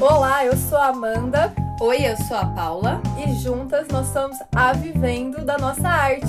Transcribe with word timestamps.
Olá, 0.00 0.46
eu 0.46 0.56
sou 0.56 0.78
a 0.78 0.86
Amanda. 0.86 1.52
Oi, 1.78 2.06
eu 2.06 2.16
sou 2.16 2.34
a 2.34 2.46
Paula. 2.46 3.02
E 3.22 3.34
juntas 3.34 3.86
nós 3.88 4.06
estamos 4.06 4.38
a 4.56 4.72
vivendo 4.72 5.44
da 5.44 5.58
nossa 5.58 5.86
arte. 5.86 6.24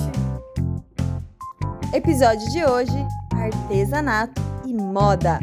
Episódio 1.93 2.45
de 2.51 2.65
hoje: 2.65 2.91
artesanato 3.33 4.41
e 4.65 4.73
moda. 4.73 5.39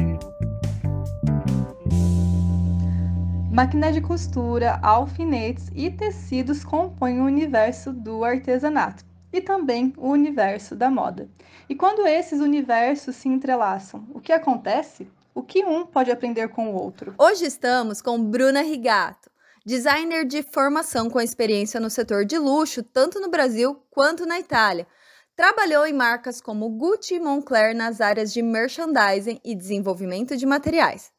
Máquina 3.51 3.91
de 3.91 3.99
costura, 3.99 4.79
alfinetes 4.83 5.71
e 5.73 5.89
tecidos 5.89 6.63
compõem 6.63 7.21
o 7.21 7.25
universo 7.25 7.91
do 7.91 8.23
artesanato 8.23 9.03
e 9.33 9.41
também 9.41 9.91
o 9.97 10.07
universo 10.07 10.75
da 10.75 10.91
moda. 10.91 11.27
E 11.67 11.73
quando 11.73 12.05
esses 12.05 12.39
universos 12.39 13.15
se 13.15 13.27
entrelaçam, 13.27 14.05
o 14.13 14.19
que 14.19 14.31
acontece? 14.31 15.07
O 15.33 15.43
que 15.43 15.63
um 15.63 15.85
pode 15.85 16.11
aprender 16.11 16.49
com 16.49 16.71
o 16.71 16.75
outro? 16.75 17.13
Hoje 17.17 17.45
estamos 17.45 18.01
com 18.01 18.23
Bruna 18.23 18.61
Rigato, 18.61 19.29
designer 19.65 20.25
de 20.25 20.41
formação 20.41 21.09
com 21.09 21.21
experiência 21.21 21.79
no 21.79 21.89
setor 21.89 22.25
de 22.25 22.37
luxo, 22.37 22.81
tanto 22.81 23.19
no 23.19 23.29
Brasil 23.29 23.79
quanto 23.91 24.25
na 24.25 24.39
Itália. 24.39 24.87
Trabalhou 25.35 25.85
em 25.85 25.93
marcas 25.93 26.41
como 26.41 26.69
Gucci 26.69 27.15
e 27.15 27.19
Moncler 27.19 27.75
nas 27.75 28.01
áreas 28.01 28.33
de 28.33 28.41
merchandising 28.41 29.39
e 29.45 29.55
desenvolvimento 29.55 30.35
de 30.35 30.45
materiais. 30.45 31.11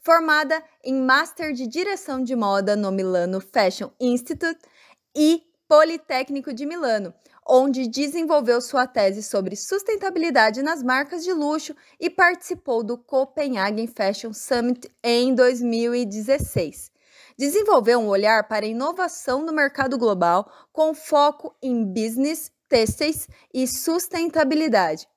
Formada 0.00 0.62
em 0.82 0.94
Master 0.94 1.52
de 1.52 1.66
Direção 1.66 2.22
de 2.22 2.34
Moda 2.34 2.74
no 2.74 2.90
Milano 2.90 3.40
Fashion 3.40 3.90
Institute 4.00 4.60
e 5.14 5.42
Politécnico 5.68 6.54
de 6.54 6.64
Milano, 6.64 7.12
onde 7.48 7.88
desenvolveu 7.88 8.60
sua 8.60 8.86
tese 8.86 9.22
sobre 9.22 9.56
sustentabilidade 9.56 10.62
nas 10.62 10.82
marcas 10.82 11.24
de 11.24 11.32
luxo 11.32 11.74
e 11.98 12.10
participou 12.10 12.84
do 12.84 12.98
Copenhagen 12.98 13.86
Fashion 13.86 14.34
Summit 14.34 14.90
em 15.02 15.34
2016. 15.34 16.90
Desenvolveu 17.38 18.00
um 18.00 18.08
olhar 18.08 18.46
para 18.46 18.66
a 18.66 18.68
inovação 18.68 19.42
no 19.42 19.52
mercado 19.52 19.96
global 19.96 20.52
com 20.72 20.92
foco 20.92 21.56
em 21.62 21.84
business, 21.84 22.52
têxteis 22.68 23.26
e 23.54 23.66
sustentabilidade. 23.66 25.08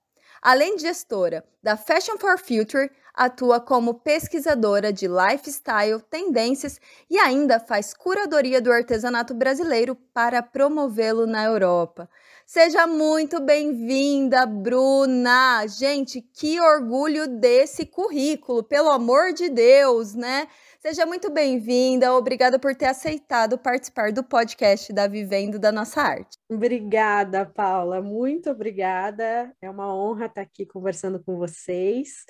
Além 0.41 0.75
de 0.75 0.83
gestora 0.83 1.43
da 1.61 1.77
Fashion 1.77 2.17
for 2.17 2.39
Future, 2.39 2.89
atua 3.13 3.59
como 3.59 3.95
pesquisadora 3.95 4.91
de 4.91 5.07
lifestyle, 5.07 6.01
tendências 6.09 6.79
e 7.09 7.19
ainda 7.19 7.59
faz 7.59 7.93
curadoria 7.93 8.61
do 8.61 8.71
artesanato 8.71 9.33
brasileiro 9.33 9.95
para 10.13 10.41
promovê-lo 10.41 11.27
na 11.27 11.43
Europa. 11.43 12.09
Seja 12.53 12.85
muito 12.85 13.39
bem-vinda, 13.39 14.45
Bruna! 14.45 15.65
Gente, 15.67 16.21
que 16.21 16.59
orgulho 16.59 17.25
desse 17.25 17.85
currículo, 17.85 18.61
pelo 18.61 18.89
amor 18.89 19.31
de 19.31 19.47
Deus, 19.47 20.13
né? 20.13 20.49
Seja 20.77 21.05
muito 21.05 21.31
bem-vinda, 21.31 22.13
obrigada 22.13 22.59
por 22.59 22.75
ter 22.75 22.87
aceitado 22.87 23.57
participar 23.57 24.11
do 24.11 24.21
podcast 24.21 24.91
da 24.91 25.07
Vivendo 25.07 25.57
da 25.57 25.71
Nossa 25.71 26.01
Arte. 26.01 26.37
Obrigada, 26.49 27.45
Paula, 27.45 28.01
muito 28.01 28.49
obrigada. 28.49 29.55
É 29.61 29.69
uma 29.69 29.95
honra 29.95 30.25
estar 30.25 30.41
aqui 30.41 30.65
conversando 30.65 31.23
com 31.23 31.37
vocês. 31.37 32.25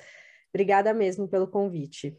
Obrigada 0.54 0.94
mesmo 0.94 1.26
pelo 1.26 1.48
convite. 1.48 2.16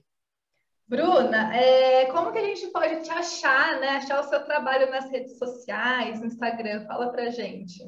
Bruna, 0.88 1.56
é, 1.56 2.06
como 2.08 2.32
que 2.32 2.40
a 2.40 2.46
gente 2.46 2.68
pode 2.68 3.02
te 3.02 3.10
achar, 3.10 3.80
né? 3.80 3.90
Achar 3.90 4.20
o 4.20 4.30
seu 4.30 4.44
trabalho 4.44 4.92
nas 4.92 5.10
redes 5.10 5.38
sociais, 5.38 6.20
no 6.20 6.28
Instagram? 6.28 6.86
Fala 6.86 7.12
pra 7.12 7.30
gente. 7.30 7.84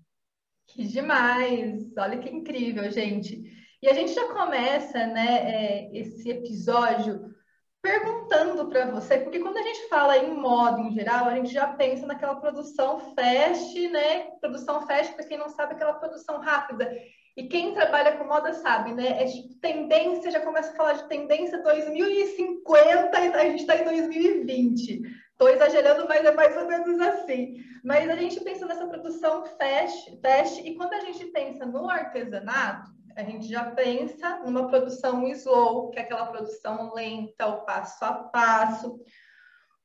Que 0.67 0.85
demais! 0.87 1.91
Olha 1.97 2.17
que 2.17 2.29
incrível, 2.29 2.89
gente. 2.89 3.43
E 3.81 3.89
a 3.89 3.93
gente 3.93 4.13
já 4.13 4.31
começa, 4.33 5.05
né, 5.07 5.39
é, 5.43 5.97
esse 5.97 6.29
episódio 6.29 7.33
perguntando 7.81 8.69
para 8.69 8.89
você, 8.89 9.17
porque 9.17 9.39
quando 9.39 9.57
a 9.57 9.61
gente 9.61 9.89
fala 9.89 10.17
em 10.17 10.33
moda 10.33 10.79
em 10.79 10.93
geral, 10.93 11.25
a 11.25 11.35
gente 11.35 11.51
já 11.51 11.67
pensa 11.67 12.07
naquela 12.07 12.35
produção 12.35 13.13
fast, 13.13 13.89
né? 13.89 14.31
Produção 14.39 14.87
fast, 14.87 15.13
para 15.13 15.25
quem 15.25 15.37
não 15.37 15.49
sabe, 15.49 15.73
aquela 15.73 15.93
produção 15.95 16.39
rápida. 16.39 16.89
E 17.35 17.47
quem 17.47 17.73
trabalha 17.73 18.15
com 18.17 18.25
moda 18.25 18.53
sabe, 18.53 18.93
né? 18.93 19.23
É 19.23 19.25
tipo, 19.25 19.55
tendência, 19.59 20.29
já 20.29 20.39
começa 20.41 20.71
a 20.71 20.75
falar 20.75 20.93
de 20.93 21.07
tendência 21.07 21.63
2050 21.63 23.19
e 23.19 23.33
a 23.33 23.43
gente 23.45 23.61
está 23.61 23.75
em 23.75 23.83
2020. 23.83 25.01
Estou 25.31 25.49
exagerando, 25.49 26.07
mas 26.07 26.23
é 26.23 26.31
mais 26.31 26.55
ou 26.55 26.67
menos 26.67 26.99
assim. 26.99 27.55
Mas 27.83 28.07
a 28.07 28.15
gente 28.15 28.39
pensa 28.41 28.67
nessa 28.67 28.85
produção 28.85 29.43
fast, 29.45 30.19
fast 30.21 30.61
e 30.61 30.75
quando 30.75 30.93
a 30.93 30.99
gente 30.99 31.25
pensa 31.25 31.65
no 31.65 31.89
artesanato, 31.89 32.91
a 33.15 33.23
gente 33.23 33.47
já 33.47 33.71
pensa 33.71 34.39
numa 34.45 34.67
produção 34.67 35.27
slow, 35.27 35.89
que 35.89 35.99
é 35.99 36.03
aquela 36.03 36.27
produção 36.27 36.93
lenta, 36.93 37.47
o 37.47 37.65
passo 37.65 38.05
a 38.05 38.13
passo. 38.13 38.99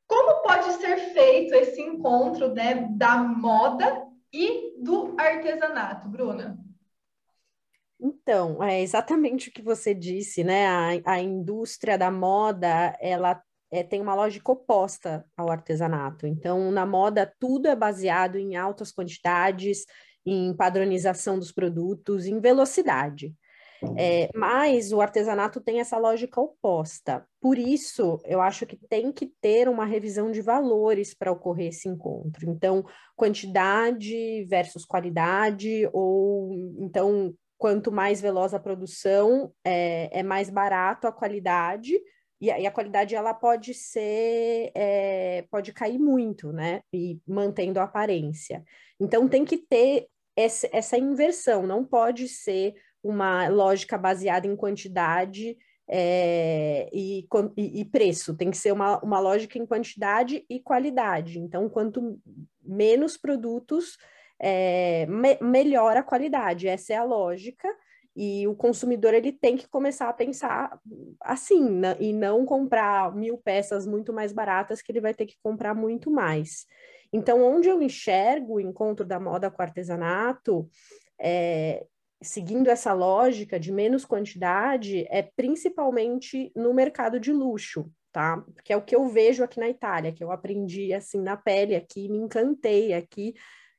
Como 0.07 0.43
pode 0.43 0.73
ser 0.75 0.97
feito 1.13 1.55
esse 1.55 1.81
encontro 1.81 2.55
né, 2.55 2.89
da 2.93 3.17
moda 3.17 4.07
e 4.33 4.83
do 4.83 5.15
artesanato, 5.19 6.09
Bruna? 6.09 6.68
Então, 8.29 8.63
é 8.63 8.83
exatamente 8.83 9.49
o 9.49 9.53
que 9.53 9.63
você 9.63 9.95
disse, 9.95 10.45
né? 10.45 10.67
A, 10.67 11.13
a 11.15 11.19
indústria 11.19 11.97
da 11.97 12.11
moda, 12.11 12.95
ela 13.01 13.43
é, 13.71 13.83
tem 13.83 14.03
uma 14.03 14.15
lógica 14.15 14.53
oposta 14.53 15.25
ao 15.35 15.51
artesanato. 15.51 16.27
Então, 16.27 16.71
na 16.71 16.85
moda, 16.85 17.33
tudo 17.41 17.69
é 17.69 17.75
baseado 17.75 18.37
em 18.37 18.55
altas 18.55 18.93
quantidades, 18.93 19.87
em 20.27 20.55
padronização 20.55 21.39
dos 21.39 21.51
produtos, 21.51 22.27
em 22.27 22.39
velocidade. 22.39 23.35
É, 23.97 24.29
mas 24.35 24.93
o 24.93 25.01
artesanato 25.01 25.59
tem 25.59 25.81
essa 25.81 25.97
lógica 25.97 26.39
oposta. 26.39 27.27
Por 27.41 27.57
isso, 27.57 28.21
eu 28.27 28.43
acho 28.43 28.67
que 28.67 28.77
tem 28.77 29.11
que 29.11 29.33
ter 29.41 29.71
uma 29.71 29.87
revisão 29.87 30.31
de 30.31 30.43
valores 30.43 31.15
para 31.15 31.33
ocorrer 31.33 31.69
esse 31.69 31.89
encontro. 31.89 32.51
Então, 32.51 32.85
quantidade 33.17 34.45
versus 34.45 34.85
qualidade, 34.85 35.89
ou 35.95 36.53
então 36.79 37.35
quanto 37.59 37.93
mais 37.93 38.21
veloz 38.21 38.55
a 38.55 38.61
produção, 38.61 39.53
é, 39.65 40.21
é 40.21 40.23
mais 40.23 40.49
barato 40.49 41.07
a 41.07 41.13
qualidade, 41.13 42.01
e 42.41 42.51
a, 42.51 42.71
qualidade 42.71 43.17
ela 43.17 43.35
pode 43.35 43.75
ser, 43.75 44.71
é, 44.73 45.45
pode 45.51 45.73
cair 45.73 45.99
muito, 45.99 46.53
né? 46.53 46.83
E 46.93 47.19
mantendo 47.27 47.81
a 47.81 47.83
aparência. 47.83 48.63
Então 49.01 49.29
tem 49.29 49.45
que 49.45 49.57
ter 49.57 50.07
essa, 50.37 50.69
essa 50.73 50.97
inversão, 50.97 51.67
não 51.67 51.85
pode 51.85 52.29
ser 52.29 52.75
uma 53.03 53.49
lógica 53.49 53.99
baseada 53.99 54.47
em 54.47 54.55
quantidade 54.55 55.57
é, 55.91 56.89
e, 56.93 57.27
e, 57.57 57.85
preço, 57.87 58.37
tem 58.37 58.51
que 58.51 58.57
ser 58.57 58.73
uma, 58.73 59.03
uma 59.03 59.19
lógica 59.19 59.59
em 59.59 59.67
quantidade 59.67 60.45
e 60.49 60.61
qualidade. 60.61 61.41
Então, 61.41 61.69
quanto 61.69 62.21
menos 62.63 63.17
produtos, 63.17 63.97
é, 64.41 65.07
me, 65.07 65.39
melhora 65.41 66.01
a 66.01 66.05
qualidade. 66.05 66.69
Essa 66.69 66.95
é 66.95 66.97
a 66.97 67.05
lógica. 67.05 67.69
E 68.17 68.49
o 68.49 68.55
consumidor 68.55 69.15
ele 69.15 69.31
tem 69.33 69.57
que 69.57 69.69
começar 69.69 70.09
a 70.09 70.13
pensar 70.13 70.77
assim, 71.21 71.81
e 72.01 72.13
não 72.13 72.45
comprar 72.45 73.15
mil 73.15 73.39
peças 73.39 73.87
muito 73.87 74.13
mais 74.13 74.33
baratas, 74.33 74.83
que 74.83 74.91
ele 74.91 75.01
vai 75.01 75.15
ter 75.15 75.25
que 75.25 75.37
comprar 75.41 75.73
muito 75.73 76.11
mais. 76.11 76.67
Então, 77.13 77.43
onde 77.43 77.69
eu 77.69 77.81
enxergo 77.81 78.55
o 78.55 78.61
encontro 78.61 79.07
da 79.07 79.21
moda 79.21 79.51
com 79.51 79.63
artesanato, 79.63 80.69
é, 81.21 81.87
seguindo 82.21 82.69
essa 82.69 82.93
lógica 82.93 83.59
de 83.59 83.73
menos 83.73 84.05
quantidade, 84.05 85.07
é 85.09 85.23
principalmente 85.23 86.53
no 86.57 86.75
mercado 86.75 87.21
de 87.21 87.33
luxo, 87.33 87.89
tá? 88.13 88.45
Que 88.65 88.73
é 88.73 88.77
o 88.77 88.83
que 88.83 88.97
eu 88.97 89.07
vejo 89.07 89.45
aqui 89.45 89.61
na 89.61 89.69
Itália, 89.69 90.13
que 90.13 90.25
eu 90.25 90.33
aprendi 90.33 90.93
assim 90.93 91.21
na 91.21 91.37
pele 91.37 91.77
aqui, 91.77 92.09
me 92.09 92.19
encantei 92.19 92.93
aqui 92.93 93.35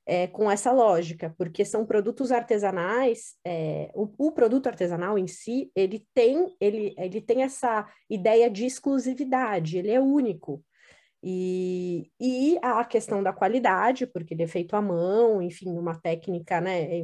é, 0.09 0.25
com 0.25 0.49
essa 0.49 0.71
lógica, 0.71 1.35
porque 1.37 1.63
são 1.63 1.85
produtos 1.85 2.31
artesanais, 2.31 3.35
é, 3.45 3.91
o, 3.93 4.09
o, 4.17 4.31
produto 4.31 4.65
artesanal 4.65 5.19
em 5.19 5.27
si, 5.27 5.71
ele 5.75 6.03
tem, 6.15 6.55
ele, 6.59 6.95
ele 6.97 7.21
tem 7.21 7.43
essa 7.43 7.87
ideia 8.09 8.49
de 8.49 8.65
exclusividade, 8.65 9.77
ele 9.77 9.91
é 9.91 9.99
único. 9.99 10.63
E, 11.21 12.09
e 12.19 12.57
a 12.59 12.83
questão 12.85 13.21
da 13.21 13.31
qualidade, 13.31 14.07
porque 14.07 14.33
ele 14.33 14.41
é 14.41 14.47
feito 14.47 14.75
à 14.75 14.81
mão, 14.81 15.43
enfim, 15.43 15.77
uma 15.77 15.93
técnica 15.93 16.59
né, 16.59 17.03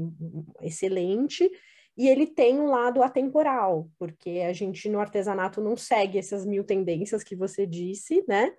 excelente, 0.64 1.48
e 1.96 2.08
ele 2.08 2.26
tem 2.26 2.60
um 2.60 2.72
lado 2.72 3.04
atemporal, 3.04 3.88
porque 4.00 4.42
a 4.50 4.52
gente 4.52 4.90
no 4.90 5.00
artesanato 5.00 5.62
não 5.62 5.78
segue 5.78 6.18
essas 6.18 6.44
mil 6.44 6.64
tendências 6.64 7.24
que 7.24 7.36
você 7.36 7.68
disse, 7.68 8.26
né? 8.28 8.52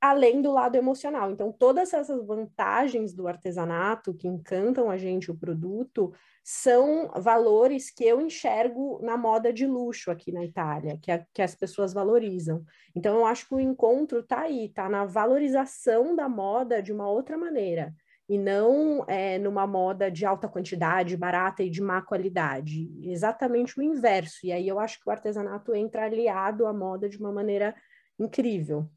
Além 0.00 0.40
do 0.40 0.50
lado 0.50 0.76
emocional. 0.76 1.30
Então, 1.30 1.52
todas 1.52 1.92
essas 1.92 2.26
vantagens 2.26 3.12
do 3.12 3.28
artesanato 3.28 4.14
que 4.14 4.26
encantam 4.26 4.90
a 4.90 4.96
gente 4.96 5.30
o 5.30 5.36
produto 5.36 6.12
são 6.42 7.10
valores 7.16 7.90
que 7.90 8.04
eu 8.04 8.20
enxergo 8.20 8.98
na 9.02 9.16
moda 9.16 9.52
de 9.52 9.66
luxo 9.66 10.10
aqui 10.10 10.32
na 10.32 10.42
Itália, 10.42 10.98
que, 11.02 11.12
a, 11.12 11.24
que 11.34 11.42
as 11.42 11.54
pessoas 11.54 11.92
valorizam. 11.92 12.64
Então, 12.96 13.18
eu 13.18 13.26
acho 13.26 13.46
que 13.46 13.54
o 13.54 13.60
encontro 13.60 14.20
está 14.20 14.40
aí, 14.40 14.66
está 14.66 14.88
na 14.88 15.04
valorização 15.04 16.16
da 16.16 16.28
moda 16.28 16.82
de 16.82 16.92
uma 16.92 17.08
outra 17.08 17.36
maneira, 17.36 17.94
e 18.26 18.38
não 18.38 19.04
é, 19.06 19.38
numa 19.38 19.66
moda 19.66 20.10
de 20.10 20.24
alta 20.24 20.48
quantidade, 20.48 21.16
barata 21.16 21.62
e 21.62 21.68
de 21.68 21.82
má 21.82 22.00
qualidade. 22.00 22.88
Exatamente 23.02 23.78
o 23.78 23.82
inverso. 23.82 24.46
E 24.46 24.52
aí 24.52 24.68
eu 24.68 24.78
acho 24.78 25.00
que 25.00 25.08
o 25.08 25.10
artesanato 25.10 25.74
entra 25.74 26.04
aliado 26.04 26.64
à 26.64 26.72
moda 26.72 27.08
de 27.08 27.18
uma 27.18 27.32
maneira 27.32 27.74
incrível. 28.16 28.88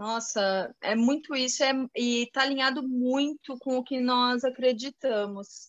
Nossa, 0.00 0.74
é 0.80 0.94
muito 0.94 1.36
isso, 1.36 1.62
é, 1.62 1.74
e 1.94 2.22
está 2.22 2.40
alinhado 2.40 2.82
muito 2.82 3.58
com 3.58 3.76
o 3.76 3.84
que 3.84 4.00
nós 4.00 4.42
acreditamos. 4.44 5.68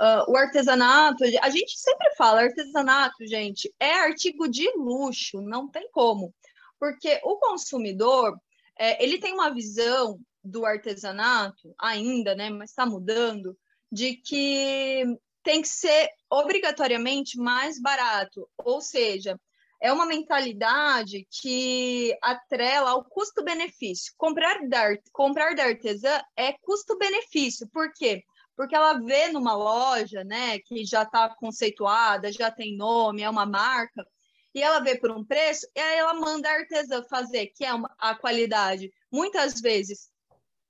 Uh, 0.00 0.32
o 0.32 0.34
artesanato, 0.38 1.22
a 1.42 1.50
gente 1.50 1.78
sempre 1.78 2.14
fala, 2.14 2.40
artesanato, 2.40 3.26
gente, 3.26 3.70
é 3.78 3.92
artigo 3.92 4.48
de 4.48 4.66
luxo, 4.78 5.42
não 5.42 5.68
tem 5.68 5.90
como. 5.90 6.34
Porque 6.80 7.20
o 7.22 7.36
consumidor, 7.36 8.40
é, 8.78 9.04
ele 9.04 9.18
tem 9.18 9.34
uma 9.34 9.52
visão 9.52 10.18
do 10.42 10.64
artesanato, 10.64 11.74
ainda, 11.78 12.34
né, 12.34 12.48
mas 12.48 12.70
está 12.70 12.86
mudando, 12.86 13.58
de 13.92 14.14
que 14.14 15.04
tem 15.42 15.60
que 15.60 15.68
ser 15.68 16.08
obrigatoriamente 16.30 17.36
mais 17.36 17.78
barato. 17.78 18.48
Ou 18.56 18.80
seja, 18.80 19.38
é 19.80 19.92
uma 19.92 20.06
mentalidade 20.06 21.26
que 21.30 22.16
atrela 22.22 22.90
ao 22.90 23.04
custo-benefício. 23.04 24.12
Comprar 24.16 24.66
da, 24.68 24.96
comprar 25.12 25.54
da 25.54 25.64
artesã 25.64 26.20
é 26.36 26.52
custo-benefício. 26.52 27.68
Por 27.72 27.92
quê? 27.92 28.22
Porque 28.56 28.74
ela 28.74 28.94
vê 28.94 29.28
numa 29.28 29.54
loja, 29.54 30.24
né, 30.24 30.58
que 30.60 30.84
já 30.84 31.02
está 31.02 31.28
conceituada, 31.34 32.32
já 32.32 32.50
tem 32.50 32.76
nome, 32.76 33.22
é 33.22 33.28
uma 33.28 33.44
marca, 33.44 34.06
e 34.54 34.62
ela 34.62 34.80
vê 34.80 34.98
por 34.98 35.10
um 35.10 35.22
preço, 35.22 35.66
e 35.76 35.78
aí 35.78 35.98
ela 35.98 36.14
manda 36.14 36.48
a 36.48 36.54
artesã 36.54 37.02
fazer, 37.10 37.48
que 37.48 37.62
é 37.62 37.74
uma, 37.74 37.94
a 37.98 38.14
qualidade. 38.14 38.90
Muitas 39.12 39.60
vezes 39.60 40.08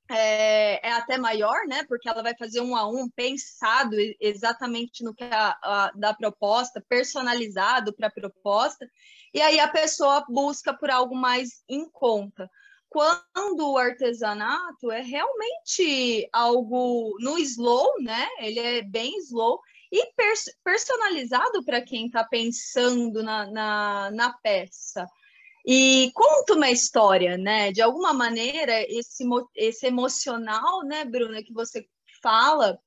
é, 0.08 0.86
é, 0.86 0.92
até 0.92 1.18
maior, 1.18 1.66
né? 1.66 1.84
Porque 1.88 2.08
ela 2.08 2.22
vai 2.22 2.36
fazer 2.36 2.60
um 2.60 2.76
a 2.76 2.88
um 2.88 3.08
pensado 3.08 3.96
exatamente 4.20 5.02
no 5.02 5.14
que 5.14 5.24
a, 5.24 5.56
a 5.62 5.92
da 5.94 6.14
proposta, 6.14 6.84
personalizado 6.88 7.92
para 7.94 8.08
a 8.08 8.12
proposta, 8.12 8.88
e 9.34 9.40
aí 9.40 9.58
a 9.58 9.68
pessoa 9.68 10.24
busca 10.28 10.72
por 10.72 10.90
algo 10.90 11.14
mais 11.14 11.62
em 11.68 11.88
conta. 11.90 12.48
Quando 12.88 13.72
o 13.72 13.76
artesanato 13.76 14.90
é 14.90 15.02
realmente 15.02 16.28
algo 16.32 17.16
no 17.20 17.38
slow, 17.38 17.88
né? 18.00 18.26
Ele 18.38 18.60
é 18.60 18.82
bem 18.82 19.18
slow 19.18 19.60
e 19.92 20.12
pers 20.14 20.44
personalizado 20.64 21.64
para 21.64 21.82
quem 21.82 22.06
está 22.06 22.24
pensando 22.24 23.22
na, 23.22 23.50
na, 23.50 24.10
na 24.12 24.32
peça 24.32 25.06
e 25.66 26.12
conta 26.14 26.54
uma 26.54 26.70
história, 26.70 27.36
né? 27.36 27.72
De 27.72 27.82
alguma 27.82 28.14
maneira, 28.14 28.84
esse, 28.88 29.24
esse 29.56 29.86
emocional, 29.86 30.84
né, 30.84 31.04
Bruna, 31.04 31.42
que 31.42 31.52
você 31.52 31.84
fala, 32.22 32.78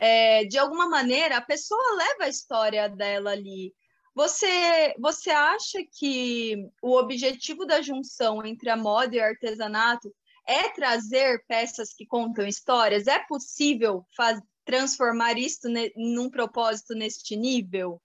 é, 0.00 0.44
de 0.44 0.58
alguma 0.58 0.86
maneira, 0.88 1.38
a 1.38 1.40
pessoa 1.40 1.96
leva 1.96 2.24
a 2.24 2.28
história 2.28 2.88
dela 2.88 3.30
ali. 3.30 3.72
Você, 4.14 4.94
você 4.98 5.30
acha 5.30 5.78
que 5.98 6.56
o 6.82 6.96
objetivo 6.98 7.64
da 7.64 7.80
junção 7.80 8.44
entre 8.44 8.68
a 8.70 8.76
moda 8.76 9.16
e 9.16 9.18
o 9.18 9.24
artesanato 9.24 10.12
é 10.46 10.68
trazer 10.70 11.44
peças 11.46 11.94
que 11.94 12.06
contam 12.06 12.46
histórias? 12.46 13.06
É 13.06 13.18
possível 13.26 14.06
faz, 14.16 14.40
transformar 14.64 15.38
isso 15.38 15.68
num 15.96 16.30
propósito 16.30 16.94
neste 16.94 17.36
nível? 17.36 18.00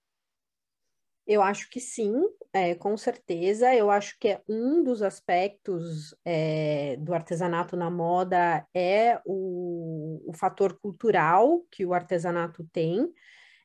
Eu 1.26 1.40
acho 1.40 1.70
que 1.70 1.78
sim, 1.80 2.14
é, 2.52 2.74
com 2.74 2.96
certeza. 2.96 3.72
Eu 3.74 3.90
acho 3.90 4.18
que 4.18 4.28
é 4.28 4.42
um 4.48 4.82
dos 4.82 5.02
aspectos 5.02 6.14
é, 6.24 6.96
do 6.98 7.14
artesanato 7.14 7.76
na 7.76 7.90
moda 7.90 8.66
é 8.74 9.20
o, 9.24 10.20
o, 10.26 10.32
fator 10.34 10.78
cultural 10.80 11.62
que 11.70 11.86
o 11.86 11.94
artesanato 11.94 12.66
tem, 12.72 13.08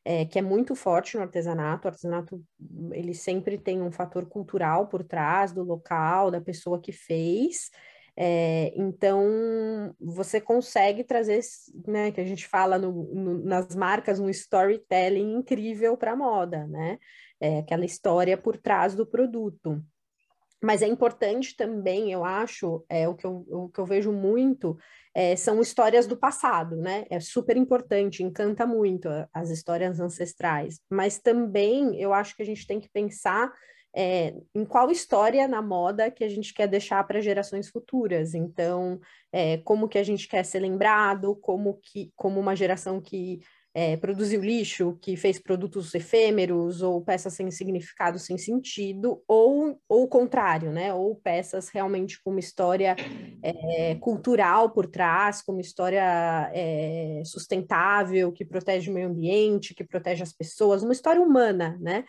é, 0.05 0.25
que 0.25 0.37
é 0.37 0.41
muito 0.41 0.75
forte 0.75 1.17
no 1.17 1.23
artesanato. 1.23 1.87
O 1.87 1.89
artesanato 1.89 2.43
ele 2.91 3.13
sempre 3.15 3.57
tem 3.57 3.81
um 3.81 3.91
fator 3.91 4.27
cultural 4.27 4.87
por 4.87 5.03
trás 5.03 5.51
do 5.51 5.63
local, 5.63 6.29
da 6.29 6.39
pessoa 6.39 6.79
que 6.79 6.91
fez. 6.91 7.71
É, 8.19 8.73
então, 8.75 9.93
você 9.99 10.41
consegue 10.41 11.03
trazer, 11.03 11.39
né, 11.87 12.11
que 12.11 12.19
a 12.19 12.25
gente 12.25 12.47
fala 12.47 12.79
no, 12.79 12.91
no, 13.13 13.43
nas 13.45 13.75
marcas, 13.75 14.19
um 14.19 14.27
storytelling 14.27 15.35
incrível 15.35 15.95
para 15.95 16.13
a 16.13 16.15
moda, 16.15 16.65
né? 16.65 16.97
É, 17.39 17.59
aquela 17.59 17.85
história 17.85 18.37
por 18.37 18.57
trás 18.57 18.95
do 18.95 19.05
produto. 19.05 19.83
Mas 20.61 20.81
é 20.81 20.87
importante 20.87 21.55
também, 21.55 22.11
eu 22.11 22.25
acho, 22.25 22.83
é, 22.89 23.07
o, 23.07 23.13
que 23.13 23.25
eu, 23.25 23.45
o 23.47 23.69
que 23.69 23.79
eu 23.79 23.85
vejo 23.85 24.11
muito 24.11 24.75
é, 25.13 25.35
são 25.35 25.61
histórias 25.61 26.07
do 26.07 26.17
passado, 26.17 26.75
né? 26.75 27.05
É 27.11 27.19
super 27.19 27.55
importante, 27.55 28.23
encanta 28.23 28.65
muito 28.65 29.07
as 29.31 29.51
histórias 29.51 29.99
ancestrais. 29.99 30.79
Mas 30.89 31.19
também 31.19 31.99
eu 32.01 32.11
acho 32.11 32.35
que 32.35 32.41
a 32.41 32.45
gente 32.45 32.65
tem 32.65 32.79
que 32.79 32.89
pensar 32.89 33.53
é, 33.95 34.35
em 34.53 34.65
qual 34.65 34.91
história 34.91 35.47
na 35.47 35.61
moda 35.61 36.11
que 36.11 36.23
a 36.23 36.29
gente 36.29 36.53
quer 36.53 36.67
deixar 36.67 37.03
para 37.05 37.21
gerações 37.21 37.69
futuras. 37.69 38.33
Então, 38.33 38.99
é, 39.31 39.57
como 39.57 39.87
que 39.87 39.97
a 39.97 40.03
gente 40.03 40.27
quer 40.27 40.43
ser 40.43 40.59
lembrado, 40.59 41.35
como 41.35 41.79
que 41.81 42.11
como 42.15 42.39
uma 42.39 42.55
geração 42.55 43.01
que 43.01 43.39
é, 43.79 43.95
produziu 43.95 44.41
lixo, 44.41 44.97
que 44.99 45.15
fez 45.15 45.37
produtos 45.37 45.93
efêmeros 45.93 46.81
ou 46.81 46.99
peças 46.99 47.33
sem 47.33 47.51
significado, 47.51 48.17
sem 48.17 48.35
sentido, 48.35 49.21
ou, 49.27 49.79
ou 49.87 50.05
o 50.05 50.07
contrário, 50.07 50.71
né? 50.71 50.91
Ou 50.95 51.15
peças 51.15 51.69
realmente 51.69 52.19
com 52.23 52.31
uma 52.31 52.39
história 52.39 52.95
é, 53.43 53.93
cultural 54.01 54.71
por 54.71 54.87
trás, 54.87 55.43
com 55.43 55.51
uma 55.51 55.61
história 55.61 56.49
é, 56.55 57.21
sustentável, 57.23 58.31
que 58.31 58.43
protege 58.43 58.89
o 58.89 58.93
meio 58.95 59.09
ambiente, 59.09 59.75
que 59.75 59.83
protege 59.83 60.23
as 60.23 60.33
pessoas, 60.33 60.81
uma 60.81 60.93
história 60.93 61.21
humana, 61.21 61.77
né? 61.79 62.03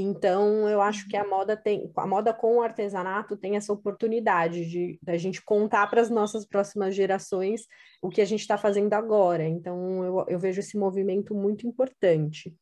Então, 0.00 0.68
eu 0.68 0.80
acho 0.80 1.08
que 1.08 1.16
a 1.16 1.26
moda 1.26 1.56
tem, 1.56 1.90
a 1.96 2.06
moda 2.06 2.32
com 2.32 2.56
o 2.56 2.62
artesanato 2.62 3.36
tem 3.36 3.56
essa 3.56 3.72
oportunidade 3.72 4.68
de 4.68 4.98
da 5.02 5.16
gente 5.16 5.42
contar 5.44 5.86
para 5.88 6.00
as 6.00 6.10
nossas 6.10 6.46
próximas 6.46 6.94
gerações 6.94 7.66
o 8.02 8.08
que 8.08 8.20
a 8.20 8.24
gente 8.24 8.40
está 8.40 8.56
fazendo 8.58 8.92
agora. 8.94 9.46
Então, 9.46 10.04
eu, 10.04 10.24
eu 10.28 10.38
vejo 10.38 10.60
esse 10.60 10.76
movimento 10.76 11.34
muito 11.34 11.66
importante. 11.66 12.54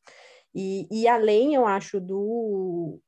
E, 0.55 0.87
e 0.91 1.07
além, 1.07 1.53
eu 1.53 1.65
acho, 1.65 1.99
do, 1.99 2.99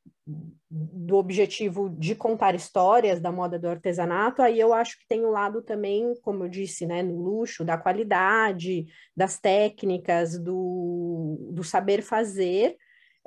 do 0.69 1.15
objetivo 1.15 1.89
de 1.89 2.13
contar 2.13 2.53
histórias 2.53 3.19
da 3.19 3.31
moda 3.31 3.57
do 3.57 3.67
artesanato, 3.67 4.41
aí 4.41 4.59
eu 4.59 4.73
acho 4.73 4.99
que 4.99 5.07
tem 5.07 5.25
o 5.25 5.29
um 5.29 5.31
lado 5.31 5.61
também, 5.63 6.13
como 6.21 6.43
eu 6.43 6.49
disse, 6.49 6.85
né, 6.85 7.01
no 7.01 7.19
luxo, 7.19 7.65
da 7.65 7.77
qualidade, 7.77 8.85
das 9.15 9.39
técnicas, 9.39 10.37
do, 10.37 11.49
do 11.51 11.63
saber 11.63 12.03
fazer, 12.03 12.77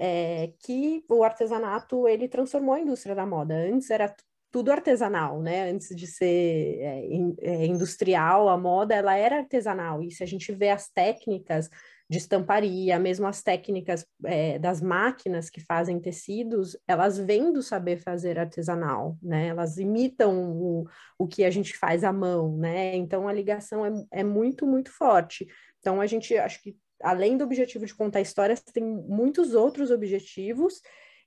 é, 0.04 0.52
que 0.58 1.04
o 1.08 1.22
artesanato 1.22 2.08
ele 2.08 2.26
transformou 2.26 2.74
a 2.74 2.80
indústria 2.80 3.14
da 3.14 3.24
moda. 3.24 3.54
Antes 3.54 3.88
era 3.88 4.12
tudo 4.50 4.72
artesanal, 4.72 5.40
né? 5.40 5.70
Antes 5.70 5.94
de 5.94 6.08
ser 6.08 6.80
é, 6.80 7.06
é, 7.40 7.66
industrial, 7.66 8.48
a 8.48 8.58
moda 8.58 8.96
ela 8.96 9.14
era 9.14 9.38
artesanal. 9.38 10.02
E 10.02 10.10
se 10.10 10.24
a 10.24 10.26
gente 10.26 10.50
vê 10.50 10.70
as 10.70 10.90
técnicas 10.90 11.70
de 12.10 12.18
estamparia, 12.18 12.98
mesmo 12.98 13.28
as 13.28 13.44
técnicas 13.44 14.04
é, 14.24 14.58
das 14.58 14.80
máquinas 14.80 15.48
que 15.48 15.60
fazem 15.60 16.00
tecidos, 16.00 16.76
elas 16.86 17.16
vêm 17.16 17.52
do 17.52 17.62
saber 17.62 17.98
fazer 17.98 18.40
artesanal, 18.40 19.16
né? 19.22 19.46
Elas 19.46 19.78
imitam 19.78 20.52
o, 20.52 20.84
o 21.16 21.28
que 21.28 21.44
a 21.44 21.50
gente 21.50 21.78
faz 21.78 22.02
à 22.02 22.12
mão, 22.12 22.58
né? 22.58 22.96
Então 22.96 23.28
a 23.28 23.32
ligação 23.32 23.86
é, 23.86 23.92
é 24.10 24.24
muito, 24.24 24.66
muito 24.66 24.90
forte. 24.90 25.46
Então 25.78 26.00
a 26.00 26.06
gente 26.08 26.36
acho 26.36 26.60
que 26.60 26.76
além 27.02 27.36
do 27.36 27.44
objetivo 27.44 27.86
de 27.86 27.94
contar 27.94 28.20
histórias, 28.20 28.62
tem 28.62 28.82
muitos 28.82 29.54
outros 29.54 29.90
objetivos. 29.90 30.80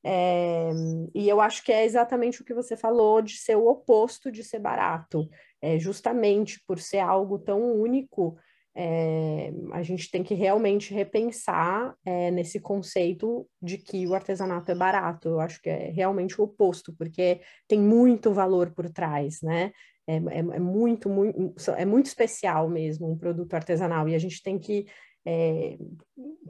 É, 0.03 0.71
e 1.15 1.27
eu 1.27 1.41
acho 1.41 1.63
que 1.63 1.71
é 1.71 1.83
exatamente 1.83 2.41
o 2.41 2.45
que 2.45 2.53
você 2.53 2.77
falou 2.77 3.21
de 3.21 3.37
ser 3.37 3.55
o 3.55 3.67
oposto 3.67 4.31
de 4.31 4.43
ser 4.43 4.59
barato. 4.59 5.27
É, 5.61 5.79
justamente 5.79 6.61
por 6.67 6.79
ser 6.79 6.99
algo 6.99 7.39
tão 7.39 7.73
único, 7.73 8.37
é, 8.77 9.53
a 9.71 9.81
gente 9.81 10.11
tem 10.11 10.21
que 10.21 10.33
realmente 10.33 10.93
repensar 10.93 11.95
é, 12.05 12.29
nesse 12.29 12.59
conceito 12.59 13.47
de 13.61 13.77
que 13.77 14.05
o 14.05 14.13
artesanato 14.13 14.69
é 14.69 14.75
barato. 14.75 15.29
Eu 15.29 15.39
acho 15.39 15.61
que 15.61 15.69
é 15.69 15.89
realmente 15.89 16.39
o 16.39 16.43
oposto, 16.43 16.93
porque 16.97 17.41
tem 17.67 17.79
muito 17.79 18.33
valor 18.33 18.71
por 18.71 18.89
trás, 18.89 19.41
né? 19.41 19.71
É, 20.05 20.17
é, 20.17 20.39
é 20.39 20.59
muito, 20.59 21.09
muito, 21.09 21.55
é 21.71 21.85
muito 21.85 22.05
especial 22.05 22.69
mesmo 22.69 23.09
um 23.09 23.17
produto 23.17 23.53
artesanal, 23.55 24.07
e 24.07 24.13
a 24.13 24.19
gente 24.19 24.43
tem 24.43 24.59
que 24.59 24.85
é, 25.25 25.77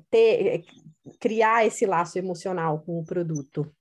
ter, 0.09 0.65
criar 1.19 1.65
esse 1.65 1.85
laço 1.85 2.17
emocional 2.17 2.79
com 2.79 2.99
o 2.99 3.05
produto. 3.05 3.71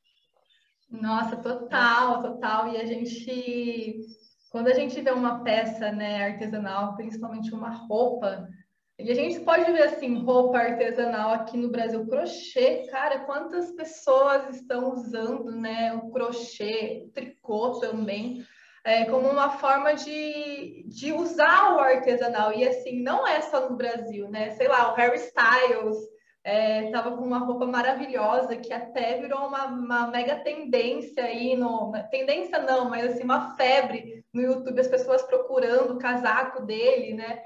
Nossa, 0.90 1.36
total, 1.36 2.22
total. 2.22 2.68
E 2.68 2.76
a 2.76 2.84
gente 2.84 4.00
quando 4.54 4.68
a 4.68 4.72
gente 4.72 5.00
vê 5.00 5.10
uma 5.10 5.42
peça 5.42 5.90
né, 5.90 6.26
artesanal, 6.26 6.94
principalmente 6.94 7.52
uma 7.52 7.70
roupa, 7.70 8.48
e 8.96 9.10
a 9.10 9.14
gente 9.14 9.40
pode 9.40 9.64
ver 9.72 9.82
assim, 9.82 10.22
roupa 10.22 10.58
artesanal 10.58 11.32
aqui 11.32 11.56
no 11.56 11.72
Brasil, 11.72 12.06
crochê, 12.06 12.86
cara, 12.86 13.24
quantas 13.24 13.72
pessoas 13.72 14.54
estão 14.54 14.92
usando 14.92 15.50
né, 15.50 15.92
o 15.94 16.08
crochê, 16.12 17.02
o 17.04 17.10
tricô 17.10 17.80
também, 17.80 18.46
é, 18.84 19.06
como 19.06 19.28
uma 19.28 19.50
forma 19.50 19.94
de, 19.94 20.84
de 20.86 21.12
usar 21.12 21.74
o 21.74 21.80
artesanal. 21.80 22.52
E 22.52 22.68
assim, 22.68 23.02
não 23.02 23.26
é 23.26 23.40
só 23.40 23.68
no 23.68 23.76
Brasil, 23.76 24.28
né? 24.28 24.50
Sei 24.50 24.68
lá, 24.68 24.92
o 24.92 24.94
Harry 24.94 25.16
Styles 25.16 25.96
estava 26.44 27.08
é, 27.08 27.16
com 27.16 27.24
uma 27.24 27.38
roupa 27.38 27.64
maravilhosa 27.66 28.56
que 28.56 28.70
até 28.70 29.18
virou 29.18 29.46
uma, 29.46 29.64
uma 29.64 30.06
mega 30.08 30.36
tendência 30.36 31.24
aí 31.24 31.56
no 31.56 31.90
tendência 32.10 32.58
não, 32.58 32.90
mas 32.90 33.06
assim 33.06 33.24
uma 33.24 33.56
febre 33.56 34.22
no 34.30 34.42
YouTube 34.42 34.78
as 34.78 34.88
pessoas 34.88 35.22
procurando 35.22 35.94
o 35.94 35.98
casaco 35.98 36.62
dele, 36.66 37.14
né? 37.14 37.40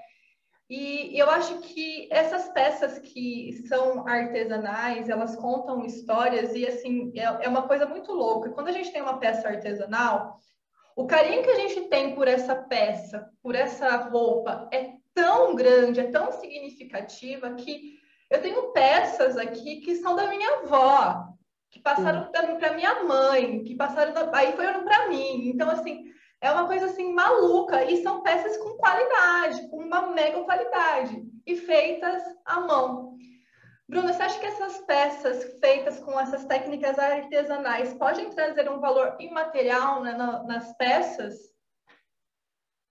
E, 0.68 1.18
eu 1.18 1.30
acho 1.30 1.61
que 1.61 2.09
essas 2.11 2.49
peças 2.49 2.99
que 2.99 3.52
são 3.68 4.07
artesanais, 4.07 5.09
elas 5.09 5.37
contam 5.37 5.85
histórias 5.85 6.52
e 6.54 6.66
assim 6.66 7.12
é, 7.16 7.45
é 7.45 7.49
uma 7.49 7.68
coisa 7.68 7.87
muito 7.87 8.12
louca. 8.12 8.50
Quando 8.50 8.68
a 8.68 8.73
gente 8.73 8.92
tem 8.92 9.00
uma 9.00 9.18
peça 9.18 9.49
artesanal, 9.49 10.38
o 10.99 11.07
carinho 11.07 11.45
que 11.45 11.50
a 11.50 11.55
gente 11.55 11.83
tem 11.83 12.12
por 12.17 12.26
essa 12.26 12.57
peça, 12.57 13.31
por 13.40 13.55
essa 13.55 13.97
roupa 14.09 14.69
é 14.73 14.95
tão 15.14 15.55
grande, 15.55 16.00
é 16.00 16.11
tão 16.11 16.33
significativa 16.33 17.55
que 17.55 18.00
eu 18.28 18.43
tenho 18.43 18.73
peças 18.73 19.37
aqui 19.37 19.76
que 19.76 19.95
são 19.95 20.17
da 20.17 20.26
minha 20.26 20.59
avó, 20.59 21.28
que 21.71 21.78
passaram 21.78 22.28
para 22.33 22.75
minha 22.75 23.05
mãe, 23.05 23.62
que 23.62 23.76
passaram 23.76 24.12
da... 24.12 24.28
aí 24.37 24.57
foram 24.57 24.85
para 24.85 25.09
mim. 25.09 25.50
Então, 25.50 25.71
assim, 25.71 26.05
é 26.40 26.50
uma 26.50 26.67
coisa 26.67 26.87
assim 26.87 27.14
maluca 27.14 27.85
e 27.85 28.02
são 28.02 28.21
peças 28.25 28.57
com 28.57 28.71
qualidade, 28.71 29.69
com 29.69 29.76
uma 29.76 30.09
mega 30.09 30.43
qualidade 30.43 31.23
e 31.47 31.55
feitas 31.55 32.25
à 32.45 32.59
mão. 32.59 33.08
Bruna, 33.88 34.12
você 34.12 34.23
acha 34.23 34.38
que 34.38 34.47
essas 34.47 34.78
peças 34.83 35.59
feitas 35.61 35.99
com 36.00 36.21
essas 36.21 36.45
técnicas 36.45 36.99
artesanais 36.99 37.95
podem 37.95 38.28
trazer 38.28 38.68
um 38.68 38.80
valor 38.80 39.16
imaterial 39.18 40.02
né, 40.02 40.12
nas 40.12 40.76
peças? 40.76 41.35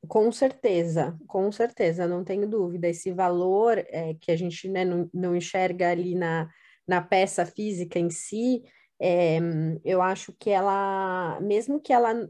Com 0.08 0.32
certeza, 0.32 1.16
com 1.28 1.52
certeza, 1.52 2.08
não 2.08 2.24
tenho 2.24 2.50
dúvida. 2.50 2.88
Esse 2.88 3.12
valor 3.12 3.78
é, 3.78 4.16
que 4.20 4.32
a 4.32 4.36
gente 4.36 4.68
né, 4.70 4.84
não, 4.84 5.08
não 5.14 5.36
enxerga 5.36 5.92
ali 5.92 6.16
na, 6.16 6.50
na 6.88 7.02
peça 7.02 7.46
física 7.46 8.00
em 8.00 8.10
si, 8.10 8.64
é, 9.00 9.38
eu 9.86 10.02
acho 10.02 10.34
que 10.40 10.50
ela, 10.50 11.40
mesmo 11.42 11.80
que 11.80 11.94
ela 11.94 12.28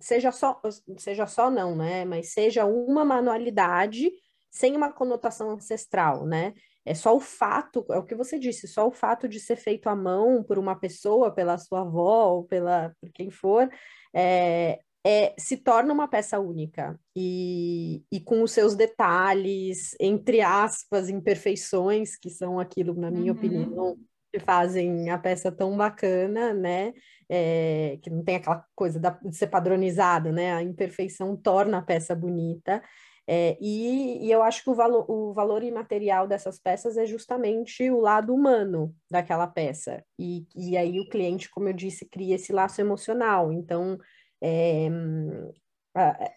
seja 0.00 0.32
só, 0.32 0.60
seja 0.98 1.26
só 1.26 1.50
não, 1.50 1.76
né? 1.76 2.04
Mas 2.04 2.32
seja 2.32 2.64
uma 2.64 3.04
manualidade 3.04 4.10
sem 4.50 4.76
uma 4.76 4.92
conotação 4.92 5.50
ancestral, 5.50 6.26
né? 6.26 6.54
É 6.84 6.94
só 6.94 7.16
o 7.16 7.20
fato, 7.20 7.84
é 7.90 7.98
o 7.98 8.04
que 8.04 8.14
você 8.14 8.38
disse, 8.38 8.68
só 8.68 8.86
o 8.86 8.92
fato 8.92 9.26
de 9.26 9.40
ser 9.40 9.56
feito 9.56 9.88
à 9.88 9.96
mão 9.96 10.42
por 10.42 10.58
uma 10.58 10.78
pessoa, 10.78 11.30
pela 11.30 11.56
sua 11.56 11.80
avó 11.80 12.34
ou 12.34 12.44
pela, 12.44 12.94
por 13.00 13.10
quem 13.10 13.30
for, 13.30 13.68
é, 14.12 14.80
é, 15.06 15.34
se 15.38 15.58
torna 15.58 15.92
uma 15.92 16.08
peça 16.08 16.38
única 16.40 16.98
e, 17.14 18.02
e 18.10 18.20
com 18.20 18.42
os 18.42 18.52
seus 18.52 18.74
detalhes, 18.74 19.94
entre 20.00 20.40
aspas, 20.40 21.08
imperfeições, 21.10 22.16
que 22.16 22.30
são 22.30 22.58
aquilo, 22.58 22.94
na 22.94 23.10
minha 23.10 23.32
uhum. 23.32 23.38
opinião, 23.38 23.98
que 24.32 24.40
fazem 24.40 25.10
a 25.10 25.18
peça 25.18 25.52
tão 25.52 25.76
bacana, 25.76 26.54
né? 26.54 26.92
É, 27.28 27.98
que 28.02 28.10
não 28.10 28.24
tem 28.24 28.36
aquela 28.36 28.64
coisa 28.74 28.98
da, 28.98 29.10
de 29.10 29.36
ser 29.36 29.46
padronizada, 29.46 30.32
né? 30.32 30.54
A 30.54 30.62
imperfeição 30.62 31.36
torna 31.36 31.78
a 31.78 31.82
peça 31.82 32.14
bonita. 32.14 32.82
É, 33.26 33.56
e, 33.60 34.26
e, 34.26 34.30
eu 34.30 34.42
acho 34.42 34.62
que 34.62 34.70
o 34.70 34.74
valor, 34.74 35.10
o 35.10 35.32
valor 35.32 35.62
imaterial 35.62 36.26
dessas 36.26 36.58
peças 36.58 36.96
é 36.96 37.06
justamente 37.06 37.90
o 37.90 38.00
lado 38.00 38.34
humano 38.34 38.94
daquela 39.10 39.46
peça. 39.46 40.04
E, 40.18 40.46
e 40.54 40.76
aí 40.76 41.00
o 41.00 41.08
cliente, 41.08 41.50
como 41.50 41.68
eu 41.68 41.72
disse, 41.72 42.06
cria 42.06 42.34
esse 42.34 42.52
laço 42.52 42.80
emocional. 42.80 43.50
Então, 43.50 43.98
é, 44.42 44.88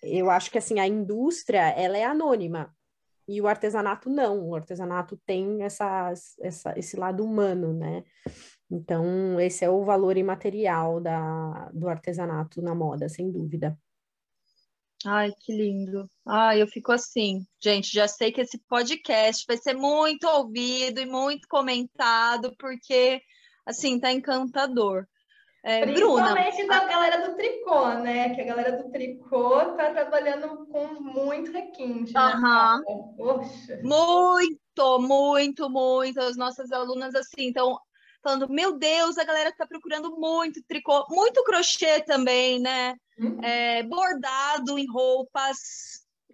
eu 0.03 0.29
acho 0.29 0.49
que 0.51 0.57
assim 0.57 0.79
a 0.79 0.87
indústria 0.87 1.69
ela 1.71 1.97
é 1.97 2.05
anônima 2.05 2.73
e 3.27 3.41
o 3.41 3.47
artesanato 3.47 4.09
não. 4.09 4.47
O 4.47 4.55
artesanato 4.55 5.17
tem 5.25 5.63
essa, 5.63 6.13
esse 6.75 6.97
lado 6.97 7.23
humano, 7.23 7.73
né? 7.73 8.03
Então, 8.71 9.39
esse 9.39 9.65
é 9.65 9.69
o 9.69 9.83
valor 9.83 10.17
imaterial 10.17 11.01
da, 11.01 11.69
do 11.73 11.89
artesanato 11.89 12.61
na 12.61 12.73
moda, 12.73 13.09
sem 13.09 13.31
dúvida. 13.31 13.77
Ai, 15.05 15.31
que 15.39 15.53
lindo. 15.53 16.09
Ai, 16.25 16.61
eu 16.61 16.67
fico 16.67 16.91
assim, 16.91 17.45
gente, 17.61 17.93
já 17.93 18.07
sei 18.07 18.31
que 18.31 18.41
esse 18.41 18.57
podcast 18.67 19.45
vai 19.47 19.57
ser 19.57 19.73
muito 19.73 20.27
ouvido 20.27 20.99
e 20.99 21.05
muito 21.05 21.47
comentado, 21.47 22.55
porque, 22.57 23.21
assim, 23.65 23.99
tá 23.99 24.11
encantador. 24.11 25.05
É, 25.63 25.81
Principalmente 25.81 26.57
Bruna, 26.57 26.67
da 26.67 26.77
a... 26.77 26.87
galera 26.87 27.27
do 27.27 27.35
tricô, 27.35 27.89
né? 27.95 28.33
Que 28.33 28.41
a 28.41 28.45
galera 28.45 28.81
do 28.81 28.89
tricô 28.89 29.59
tá 29.75 29.91
trabalhando 29.91 30.65
com 30.67 30.87
muito 31.01 31.51
requinte, 31.51 32.13
né? 32.13 32.21
Poxa. 33.17 33.79
Muito, 33.83 34.99
muito, 34.99 35.69
muito. 35.69 36.19
As 36.21 36.37
nossas 36.37 36.71
alunas, 36.71 37.13
assim, 37.15 37.47
estão 37.47 37.77
falando, 38.27 38.49
meu 38.49 38.77
Deus, 38.77 39.17
a 39.17 39.23
galera 39.23 39.53
tá 39.53 39.65
procurando 39.65 40.17
muito 40.17 40.61
tricô, 40.67 41.05
muito 41.09 41.41
crochê 41.45 42.01
também, 42.01 42.59
né? 42.59 42.93
Uhum. 43.17 43.41
É, 43.41 43.83
bordado 43.83 44.77
em 44.77 44.85
roupas, 44.85 45.57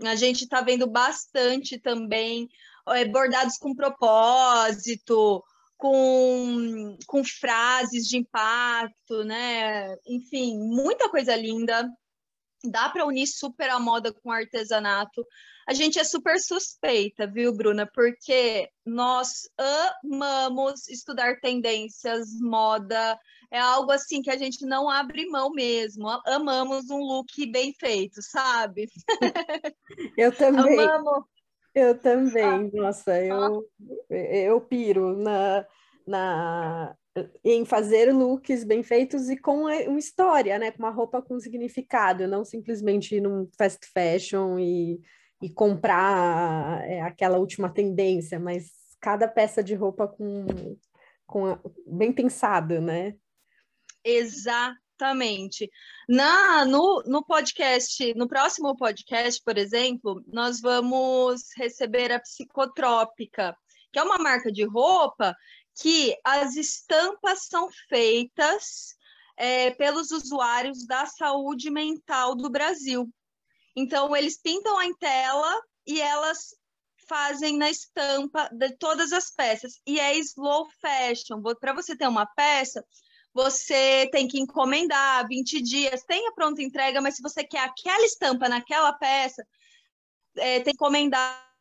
a 0.04 0.16
gente 0.16 0.48
tá 0.48 0.62
vendo 0.62 0.88
bastante 0.88 1.80
também, 1.80 2.50
é, 2.90 3.06
bordados 3.06 3.58
com 3.60 3.76
propósito, 3.76 5.44
com, 5.78 6.98
com 7.06 7.24
frases 7.24 8.08
de 8.08 8.18
impacto, 8.18 9.24
né? 9.24 9.96
Enfim, 10.08 10.58
muita 10.58 11.08
coisa 11.10 11.36
linda. 11.36 11.88
Dá 12.66 12.90
para 12.90 13.06
unir 13.06 13.28
super 13.28 13.70
a 13.70 13.80
moda 13.80 14.14
com 14.14 14.30
o 14.30 14.32
artesanato. 14.32 15.26
A 15.68 15.74
gente 15.74 16.00
é 16.00 16.04
super 16.04 16.40
suspeita, 16.40 17.26
viu, 17.28 17.54
Bruna? 17.54 17.86
Porque 17.86 18.70
nós 18.86 19.50
amamos 20.04 20.88
estudar 20.90 21.40
tendências, 21.40 22.28
moda, 22.42 23.18
é 23.52 23.60
algo 23.60 23.92
assim 23.92 24.22
que 24.22 24.32
a 24.32 24.38
gente 24.38 24.66
não 24.66 24.90
abre 24.90 25.28
mão 25.28 25.52
mesmo. 25.52 26.08
Amamos 26.26 26.90
um 26.90 27.00
look 27.00 27.46
bem 27.52 27.74
feito, 27.74 28.22
sabe? 28.22 28.88
Eu 30.18 30.36
também. 30.36 30.80
Amamos. 30.80 31.26
Eu 31.76 31.98
também, 31.98 32.70
nossa, 32.72 33.20
eu, 33.20 33.68
eu 34.08 34.62
piro 34.62 35.18
na, 35.18 35.66
na, 36.06 36.96
em 37.44 37.64
fazer 37.64 38.12
looks 38.12 38.64
bem 38.64 38.82
feitos 38.82 39.30
e 39.30 39.38
com 39.38 39.62
uma 39.62 40.00
história, 40.00 40.58
né? 40.58 40.72
Com 40.72 40.80
uma 40.80 40.90
roupa 40.90 41.22
com 41.22 41.40
significado, 41.40 42.28
não 42.28 42.44
simplesmente 42.44 43.16
ir 43.16 43.22
num 43.22 43.48
fast 43.58 43.86
fashion 43.94 44.58
e, 44.58 45.00
e 45.42 45.50
comprar 45.50 46.84
é, 46.90 47.02
aquela 47.02 47.38
última 47.38 47.70
tendência, 47.70 48.40
mas 48.40 48.72
cada 49.00 49.28
peça 49.28 49.64
de 49.64 49.76
roupa 49.76 50.08
com, 50.08 50.46
com 51.28 51.46
a, 51.46 51.60
bem 51.86 52.12
pensada, 52.12 52.82
né? 52.82 53.16
Exatamente. 54.04 55.70
Na, 56.10 56.66
no, 56.66 57.04
no 57.06 57.24
podcast, 57.24 58.14
no 58.16 58.28
próximo 58.28 58.76
podcast, 58.76 59.40
por 59.44 59.58
exemplo, 59.58 60.24
nós 60.28 60.60
vamos 60.60 61.44
receber 61.58 62.12
a 62.12 62.20
Psicotrópica, 62.20 63.56
que 63.92 64.00
é 64.00 64.04
uma 64.04 64.18
marca 64.18 64.52
de 64.52 64.64
roupa 64.64 65.36
que 65.76 66.16
as 66.24 66.56
estampas 66.56 67.48
são 67.48 67.70
feitas 67.90 68.96
é, 69.38 69.72
pelos 69.72 70.12
usuários 70.12 70.86
da 70.86 71.06
saúde 71.06 71.70
mental 71.70 72.36
do 72.36 72.50
Brasil. 72.50 73.10
Então, 73.76 74.16
eles 74.16 74.40
pintam 74.40 74.82
em 74.82 74.94
tela 74.96 75.62
e 75.86 76.00
elas 76.00 76.56
fazem 77.08 77.58
na 77.58 77.70
estampa 77.70 78.50
de 78.52 78.78
todas 78.78 79.12
as 79.12 79.32
peças. 79.32 79.74
E 79.86 80.00
é 80.00 80.18
slow 80.18 80.68
fashion. 80.80 81.42
Para 81.60 81.74
você 81.74 81.96
ter 81.96 82.08
uma 82.08 82.26
peça, 82.26 82.86
você 83.34 84.08
tem 84.12 84.28
que 84.28 84.40
encomendar 84.40 85.28
20 85.28 85.62
dias, 85.62 86.04
tem 86.04 86.28
a 86.28 86.32
pronta 86.34 86.62
entrega, 86.62 87.02
mas 87.02 87.16
se 87.16 87.22
você 87.22 87.44
quer 87.44 87.62
aquela 87.62 88.06
estampa 88.06 88.48
naquela 88.48 88.94
peça, 88.94 89.46
é, 90.38 90.60
tem 90.60 90.66
que 90.66 90.72
encomendar 90.72 91.53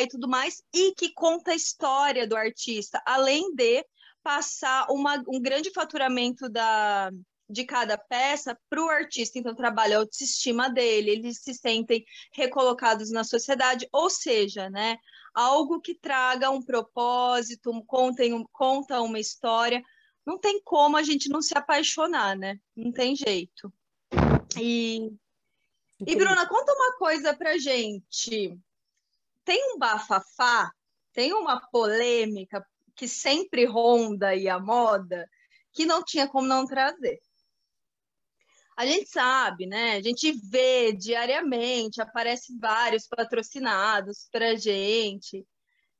e 0.00 0.06
tudo 0.08 0.28
mais, 0.28 0.62
e 0.72 0.92
que 0.94 1.12
conta 1.12 1.52
a 1.52 1.56
história 1.56 2.26
do 2.26 2.36
artista, 2.36 3.02
além 3.06 3.54
de 3.54 3.84
passar 4.22 4.86
uma, 4.90 5.22
um 5.26 5.40
grande 5.40 5.70
faturamento 5.72 6.48
da, 6.48 7.10
de 7.48 7.64
cada 7.64 7.98
peça 7.98 8.56
para 8.68 8.82
o 8.82 8.88
artista, 8.88 9.38
então 9.38 9.54
trabalha 9.54 9.96
a 9.96 10.00
autoestima 10.00 10.70
dele, 10.70 11.10
eles 11.10 11.38
se 11.38 11.54
sentem 11.54 12.04
recolocados 12.32 13.10
na 13.10 13.24
sociedade, 13.24 13.88
ou 13.92 14.08
seja, 14.08 14.70
né, 14.70 14.98
algo 15.34 15.80
que 15.80 15.94
traga 15.94 16.50
um 16.50 16.62
propósito, 16.62 17.72
conta, 17.86 18.22
conta 18.52 19.00
uma 19.00 19.18
história 19.18 19.82
não 20.24 20.38
tem 20.38 20.60
como 20.62 20.96
a 20.96 21.02
gente 21.02 21.28
não 21.28 21.42
se 21.42 21.56
apaixonar, 21.56 22.36
né? 22.36 22.58
Não 22.76 22.92
tem 22.92 23.14
jeito. 23.16 23.72
E 24.58 25.12
E 26.06 26.16
Bruna, 26.16 26.46
conta 26.46 26.72
uma 26.72 26.96
coisa 26.96 27.34
pra 27.34 27.58
gente. 27.58 28.58
Tem 29.44 29.74
um 29.74 29.78
bafafá, 29.78 30.70
tem 31.12 31.32
uma 31.32 31.60
polêmica 31.70 32.64
que 32.94 33.08
sempre 33.08 33.64
ronda 33.64 34.28
aí 34.28 34.48
a 34.48 34.58
moda, 34.58 35.28
que 35.72 35.86
não 35.86 36.02
tinha 36.04 36.28
como 36.28 36.46
não 36.46 36.66
trazer. 36.66 37.20
A 38.76 38.86
gente 38.86 39.08
sabe, 39.08 39.66
né? 39.66 39.96
A 39.96 40.02
gente 40.02 40.32
vê 40.32 40.92
diariamente, 40.92 42.00
aparece 42.00 42.56
vários 42.58 43.06
patrocinados 43.06 44.28
para 44.30 44.56
gente, 44.56 45.46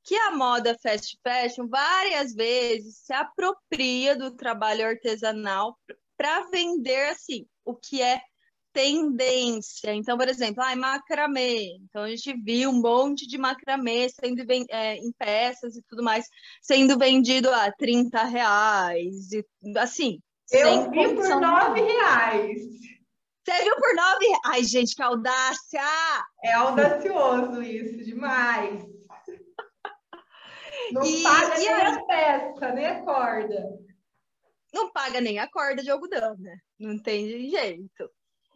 que 0.02 0.16
a 0.16 0.32
moda 0.32 0.76
fast 0.82 1.18
fashion 1.22 1.68
várias 1.68 2.34
vezes 2.34 2.98
se 2.98 3.12
apropria 3.12 4.16
do 4.16 4.34
trabalho 4.34 4.86
artesanal 4.86 5.78
para 6.16 6.48
vender 6.50 7.10
assim 7.10 7.46
o 7.64 7.74
que 7.74 8.02
é 8.02 8.20
tendência. 8.72 9.94
Então, 9.94 10.16
por 10.16 10.28
exemplo, 10.28 10.62
ah, 10.62 10.74
macramê. 10.74 11.76
Então, 11.84 12.02
a 12.02 12.08
gente 12.08 12.34
viu 12.42 12.70
um 12.70 12.80
monte 12.80 13.26
de 13.26 13.38
macramê 13.38 14.08
sendo 14.08 14.44
é, 14.70 14.96
em 14.96 15.12
peças 15.12 15.76
e 15.76 15.82
tudo 15.82 16.02
mais, 16.02 16.26
sendo 16.60 16.98
vendido 16.98 17.50
a 17.50 17.70
30 17.72 18.22
reais. 18.24 19.32
E, 19.32 19.44
assim, 19.78 20.20
eu 20.50 20.90
vi 20.90 21.14
por 21.14 21.40
nove 21.40 21.80
reais. 21.80 22.62
Você 23.44 23.64
viu 23.64 23.76
por 23.76 23.94
nove 23.94 24.26
reais? 24.26 24.42
Ai, 24.46 24.64
gente, 24.64 24.94
que 24.94 25.02
audácia! 25.02 25.80
É 26.44 26.52
audacioso 26.52 27.62
isso, 27.62 28.04
demais. 28.04 28.84
Não 30.92 31.04
e, 31.04 31.22
paga 31.22 31.58
e 31.58 31.64
nem 31.64 31.86
a 31.86 32.04
peça, 32.04 32.72
nem 32.72 32.86
a 32.86 33.02
corda. 33.02 33.78
Não 34.72 34.92
paga 34.92 35.20
nem 35.20 35.38
a 35.38 35.48
corda 35.48 35.82
de 35.82 35.90
algodão, 35.90 36.36
né? 36.38 36.56
Não 36.78 36.98
tem 36.98 37.50
jeito. 37.50 38.10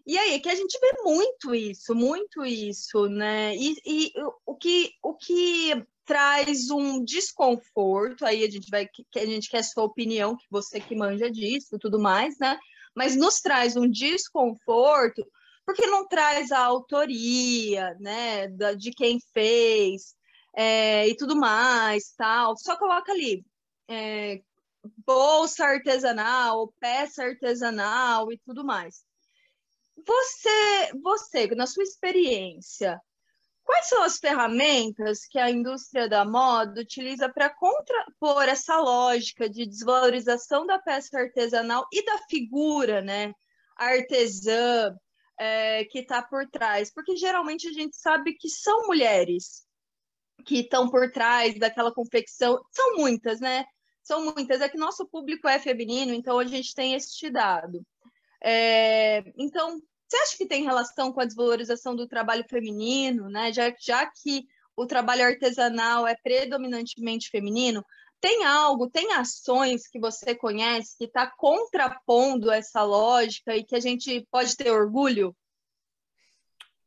E 0.07 0.17
aí, 0.17 0.39
que 0.39 0.49
a 0.49 0.55
gente 0.55 0.79
vê 0.79 1.03
muito 1.03 1.53
isso, 1.55 1.95
muito 1.95 2.45
isso, 2.45 3.09
né? 3.09 3.57
E, 3.57 3.77
e 3.85 4.13
o, 4.47 4.55
que, 4.55 4.93
o 5.03 5.15
que 5.15 5.85
traz 6.05 6.71
um 6.71 7.05
desconforto, 7.05 8.25
aí 8.25 8.45
a 8.45 8.51
gente 8.51 8.71
vai, 8.71 8.87
que 8.87 9.19
a 9.19 9.27
gente 9.27 9.51
quer 9.51 9.65
sua 9.65 9.83
opinião, 9.83 10.37
que 10.37 10.47
você 10.49 10.81
que 10.81 10.95
manja 10.95 11.29
disso 11.29 11.77
tudo 11.81 11.99
mais, 11.99 12.39
né? 12.39 12.57
Mas 12.95 13.17
nos 13.17 13.41
traz 13.41 13.77
um 13.77 13.91
desconforto, 13.91 15.27
porque 15.67 15.87
não 15.87 16.07
traz 16.07 16.53
a 16.53 16.61
autoria, 16.61 17.97
né, 18.01 18.47
da, 18.49 18.75
de 18.75 18.93
quem 18.93 19.19
fez 19.35 20.15
é, 20.55 21.09
e 21.09 21.17
tudo 21.17 21.35
mais, 21.37 22.15
tal. 22.17 22.57
Só 22.57 22.77
coloca 22.79 23.11
ali 23.11 23.45
é, 23.89 24.41
bolsa 25.05 25.65
artesanal, 25.65 26.73
peça 26.81 27.25
artesanal 27.25 28.33
e 28.33 28.39
tudo 28.39 28.65
mais. 28.65 29.06
Você, 30.07 30.93
você, 31.03 31.47
na 31.55 31.67
sua 31.67 31.83
experiência, 31.83 33.01
Quais 33.67 33.89
são 33.89 34.05
as 34.05 34.19
ferramentas 34.19 35.27
que 35.27 35.41
a 35.41 35.51
indústria 35.51 36.09
da 36.09 36.25
moda 36.25 36.81
utiliza 36.81 37.29
para 37.29 37.51
contrapor 37.51 38.45
essa 38.45 38.79
lógica 38.79 39.51
de 39.51 39.67
desvalorização 39.67 40.65
da 40.65 40.79
peça 40.79 41.19
artesanal 41.19 41.85
e 41.93 42.05
da 42.05 42.17
figura, 42.31 43.03
né, 43.03 43.33
artesã 43.77 44.95
é, 45.37 45.85
que 45.87 45.99
está 45.99 46.23
por 46.23 46.49
trás? 46.49 46.93
Porque 46.95 47.17
geralmente 47.17 47.67
a 47.67 47.73
gente 47.73 47.97
sabe 47.97 48.35
que 48.35 48.49
são 48.49 48.87
mulheres 48.87 49.67
que 50.45 50.61
estão 50.61 50.89
por 50.89 51.11
trás 51.11 51.59
daquela 51.59 51.93
confecção. 51.93 52.63
São 52.71 52.97
muitas, 52.97 53.41
né? 53.41 53.65
São 54.01 54.25
muitas. 54.25 54.61
É 54.61 54.69
que 54.69 54.79
nosso 54.79 55.09
público 55.09 55.49
é 55.49 55.59
feminino, 55.59 56.15
então 56.15 56.39
a 56.39 56.45
gente 56.45 56.73
tem 56.73 56.95
este 56.95 57.29
dado. 57.31 57.85
É, 58.41 59.25
então, 59.37 59.81
você 60.09 60.17
acha 60.19 60.37
que 60.37 60.47
tem 60.47 60.65
relação 60.65 61.13
com 61.13 61.21
a 61.21 61.25
desvalorização 61.25 61.97
do 61.97 62.07
trabalho 62.07 62.45
feminino, 62.49 63.29
né? 63.29 63.53
Já, 63.53 63.75
já 63.81 64.07
que 64.07 64.45
o 64.77 64.87
trabalho 64.87 65.25
artesanal 65.25 66.07
é 66.07 66.15
predominantemente 66.15 67.31
feminino, 67.31 67.85
tem 68.21 68.45
algo, 68.45 68.89
tem 68.89 69.13
ações 69.13 69.87
que 69.89 69.99
você 69.99 70.35
conhece 70.35 70.97
que 70.97 71.05
está 71.05 71.31
contrapondo 71.37 72.51
essa 72.51 72.83
lógica 72.83 73.57
e 73.57 73.65
que 73.65 73.75
a 73.75 73.81
gente 73.81 74.27
pode 74.31 74.57
ter 74.57 74.71
orgulho? 74.71 75.35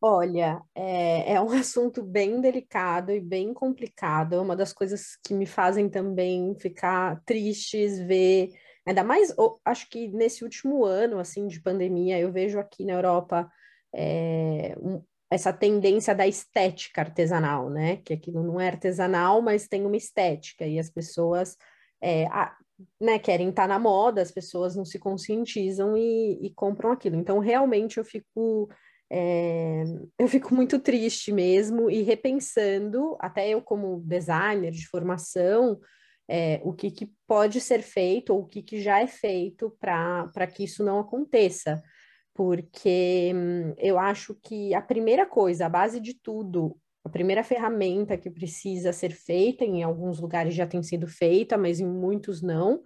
Olha, 0.02 0.62
é, 0.74 1.34
é, 1.34 1.42
um 1.42 1.52
assunto 1.60 2.02
bem 2.02 2.40
delicado 2.40 3.12
e 3.12 3.20
bem 3.20 3.54
complicado. 3.54 4.36
É 4.36 4.40
uma 4.40 4.56
das 4.56 4.72
coisas 4.72 5.18
que 5.24 5.34
me 5.34 5.46
fazem 5.46 5.90
também 5.90 6.56
ficar 6.56 7.22
tristes 7.26 8.00
ver 8.00 8.54
Ainda 8.90 9.04
mais, 9.04 9.32
acho 9.64 9.88
que 9.88 10.08
nesse 10.08 10.44
último 10.44 10.84
ano, 10.84 11.20
assim, 11.20 11.46
de 11.46 11.62
pandemia, 11.62 12.20
eu 12.20 12.32
vejo 12.32 12.58
aqui 12.58 12.84
na 12.84 12.94
Europa 12.94 13.48
é, 13.94 14.76
um, 14.82 15.04
essa 15.30 15.54
tendência 15.54 16.16
da 16.16 16.26
estética 16.26 17.02
artesanal, 17.02 17.70
né? 17.70 17.98
Que 17.98 18.14
aquilo 18.14 18.42
não 18.42 18.60
é 18.60 18.66
artesanal, 18.66 19.44
mas 19.44 19.68
tem 19.68 19.86
uma 19.86 19.96
estética, 19.96 20.66
e 20.66 20.80
as 20.80 20.90
pessoas 20.90 21.56
é, 22.02 22.26
a, 22.32 22.58
né, 23.00 23.20
querem 23.20 23.50
estar 23.50 23.68
na 23.68 23.78
moda, 23.78 24.24
as 24.24 24.32
pessoas 24.32 24.76
não 24.76 24.84
se 24.84 24.98
conscientizam 24.98 25.96
e, 25.96 26.40
e 26.42 26.50
compram 26.56 26.92
aquilo. 26.92 27.16
Então, 27.16 27.38
realmente, 27.38 28.00
eu 28.00 28.04
fico... 28.04 28.68
É, 29.12 29.84
eu 30.18 30.28
fico 30.28 30.54
muito 30.56 30.80
triste 30.80 31.32
mesmo 31.32 31.92
e 31.92 32.02
repensando, 32.02 33.16
até 33.20 33.50
eu 33.50 33.62
como 33.62 34.02
designer 34.02 34.72
de 34.72 34.88
formação, 34.88 35.80
é, 36.30 36.62
o 36.64 36.72
que, 36.72 36.92
que, 36.92 37.12
pode 37.28 37.60
ser 37.60 37.82
feito 37.82 38.34
ou 38.34 38.42
o 38.42 38.46
que, 38.46 38.62
que 38.62 38.80
já 38.80 39.02
é 39.02 39.08
feito 39.08 39.76
para 39.80 40.48
que 40.48 40.64
isso 40.64 40.84
não 40.84 41.00
aconteça. 41.00 41.82
Porque 42.34 43.32
hum, 43.36 43.74
eu 43.78 43.98
acho 43.98 44.36
que 44.36 44.74
a 44.74 44.82
primeira 44.82 45.26
coisa, 45.26 45.66
a 45.66 45.70
base 45.70 46.00
de 46.00 46.14
tudo, 46.14 46.78
a 47.04 47.10
primeira 47.10 47.44
ferramenta 47.44 48.18
que 48.18 48.30
precisa 48.30 48.94
ser 48.94 49.12
feita, 49.12 49.66
em 49.66 49.82
alguns 49.84 50.20
lugares 50.20 50.54
já 50.54 50.68
tem 50.68 50.84
sido 50.84 51.08
feita, 51.08 51.58
mas 51.58 51.80
em 51.80 51.88
muitos 51.88 52.42
não, 52.42 52.82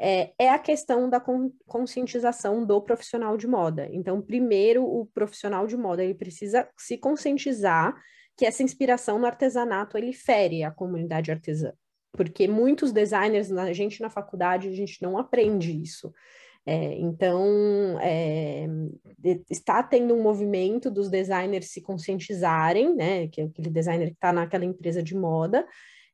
é, 0.00 0.32
é 0.38 0.48
a 0.50 0.58
questão 0.58 1.08
da 1.08 1.22
conscientização 1.66 2.64
do 2.66 2.80
profissional 2.82 3.36
de 3.36 3.46
moda. 3.46 3.88
Então, 3.92 4.20
primeiro, 4.20 4.84
o 4.84 5.06
profissional 5.06 5.66
de 5.66 5.76
moda 5.76 6.04
ele 6.04 6.14
precisa 6.14 6.68
se 6.76 6.98
conscientizar 6.98 7.94
que 8.36 8.44
essa 8.44 8.62
inspiração 8.62 9.18
no 9.18 9.26
artesanato 9.26 9.96
ele 9.96 10.12
fere 10.12 10.62
a 10.62 10.70
comunidade 10.70 11.30
artesã 11.30 11.72
porque 12.12 12.48
muitos 12.48 12.92
designers, 12.92 13.50
a 13.52 13.72
gente 13.72 14.00
na 14.00 14.10
faculdade, 14.10 14.68
a 14.68 14.72
gente 14.72 15.02
não 15.02 15.18
aprende 15.18 15.70
isso. 15.72 16.12
É, 16.66 16.94
então, 16.98 17.98
é, 18.00 18.66
está 19.48 19.82
tendo 19.82 20.14
um 20.14 20.22
movimento 20.22 20.90
dos 20.90 21.08
designers 21.08 21.70
se 21.70 21.80
conscientizarem, 21.80 22.94
né, 22.94 23.28
que 23.28 23.40
é 23.40 23.44
aquele 23.44 23.70
designer 23.70 24.08
que 24.08 24.14
está 24.14 24.32
naquela 24.32 24.66
empresa 24.66 25.02
de 25.02 25.16
moda, 25.16 25.66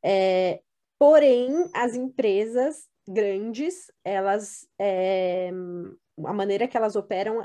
é, 0.05 0.61
porém, 0.97 1.51
as 1.75 1.97
empresas 1.97 2.87
grandes, 3.09 3.91
elas, 4.05 4.67
é, 4.79 5.51
a 6.25 6.33
maneira 6.33 6.69
que 6.69 6.77
elas 6.77 6.95
operam 6.95 7.45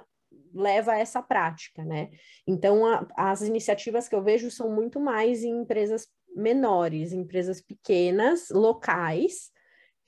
leva 0.53 0.93
a 0.93 0.99
essa 0.99 1.21
prática, 1.21 1.83
né? 1.83 2.09
Então, 2.45 2.85
a, 2.85 3.07
as 3.15 3.41
iniciativas 3.41 4.07
que 4.07 4.15
eu 4.15 4.23
vejo 4.23 4.51
são 4.51 4.69
muito 4.69 4.99
mais 4.99 5.43
em 5.43 5.61
empresas 5.61 6.07
menores, 6.35 7.11
empresas 7.13 7.61
pequenas, 7.61 8.49
locais, 8.49 9.51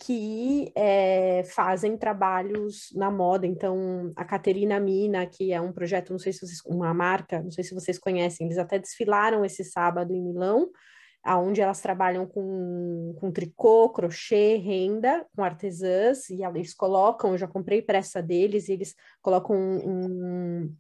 que 0.04 0.72
é, 0.76 1.44
fazem 1.44 1.96
trabalhos 1.96 2.88
na 2.96 3.12
moda. 3.12 3.46
Então, 3.46 4.12
a 4.16 4.26
Caterina 4.26 4.80
Mina, 4.80 5.28
que 5.28 5.54
é 5.54 5.62
um 5.62 5.72
projeto, 5.72 6.12
não 6.12 6.18
sei 6.18 6.34
se 6.34 6.40
vocês, 6.40 6.62
uma 6.66 6.92
marca, 6.92 7.40
não 7.42 7.52
sei 7.52 7.64
se 7.64 7.74
vocês 7.74 8.00
conhecem, 8.00 8.48
eles 8.48 8.58
até 8.58 8.80
desfilaram 8.80 9.46
esse 9.46 9.64
sábado 9.64 10.12
em 10.12 10.22
Milão, 10.22 10.72
aonde 11.24 11.62
elas 11.62 11.82
trabalham 11.82 12.26
com, 12.26 13.16
com 13.20 13.32
tricô, 13.32 13.90
crochê, 13.90 14.56
renda, 14.56 15.24
com 15.36 15.44
artesãs, 15.44 16.32
e 16.32 16.44
eles 16.44 16.74
colocam, 16.74 17.34
eu 17.34 17.38
já 17.38 17.48
comprei 17.48 17.80
peça 17.80 18.24
deles, 18.24 18.70
e 18.70 18.74
eles 18.74 18.96
colocam 19.22 19.56
um, 19.56 19.86
um, 19.86 20.76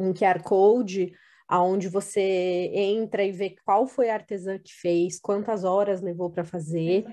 um 0.00 0.12
QR 0.12 0.42
Code 0.42 1.12
aonde 1.48 1.88
você 1.88 2.20
entra 2.72 3.22
e 3.22 3.32
vê 3.32 3.56
qual 3.64 3.86
foi 3.86 4.10
a 4.10 4.14
artesã 4.14 4.58
que 4.58 4.72
fez, 4.72 5.20
quantas 5.20 5.64
horas 5.64 6.00
levou 6.00 6.30
para 6.30 6.44
fazer. 6.44 7.04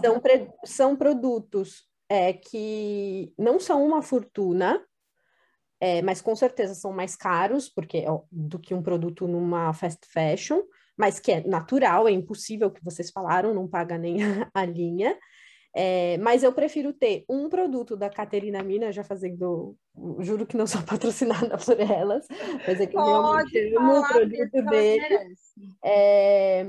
São, 0.00 0.22
são 0.64 0.96
produtos 0.96 1.88
é, 2.08 2.32
que 2.32 3.32
não 3.38 3.58
são 3.58 3.84
uma 3.84 4.02
fortuna, 4.02 4.82
é, 5.80 6.02
mas 6.02 6.20
com 6.20 6.34
certeza 6.34 6.74
são 6.74 6.92
mais 6.92 7.14
caros 7.14 7.68
porque 7.68 8.04
do 8.30 8.58
que 8.58 8.74
um 8.74 8.82
produto 8.82 9.28
numa 9.28 9.72
fast 9.72 10.06
fashion, 10.12 10.60
mas 10.96 11.20
que 11.20 11.30
é 11.30 11.46
natural, 11.46 12.08
é 12.08 12.10
impossível 12.10 12.70
que 12.70 12.84
vocês 12.84 13.10
falaram, 13.10 13.54
não 13.54 13.68
paga 13.68 13.96
nem 13.96 14.22
a, 14.22 14.50
a 14.52 14.64
linha. 14.64 15.16
É, 15.74 16.16
mas 16.18 16.42
eu 16.42 16.52
prefiro 16.52 16.92
ter 16.92 17.24
um 17.28 17.48
produto 17.48 17.96
da 17.96 18.08
Caterina 18.08 18.62
Mina, 18.62 18.90
já 18.90 19.04
fazendo, 19.04 19.76
juro 20.20 20.46
que 20.46 20.56
não 20.56 20.66
sou 20.66 20.82
patrocinada 20.86 21.56
por 21.58 21.78
elas, 21.78 22.26
mas 22.66 22.80
é 22.80 22.86
que 22.86 22.96
eu 22.96 23.04
realmente 23.04 23.76
amo 23.76 24.00
o 24.00 24.08
produto 24.08 24.62
deles. 24.70 25.38
É, 25.84 26.64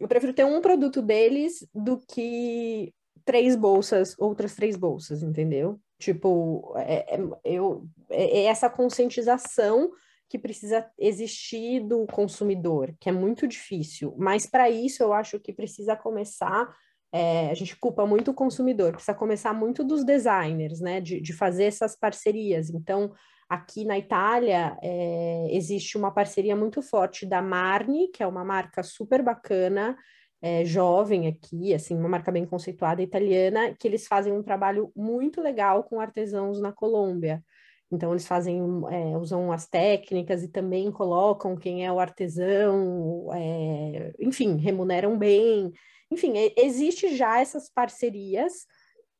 eu 0.00 0.08
prefiro 0.08 0.32
ter 0.32 0.44
um 0.44 0.60
produto 0.60 1.02
deles 1.02 1.66
do 1.74 1.98
que 1.98 2.92
três 3.24 3.54
bolsas, 3.54 4.16
outras 4.18 4.54
três 4.54 4.76
bolsas, 4.76 5.22
entendeu? 5.22 5.78
Tipo, 5.98 6.74
é, 6.76 7.14
é 7.14 7.20
eu, 7.44 7.86
é, 8.10 8.40
é 8.40 8.44
essa 8.44 8.68
conscientização 8.68 9.90
que 10.28 10.38
precisa 10.38 10.90
existir 10.98 11.80
do 11.80 12.06
consumidor, 12.06 12.94
que 12.98 13.10
é 13.10 13.12
muito 13.12 13.46
difícil. 13.46 14.14
Mas 14.16 14.46
para 14.46 14.70
isso 14.70 15.02
eu 15.02 15.12
acho 15.12 15.38
que 15.38 15.52
precisa 15.52 15.94
começar. 15.94 16.74
É, 17.12 17.50
a 17.50 17.54
gente 17.54 17.76
culpa 17.76 18.06
muito 18.06 18.30
o 18.30 18.34
consumidor, 18.34 18.92
precisa 18.92 19.12
começar 19.14 19.52
muito 19.52 19.84
dos 19.84 20.02
designers, 20.02 20.80
né? 20.80 21.00
De, 21.00 21.20
de 21.20 21.32
fazer 21.32 21.64
essas 21.64 21.94
parcerias. 21.94 22.70
Então, 22.70 23.12
aqui 23.48 23.84
na 23.84 23.98
Itália, 23.98 24.78
é, 24.82 25.48
existe 25.50 25.98
uma 25.98 26.10
parceria 26.10 26.56
muito 26.56 26.80
forte 26.80 27.26
da 27.26 27.42
Marni, 27.42 28.08
que 28.08 28.22
é 28.22 28.26
uma 28.26 28.42
marca 28.42 28.82
super 28.82 29.22
bacana, 29.22 29.94
é, 30.40 30.64
jovem 30.64 31.28
aqui, 31.28 31.74
assim, 31.74 31.96
uma 31.96 32.08
marca 32.08 32.32
bem 32.32 32.46
conceituada 32.46 33.02
italiana, 33.02 33.74
que 33.78 33.86
eles 33.86 34.06
fazem 34.06 34.32
um 34.32 34.42
trabalho 34.42 34.90
muito 34.96 35.40
legal 35.40 35.84
com 35.84 36.00
artesãos 36.00 36.60
na 36.60 36.72
Colômbia. 36.72 37.44
Então, 37.92 38.10
eles 38.10 38.26
fazem, 38.26 38.58
é, 38.90 39.18
usam 39.18 39.52
as 39.52 39.68
técnicas 39.68 40.42
e 40.42 40.48
também 40.48 40.90
colocam 40.90 41.54
quem 41.54 41.84
é 41.84 41.92
o 41.92 42.00
artesão, 42.00 43.28
é, 43.34 44.12
enfim, 44.18 44.56
remuneram 44.56 45.18
bem. 45.18 45.70
Enfim, 46.12 46.34
existe 46.58 47.16
já 47.16 47.40
essas 47.40 47.70
parcerias 47.70 48.66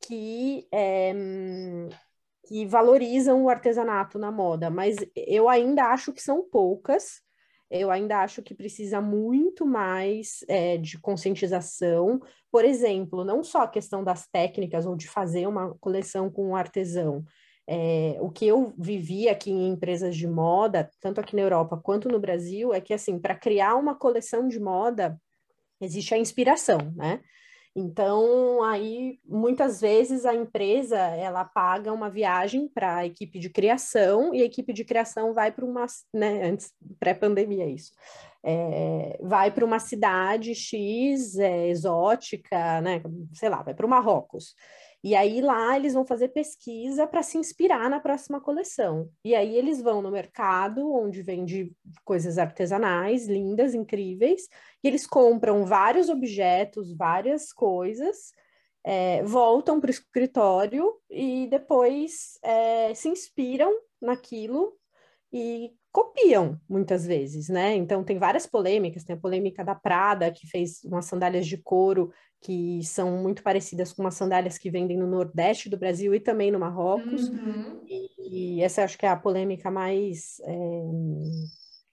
que, 0.07 0.69
é, 0.71 1.15
que 2.47 2.67
valorizam 2.67 3.43
o 3.43 3.49
artesanato 3.49 4.19
na 4.19 4.31
moda, 4.31 4.69
mas 4.69 4.97
eu 5.17 5.49
ainda 5.49 5.87
acho 5.87 6.13
que 6.13 6.23
são 6.23 6.43
poucas. 6.43 7.23
Eu 7.71 7.91
ainda 7.91 8.19
acho 8.19 8.43
que 8.43 8.55
precisa 8.55 9.01
muito 9.01 9.65
mais 9.65 10.45
é, 10.47 10.77
de 10.77 11.01
conscientização. 11.01 12.21
Por 12.51 12.67
exemplo, 12.67 13.25
não 13.25 13.43
só 13.43 13.63
a 13.63 13.69
questão 13.69 14.05
das 14.05 14.27
técnicas 14.27 14.85
ou 14.85 14.95
de 14.95 15.09
fazer 15.09 15.47
uma 15.47 15.75
coleção 15.81 16.31
com 16.31 16.49
um 16.49 16.57
artesão, 16.57 17.25
é, 17.67 18.19
o 18.21 18.29
que 18.29 18.47
eu 18.47 18.75
vivi 18.77 19.27
aqui 19.27 19.51
em 19.51 19.69
empresas 19.69 20.15
de 20.15 20.29
moda, 20.29 20.91
tanto 21.01 21.23
aqui 21.23 21.35
na 21.35 21.41
Europa 21.41 21.81
quanto 21.83 22.11
no 22.11 22.21
Brasil, 22.21 22.75
é 22.75 22.81
que, 22.83 22.93
assim, 22.93 23.19
para 23.19 23.35
criar 23.35 23.77
uma 23.77 23.95
coleção 23.95 24.47
de 24.49 24.61
moda, 24.61 25.19
existe 25.85 26.15
a 26.15 26.19
inspiração, 26.19 26.79
né? 26.97 27.21
Então, 27.75 28.63
aí, 28.63 29.19
muitas 29.25 29.81
vezes 29.81 30.27
a 30.27 30.35
empresa, 30.35 30.99
ela 30.99 31.43
paga 31.43 31.91
uma 31.91 32.11
viagem 32.11 32.69
para 32.69 32.97
a 32.97 33.07
equipe 33.07 33.39
de 33.39 33.49
criação 33.49 34.35
e 34.35 34.43
a 34.43 34.45
equipe 34.45 34.75
de 34.75 34.85
criação 34.85 35.33
vai 35.33 35.51
para 35.51 35.65
uma, 35.65 35.87
né, 36.13 36.45
antes, 36.45 36.71
pré-pandemia 37.01 37.67
isso, 37.67 37.93
é, 38.45 39.19
vai 39.23 39.51
para 39.51 39.65
uma 39.65 39.79
cidade 39.79 40.55
X, 40.55 41.39
é, 41.39 41.69
exótica, 41.69 42.83
né, 42.83 43.01
sei 43.33 43.49
lá, 43.49 43.63
vai 43.63 43.73
para 43.73 43.87
o 43.87 43.89
Marrocos. 43.89 44.55
E 45.05 45.17
aí 45.17 45.41
lá 45.41 45.77
eles 45.77 45.95
vão 45.95 46.07
fazer 46.07 46.29
pesquisa 46.29 47.07
para 47.07 47.23
se 47.23 47.37
inspirar 47.37 47.91
na 47.91 47.99
próxima 47.99 48.41
coleção. 48.41 49.11
E 49.25 49.35
aí 49.35 49.57
eles 49.57 49.83
vão 49.83 50.01
no 50.01 50.13
mercado, 50.13 50.93
onde 50.95 51.23
vende 51.23 51.73
coisas 52.05 52.39
artesanais, 52.39 53.27
lindas, 53.27 53.75
incríveis, 53.75 54.49
e 54.83 54.87
eles 54.87 55.07
compram 55.07 55.65
vários 55.65 56.09
objetos, 56.09 56.95
várias 56.97 57.53
coisas, 57.53 58.33
é, 58.85 59.23
voltam 59.25 59.81
para 59.81 59.89
o 59.89 59.93
escritório 59.93 60.93
e 61.11 61.49
depois 61.49 62.39
é, 62.43 62.95
se 62.95 63.09
inspiram 63.09 63.73
naquilo 64.01 64.77
e 65.33 65.73
copiam 65.93 66.59
muitas 66.69 67.07
vezes, 67.07 67.49
né? 67.49 67.75
Então 67.77 68.03
tem 68.03 68.19
várias 68.19 68.47
polêmicas, 68.47 69.05
tem 69.05 69.15
a 69.15 69.21
polêmica 69.21 69.63
da 69.63 69.75
Prada, 69.75 70.33
que 70.33 70.47
fez 70.47 70.83
umas 70.85 71.05
sandálias 71.05 71.47
de 71.47 71.59
couro 71.59 72.11
que 72.41 72.83
são 72.83 73.19
muito 73.19 73.43
parecidas 73.43 73.93
com 73.93 74.03
umas 74.03 74.15
sandálias 74.15 74.59
que 74.59 74.71
vendem 74.71 74.99
no 74.99 75.07
Nordeste 75.07 75.69
do 75.69 75.79
Brasil 75.79 76.13
e 76.13 76.19
também 76.19 76.51
no 76.51 76.59
Marrocos. 76.59 77.29
Uhum. 77.29 77.81
E, 77.87 78.57
e, 78.57 78.63
essa 78.63 78.83
acho 78.83 78.99
que 78.99 79.07
é 79.07 79.09
a 79.09 79.17
polêmica 79.17 79.71
mais, 79.71 80.41
é, 80.41 80.83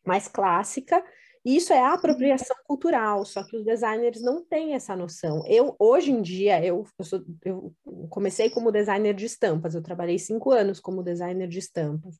mais 0.05 0.27
clássica. 0.27 1.03
E 1.45 1.55
isso 1.55 1.71
é 1.71 1.79
a 1.79 1.93
apropriação 1.93 2.55
cultural, 2.65 3.23
só 3.25 3.43
que 3.43 3.55
os 3.55 3.63
designers 3.63 4.21
não 4.21 4.43
têm 4.43 4.73
essa 4.73 4.95
noção. 4.95 5.41
Eu, 5.47 5.75
hoje 5.79 6.11
em 6.11 6.21
dia, 6.21 6.63
eu, 6.65 6.85
eu, 6.97 7.05
sou, 7.05 7.21
eu 7.45 7.73
comecei 8.09 8.49
como 8.49 8.71
designer 8.71 9.13
de 9.13 9.25
estampas, 9.25 9.73
eu 9.73 9.81
trabalhei 9.81 10.19
cinco 10.19 10.51
anos 10.51 10.81
como 10.81 11.03
designer 11.03 11.47
de 11.47 11.59
estampas. 11.59 12.17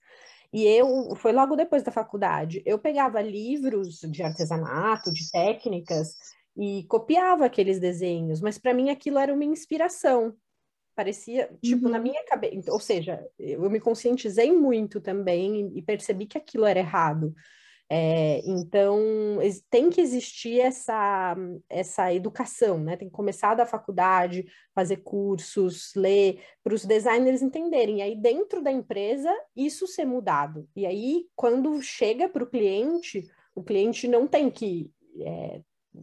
E 0.52 0.66
eu, 0.66 1.16
foi 1.16 1.32
logo 1.32 1.56
depois 1.56 1.84
da 1.84 1.92
faculdade, 1.92 2.62
eu 2.66 2.80
pegava 2.80 3.22
livros 3.22 4.00
de 4.00 4.24
artesanato, 4.24 5.14
de 5.14 5.30
técnicas, 5.30 6.16
e 6.58 6.84
copiava 6.84 7.46
aqueles 7.46 7.80
desenhos, 7.80 8.42
mas 8.42 8.58
para 8.58 8.74
mim 8.74 8.90
aquilo 8.90 9.20
era 9.20 9.34
uma 9.34 9.46
inspiração. 9.46 10.36
Parecia, 10.96 11.50
tipo, 11.64 11.86
uhum. 11.86 11.92
na 11.92 12.00
minha 12.00 12.22
cabeça. 12.26 12.74
Ou 12.74 12.80
seja, 12.80 13.26
eu 13.40 13.70
me 13.70 13.80
conscientizei 13.80 14.52
muito 14.52 15.00
também 15.00 15.72
e 15.74 15.82
percebi 15.82 16.26
que 16.26 16.38
aquilo 16.38 16.66
era 16.66 16.80
errado. 16.80 17.34
É, 17.92 18.42
então, 18.46 19.00
tem 19.68 19.90
que 19.90 20.00
existir 20.00 20.60
essa, 20.60 21.36
essa 21.68 22.14
educação, 22.14 22.78
né? 22.78 22.96
Tem 22.96 23.08
que 23.08 23.16
começar 23.16 23.56
da 23.56 23.66
faculdade, 23.66 24.46
fazer 24.76 24.98
cursos, 24.98 25.92
ler, 25.96 26.40
para 26.64 26.76
os 26.76 26.86
designers 26.86 27.42
entenderem. 27.42 27.98
E 27.98 28.02
aí, 28.04 28.16
dentro 28.16 28.62
da 28.62 28.72
empresa, 28.72 29.34
isso 29.56 29.88
ser 29.88 30.06
mudado. 30.06 30.70
E 30.76 30.86
aí, 30.86 31.26
quando 31.36 31.82
chega 31.82 32.30
para 32.30 32.44
o 32.44 32.50
cliente, 32.50 33.28
o 33.56 33.64
cliente 33.64 34.08
não 34.08 34.28
tem 34.28 34.52
que 34.52 34.92
é, 35.22 35.62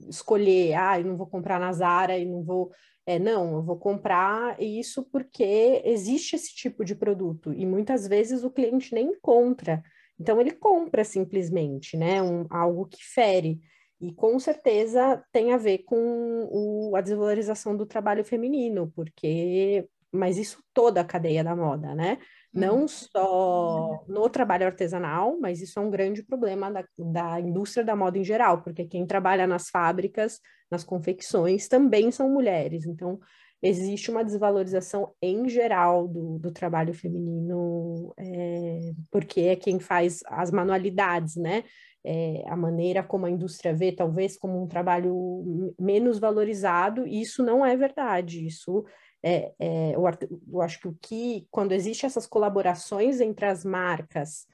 escolher, 0.09 0.75
ah, 0.75 0.99
eu 0.99 1.05
não 1.05 1.17
vou 1.17 1.29
comprar 1.29 1.61
na 1.61 1.73
Zara 1.73 2.19
e 2.19 2.25
não 2.25 2.43
vou. 2.43 2.73
É, 3.09 3.21
não, 3.21 3.55
eu 3.55 3.63
vou 3.63 3.79
comprar 3.79 4.61
isso 4.61 5.05
porque 5.13 5.81
existe 5.85 6.35
esse 6.35 6.53
tipo 6.53 6.85
de 6.85 6.97
produto. 6.97 7.53
E 7.55 7.65
muitas 7.65 8.09
vezes 8.09 8.43
o 8.43 8.51
cliente 8.51 8.93
nem 8.93 9.11
encontra. 9.11 9.85
Então 10.19 10.41
ele 10.41 10.53
compra 10.53 11.05
simplesmente, 11.05 11.97
né? 11.97 12.23
Um, 12.23 12.47
algo 12.51 12.87
que 12.87 13.05
fere. 13.05 13.61
E 14.01 14.13
com 14.13 14.39
certeza 14.39 15.23
tem 15.33 15.53
a 15.53 15.57
ver 15.57 15.79
com 15.79 16.49
o, 16.51 16.95
a 16.97 17.01
desvalorização 17.01 17.77
do 17.77 17.87
trabalho 17.87 18.25
feminino, 18.25 18.93
porque. 18.95 19.87
Mas 20.13 20.39
isso 20.39 20.63
toda 20.73 21.01
a 21.01 21.05
cadeia 21.05 21.45
da 21.45 21.55
moda, 21.55 21.95
né? 21.95 22.19
Não 22.57 22.83
uhum. 22.83 22.89
só 22.89 24.05
no 24.09 24.31
trabalho 24.31 24.65
artesanal, 24.65 25.37
mas 25.39 25.61
isso 25.61 25.79
é 25.79 25.83
um 25.83 25.91
grande 25.91 26.23
problema 26.23 26.71
da, 26.71 26.85
da 26.97 27.41
indústria 27.41 27.85
da 27.85 27.95
moda 27.95 28.17
em 28.17 28.25
geral, 28.25 28.63
porque 28.63 28.87
quem 28.87 29.05
trabalha 29.05 29.47
nas 29.47 29.69
fábricas, 29.69 30.41
nas 30.71 30.83
confecções, 30.83 31.69
também 31.69 32.11
são 32.11 32.31
mulheres. 32.31 32.87
Então, 32.87 33.21
existe 33.63 34.11
uma 34.11 34.25
desvalorização 34.25 35.13
em 35.21 35.49
geral 35.49 36.07
do, 36.07 36.39
do 36.39 36.51
trabalho 36.51 36.93
feminino, 36.93 38.13
é, 38.19 38.93
porque 39.11 39.41
é 39.43 39.57
quem 39.57 39.81
faz 39.81 40.21
as 40.27 40.51
manualidades, 40.51 41.37
né? 41.37 41.65
É, 42.05 42.45
a 42.47 42.57
maneira 42.57 43.03
como 43.03 43.27
a 43.27 43.31
indústria 43.31 43.75
vê, 43.75 43.91
talvez 43.91 44.39
como 44.39 44.63
um 44.63 44.69
trabalho 44.69 45.75
menos 45.79 46.19
valorizado, 46.19 47.07
e 47.07 47.21
isso 47.21 47.43
não 47.43 47.67
é 47.67 47.77
verdade, 47.77 48.47
isso 48.47 48.85
é, 49.23 49.53
é, 49.59 49.97
eu, 49.97 50.05
eu 50.53 50.63
acho 50.63 50.79
que 50.79 50.89
o 50.89 50.97
que, 51.03 51.47
quando 51.51 51.73
existe 51.73 52.07
essas 52.07 52.27
colaborações 52.27 53.21
entre 53.21 53.47
as 53.47 53.65
marcas 53.65 54.47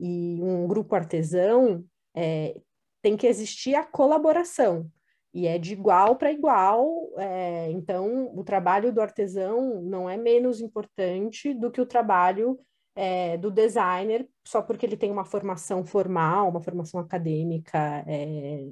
e 0.00 0.40
um 0.42 0.66
grupo 0.66 0.96
artesão, 0.96 1.84
é, 2.12 2.56
tem 3.00 3.16
que 3.16 3.28
existir 3.28 3.76
a 3.76 3.84
colaboração, 3.84 4.90
e 5.36 5.46
é 5.46 5.58
de 5.58 5.74
igual 5.74 6.16
para 6.16 6.32
igual, 6.32 7.10
é, 7.18 7.70
então 7.70 8.34
o 8.34 8.42
trabalho 8.42 8.90
do 8.90 9.02
artesão 9.02 9.82
não 9.82 10.08
é 10.08 10.16
menos 10.16 10.62
importante 10.62 11.52
do 11.52 11.70
que 11.70 11.78
o 11.78 11.84
trabalho 11.84 12.58
é, 12.94 13.36
do 13.36 13.50
designer, 13.50 14.26
só 14.42 14.62
porque 14.62 14.86
ele 14.86 14.96
tem 14.96 15.10
uma 15.10 15.26
formação 15.26 15.84
formal, 15.84 16.48
uma 16.48 16.62
formação 16.62 16.98
acadêmica. 16.98 18.02
É, 18.06 18.64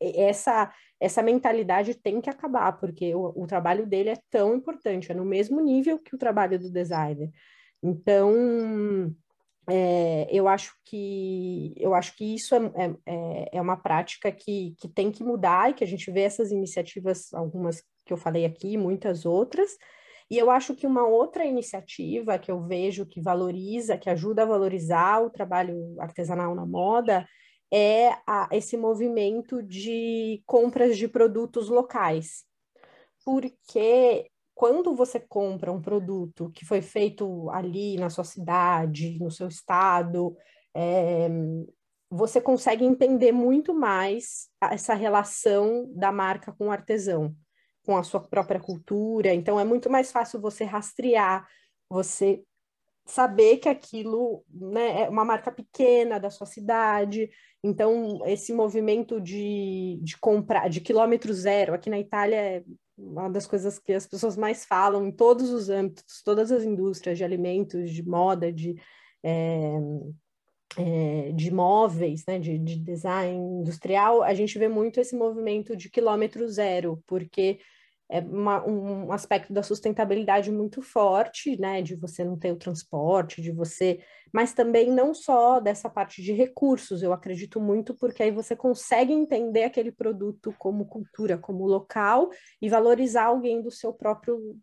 essa, 0.00 0.72
essa 1.00 1.24
mentalidade 1.24 1.94
tem 1.96 2.20
que 2.20 2.30
acabar, 2.30 2.78
porque 2.78 3.12
o, 3.12 3.32
o 3.34 3.46
trabalho 3.48 3.84
dele 3.84 4.10
é 4.10 4.18
tão 4.30 4.54
importante, 4.54 5.10
é 5.10 5.14
no 5.14 5.24
mesmo 5.24 5.60
nível 5.60 5.98
que 5.98 6.14
o 6.14 6.18
trabalho 6.18 6.56
do 6.56 6.70
designer. 6.70 7.30
Então, 7.82 9.12
é, 9.70 10.26
eu 10.32 10.48
acho 10.48 10.74
que 10.84 11.72
eu 11.76 11.94
acho 11.94 12.16
que 12.16 12.34
isso 12.34 12.56
é, 12.56 12.58
é, 12.58 12.94
é, 13.06 13.48
é 13.52 13.60
uma 13.60 13.76
prática 13.76 14.32
que, 14.32 14.74
que 14.80 14.88
tem 14.88 15.12
que 15.12 15.22
mudar 15.22 15.70
e 15.70 15.74
que 15.74 15.84
a 15.84 15.86
gente 15.86 16.10
vê 16.10 16.22
essas 16.22 16.50
iniciativas, 16.50 17.32
algumas 17.32 17.80
que 18.04 18.12
eu 18.12 18.16
falei 18.16 18.44
aqui, 18.44 18.76
muitas 18.76 19.24
outras. 19.24 19.70
E 20.28 20.36
eu 20.36 20.50
acho 20.50 20.74
que 20.74 20.86
uma 20.86 21.06
outra 21.06 21.44
iniciativa 21.44 22.38
que 22.38 22.50
eu 22.50 22.66
vejo 22.66 23.06
que 23.06 23.20
valoriza, 23.20 23.96
que 23.96 24.10
ajuda 24.10 24.42
a 24.42 24.46
valorizar 24.46 25.22
o 25.22 25.30
trabalho 25.30 25.94
artesanal 26.00 26.54
na 26.54 26.66
moda, 26.66 27.24
é 27.72 28.10
a, 28.26 28.48
esse 28.50 28.76
movimento 28.76 29.62
de 29.62 30.42
compras 30.46 30.98
de 30.98 31.06
produtos 31.06 31.68
locais. 31.68 32.44
Porque 33.24 34.28
quando 34.60 34.94
você 34.94 35.18
compra 35.18 35.72
um 35.72 35.80
produto 35.80 36.50
que 36.50 36.66
foi 36.66 36.82
feito 36.82 37.48
ali 37.48 37.96
na 37.96 38.10
sua 38.10 38.24
cidade, 38.24 39.18
no 39.18 39.30
seu 39.30 39.48
estado, 39.48 40.36
é, 40.76 41.30
você 42.10 42.42
consegue 42.42 42.84
entender 42.84 43.32
muito 43.32 43.72
mais 43.72 44.50
essa 44.60 44.92
relação 44.92 45.90
da 45.94 46.12
marca 46.12 46.52
com 46.52 46.66
o 46.66 46.70
artesão, 46.70 47.34
com 47.86 47.96
a 47.96 48.02
sua 48.02 48.20
própria 48.20 48.60
cultura. 48.60 49.32
Então, 49.32 49.58
é 49.58 49.64
muito 49.64 49.88
mais 49.88 50.12
fácil 50.12 50.38
você 50.38 50.62
rastrear, 50.62 51.48
você 51.88 52.44
saber 53.06 53.56
que 53.56 53.68
aquilo 53.68 54.44
né, 54.52 55.04
é 55.04 55.08
uma 55.08 55.24
marca 55.24 55.50
pequena 55.50 56.20
da 56.20 56.28
sua 56.28 56.46
cidade. 56.46 57.30
Então, 57.64 58.20
esse 58.26 58.52
movimento 58.52 59.22
de, 59.22 59.98
de 60.02 60.18
comprar, 60.18 60.68
de 60.68 60.82
quilômetro 60.82 61.32
zero, 61.32 61.72
aqui 61.72 61.88
na 61.88 61.98
Itália 61.98 62.36
é 62.36 62.64
uma 63.02 63.28
das 63.28 63.46
coisas 63.46 63.78
que 63.78 63.92
as 63.92 64.06
pessoas 64.06 64.36
mais 64.36 64.64
falam 64.64 65.06
em 65.06 65.12
todos 65.12 65.50
os 65.50 65.68
âmbitos, 65.68 66.22
todas 66.22 66.52
as 66.52 66.62
indústrias 66.64 67.18
de 67.18 67.24
alimentos, 67.24 67.90
de 67.90 68.06
moda, 68.06 68.52
de, 68.52 68.76
é, 69.22 69.78
é, 70.76 71.32
de 71.32 71.52
móveis, 71.52 72.24
né, 72.26 72.38
de, 72.38 72.58
de 72.58 72.78
design 72.78 73.36
industrial, 73.60 74.22
a 74.22 74.34
gente 74.34 74.58
vê 74.58 74.68
muito 74.68 75.00
esse 75.00 75.16
movimento 75.16 75.76
de 75.76 75.90
quilômetro 75.90 76.48
zero, 76.48 77.02
porque 77.06 77.58
é 78.10 78.18
uma, 78.20 78.66
um 78.66 79.12
aspecto 79.12 79.52
da 79.52 79.62
sustentabilidade 79.62 80.50
muito 80.50 80.82
forte, 80.82 81.56
né? 81.60 81.80
De 81.80 81.94
você 81.94 82.24
não 82.24 82.36
ter 82.36 82.50
o 82.50 82.56
transporte, 82.56 83.40
de 83.40 83.52
você. 83.52 84.00
Mas 84.32 84.52
também 84.52 84.90
não 84.90 85.14
só 85.14 85.60
dessa 85.60 85.88
parte 85.88 86.20
de 86.20 86.32
recursos, 86.32 87.02
eu 87.02 87.12
acredito 87.12 87.60
muito, 87.60 87.94
porque 87.94 88.24
aí 88.24 88.32
você 88.32 88.56
consegue 88.56 89.12
entender 89.12 89.62
aquele 89.62 89.92
produto 89.92 90.52
como 90.58 90.86
cultura, 90.86 91.38
como 91.38 91.64
local, 91.64 92.30
e 92.60 92.68
valorizar 92.68 93.24
alguém 93.24 93.62
do 93.62 93.70
seu 93.70 93.92
próprio. 93.92 94.58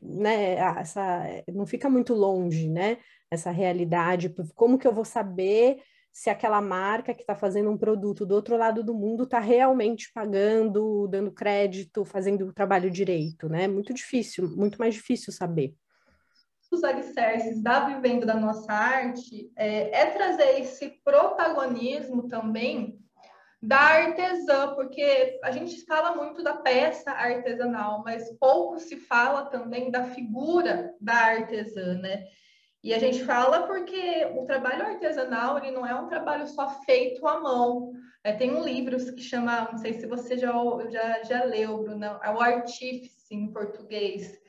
Né, 0.00 0.54
essa, 0.54 1.24
não 1.52 1.66
fica 1.66 1.90
muito 1.90 2.14
longe, 2.14 2.68
né? 2.68 2.98
Essa 3.28 3.50
realidade. 3.50 4.32
Como 4.54 4.78
que 4.78 4.86
eu 4.86 4.92
vou 4.92 5.04
saber 5.04 5.82
se 6.12 6.28
aquela 6.28 6.60
marca 6.60 7.14
que 7.14 7.22
está 7.22 7.34
fazendo 7.34 7.70
um 7.70 7.78
produto 7.78 8.26
do 8.26 8.34
outro 8.34 8.56
lado 8.56 8.84
do 8.84 8.92
mundo 8.92 9.22
está 9.22 9.40
realmente 9.40 10.12
pagando, 10.12 11.08
dando 11.08 11.32
crédito, 11.32 12.04
fazendo 12.04 12.46
o 12.46 12.52
trabalho 12.52 12.90
direito, 12.90 13.48
né? 13.48 13.66
Muito 13.66 13.94
difícil, 13.94 14.46
muito 14.54 14.78
mais 14.78 14.94
difícil 14.94 15.32
saber. 15.32 15.74
Os 16.70 16.84
alicerces 16.84 17.62
da 17.62 17.86
vivenda 17.86 18.26
da 18.26 18.34
nossa 18.34 18.72
arte 18.72 19.50
é, 19.56 20.02
é 20.02 20.06
trazer 20.06 20.60
esse 20.60 21.00
protagonismo 21.02 22.28
também 22.28 22.98
da 23.62 23.78
artesã, 23.78 24.74
porque 24.74 25.38
a 25.42 25.50
gente 25.50 25.84
fala 25.86 26.16
muito 26.16 26.42
da 26.42 26.56
peça 26.56 27.12
artesanal, 27.12 28.02
mas 28.04 28.36
pouco 28.38 28.78
se 28.78 28.96
fala 28.96 29.46
também 29.46 29.90
da 29.90 30.04
figura 30.04 30.94
da 31.00 31.14
artesã, 31.14 31.94
né? 31.94 32.26
E 32.82 32.92
a 32.92 32.98
gente 32.98 33.24
fala 33.24 33.66
porque 33.66 34.26
o 34.36 34.44
trabalho 34.44 34.84
artesanal 34.84 35.58
ele 35.58 35.70
não 35.70 35.86
é 35.86 35.94
um 35.94 36.08
trabalho 36.08 36.46
só 36.48 36.68
feito 36.84 37.26
à 37.26 37.40
mão. 37.40 37.92
É, 38.24 38.32
tem 38.32 38.52
um 38.52 38.64
livro 38.64 38.96
que 39.14 39.22
chama, 39.22 39.68
não 39.70 39.78
sei 39.78 39.94
se 39.94 40.06
você 40.06 40.36
já, 40.36 40.52
já, 40.90 41.22
já 41.22 41.44
leu, 41.44 41.78
Bruno, 41.78 42.04
é 42.04 42.30
o 42.30 42.40
Artífice 42.40 43.34
em 43.34 43.52
português. 43.52 44.40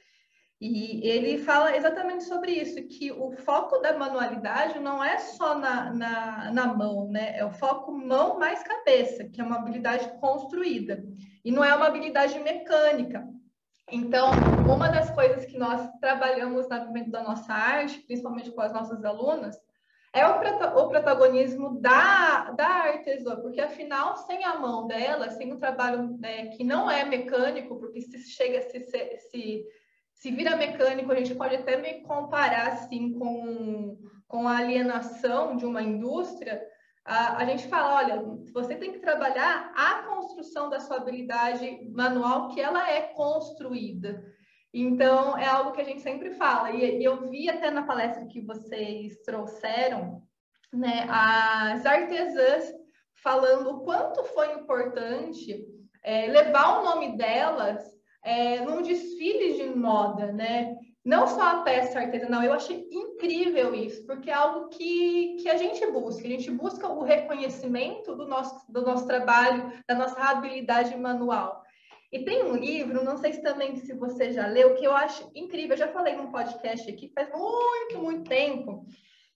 E 0.59 1.05
ele 1.05 1.39
fala 1.39 1.75
exatamente 1.75 2.23
sobre 2.23 2.53
isso, 2.53 2.81
que 2.87 3.11
o 3.11 3.31
foco 3.31 3.79
da 3.79 3.97
manualidade 3.97 4.79
não 4.79 5.03
é 5.03 5.17
só 5.17 5.59
na, 5.59 5.93
na, 5.93 6.51
na 6.51 6.73
mão, 6.73 7.09
né? 7.09 7.37
É 7.37 7.43
o 7.43 7.51
foco 7.51 7.91
mão 7.91 8.39
mais 8.39 8.63
cabeça, 8.63 9.25
que 9.25 9.41
é 9.41 9.43
uma 9.43 9.57
habilidade 9.57 10.09
construída. 10.21 11.03
E 11.43 11.51
não 11.51 11.63
é 11.63 11.75
uma 11.75 11.87
habilidade 11.87 12.39
mecânica. 12.39 13.27
Então, 13.91 14.31
uma 14.67 14.89
das 14.89 15.09
coisas 15.11 15.45
que 15.45 15.57
nós 15.57 15.89
trabalhamos 15.99 16.67
na 16.69 16.85
momento 16.85 17.11
da 17.11 17.23
nossa 17.23 17.53
arte, 17.53 17.99
principalmente 17.99 18.51
com 18.51 18.61
as 18.61 18.73
nossas 18.73 19.03
alunas, 19.03 19.57
é 20.13 20.25
o, 20.27 20.89
protagonismo 20.89 21.81
da, 21.81 22.51
da 22.51 22.67
artesã, 22.67 23.35
porque 23.37 23.59
afinal, 23.59 24.15
sem 24.15 24.43
a 24.43 24.59
mão 24.59 24.85
dela, 24.85 25.31
sem 25.31 25.51
o 25.51 25.57
trabalho 25.57 26.17
né, 26.19 26.47
que 26.49 26.63
não 26.63 26.89
é 26.89 27.03
mecânico, 27.03 27.79
porque 27.79 27.99
se 27.99 28.19
chega, 28.29 28.61
se, 28.61 28.79
se, 28.83 29.65
se 30.13 30.31
vira 30.31 30.55
mecânico, 30.55 31.11
a 31.11 31.15
gente 31.15 31.33
pode 31.33 31.55
até 31.55 31.77
me 31.77 32.01
comparar 32.01 32.67
assim 32.67 33.13
com, 33.13 33.97
com 34.27 34.47
a 34.47 34.57
alienação 34.57 35.57
de 35.57 35.65
uma 35.65 35.81
indústria, 35.81 36.61
a, 37.05 37.45
gente 37.45 37.67
fala, 37.67 37.95
olha, 37.95 38.23
você 38.53 38.75
tem 38.75 38.93
que 38.93 38.99
trabalhar 38.99 39.71
a 39.75 40.03
construção 40.03 40.69
da 40.69 40.79
sua 40.79 40.97
habilidade 40.97 41.89
manual, 41.91 42.49
que 42.49 42.61
ela 42.61 42.89
é 42.89 43.01
construída. 43.01 44.23
Então, 44.73 45.37
é 45.37 45.45
algo 45.45 45.73
que 45.73 45.81
a 45.81 45.83
gente 45.83 46.01
sempre 46.01 46.31
fala. 46.31 46.71
E 46.71 47.03
eu 47.03 47.29
vi 47.29 47.49
até 47.49 47.69
na 47.69 47.83
palestra 47.83 48.25
que 48.25 48.41
vocês 48.41 49.17
trouxeram, 49.25 50.23
né, 50.71 51.05
as 51.09 51.85
artesãs 51.85 52.73
falando 53.15 53.69
o 53.69 53.79
quanto 53.81 54.23
foi 54.25 54.53
importante 54.53 55.65
é, 56.01 56.27
levar 56.27 56.79
o 56.79 56.83
nome 56.83 57.15
delas 57.17 57.83
é, 58.23 58.61
num 58.61 58.81
desfile 58.81 59.53
de 59.53 59.75
moda, 59.75 60.31
né? 60.31 60.75
Não 61.03 61.27
só 61.27 61.41
a 61.41 61.61
peça 61.63 61.99
artesanal, 61.99 62.43
eu 62.43 62.53
achei 62.53 62.87
incrível 62.91 63.75
isso, 63.75 64.05
porque 64.05 64.29
é 64.29 64.33
algo 64.33 64.69
que, 64.69 65.35
que 65.41 65.49
a 65.49 65.57
gente 65.57 65.85
busca, 65.87 66.25
a 66.25 66.29
gente 66.29 66.49
busca 66.49 66.87
o 66.87 67.03
reconhecimento 67.03 68.15
do 68.15 68.25
nosso, 68.25 68.71
do 68.71 68.81
nosso 68.81 69.05
trabalho, 69.05 69.71
da 69.87 69.95
nossa 69.95 70.19
habilidade 70.21 70.95
manual. 70.95 71.61
E 72.11 72.23
tem 72.23 72.43
um 72.43 72.55
livro, 72.55 73.03
não 73.03 73.17
sei 73.17 73.33
se 73.33 73.41
também 73.41 73.75
se 73.75 73.93
você 73.93 74.31
já 74.31 74.47
leu, 74.47 74.75
que 74.75 74.85
eu 74.85 74.95
acho 74.95 75.29
incrível, 75.35 75.71
eu 75.71 75.79
já 75.79 75.87
falei 75.89 76.15
num 76.15 76.31
podcast 76.31 76.89
aqui 76.89 77.11
faz 77.13 77.29
muito, 77.31 77.97
muito 77.99 78.29
tempo, 78.29 78.85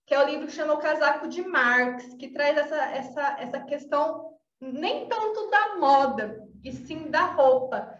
que 0.06 0.14
é 0.14 0.24
o 0.24 0.26
livro 0.26 0.46
que 0.46 0.54
chama 0.54 0.74
O 0.74 0.80
Casaco 0.80 1.28
de 1.28 1.42
Marx, 1.42 2.14
que 2.14 2.30
traz 2.30 2.58
essa, 2.58 2.86
essa, 2.92 3.38
essa 3.40 3.60
questão 3.62 4.38
nem 4.62 5.08
tanto 5.08 5.50
da 5.50 5.76
moda, 5.78 6.48
e 6.64 6.72
sim 6.72 7.10
da 7.10 7.26
roupa. 7.26 7.94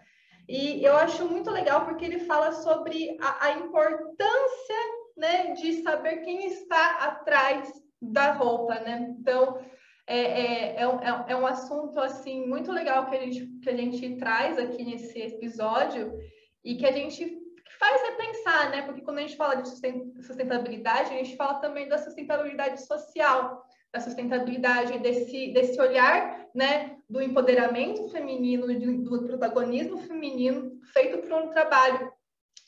E 0.48 0.82
eu 0.82 0.96
acho 0.96 1.28
muito 1.28 1.50
legal 1.50 1.84
porque 1.84 2.04
ele 2.04 2.20
fala 2.20 2.52
sobre 2.52 3.16
a, 3.20 3.46
a 3.46 3.52
importância 3.58 4.76
né, 5.16 5.52
de 5.52 5.82
saber 5.82 6.18
quem 6.18 6.46
está 6.46 7.04
atrás 7.04 7.70
da 8.00 8.32
roupa, 8.32 8.76
né? 8.76 9.14
Então, 9.18 9.60
é, 10.06 10.18
é, 10.18 10.76
é, 10.76 11.24
é, 11.28 11.36
um 11.36 11.46
assunto, 11.46 12.00
assim, 12.00 12.46
muito 12.46 12.72
legal 12.72 13.10
que 13.10 13.16
a, 13.16 13.20
gente, 13.20 13.46
que 13.60 13.68
a 13.68 13.76
gente 13.76 14.16
traz 14.16 14.58
aqui 14.58 14.82
nesse 14.82 15.20
episódio 15.20 16.18
e 16.64 16.76
que 16.76 16.86
a 16.86 16.92
gente 16.92 17.36
faz 17.78 18.00
repensar, 18.02 18.70
né? 18.70 18.82
Porque 18.82 19.02
quando 19.02 19.18
a 19.18 19.20
gente 19.20 19.36
fala 19.36 19.56
de 19.56 19.68
sustentabilidade, 19.68 21.12
a 21.12 21.16
gente 21.18 21.36
fala 21.36 21.60
também 21.60 21.88
da 21.88 21.98
sustentabilidade 21.98 22.86
social 22.86 23.67
da 23.92 24.00
sustentabilidade, 24.00 24.98
desse, 24.98 25.52
desse 25.52 25.80
olhar 25.80 26.46
né, 26.54 26.96
do 27.08 27.22
empoderamento 27.22 28.08
feminino, 28.08 28.66
do 29.02 29.24
protagonismo 29.24 29.98
feminino 29.98 30.78
feito 30.92 31.18
por 31.18 31.32
um 31.32 31.48
trabalho 31.48 32.12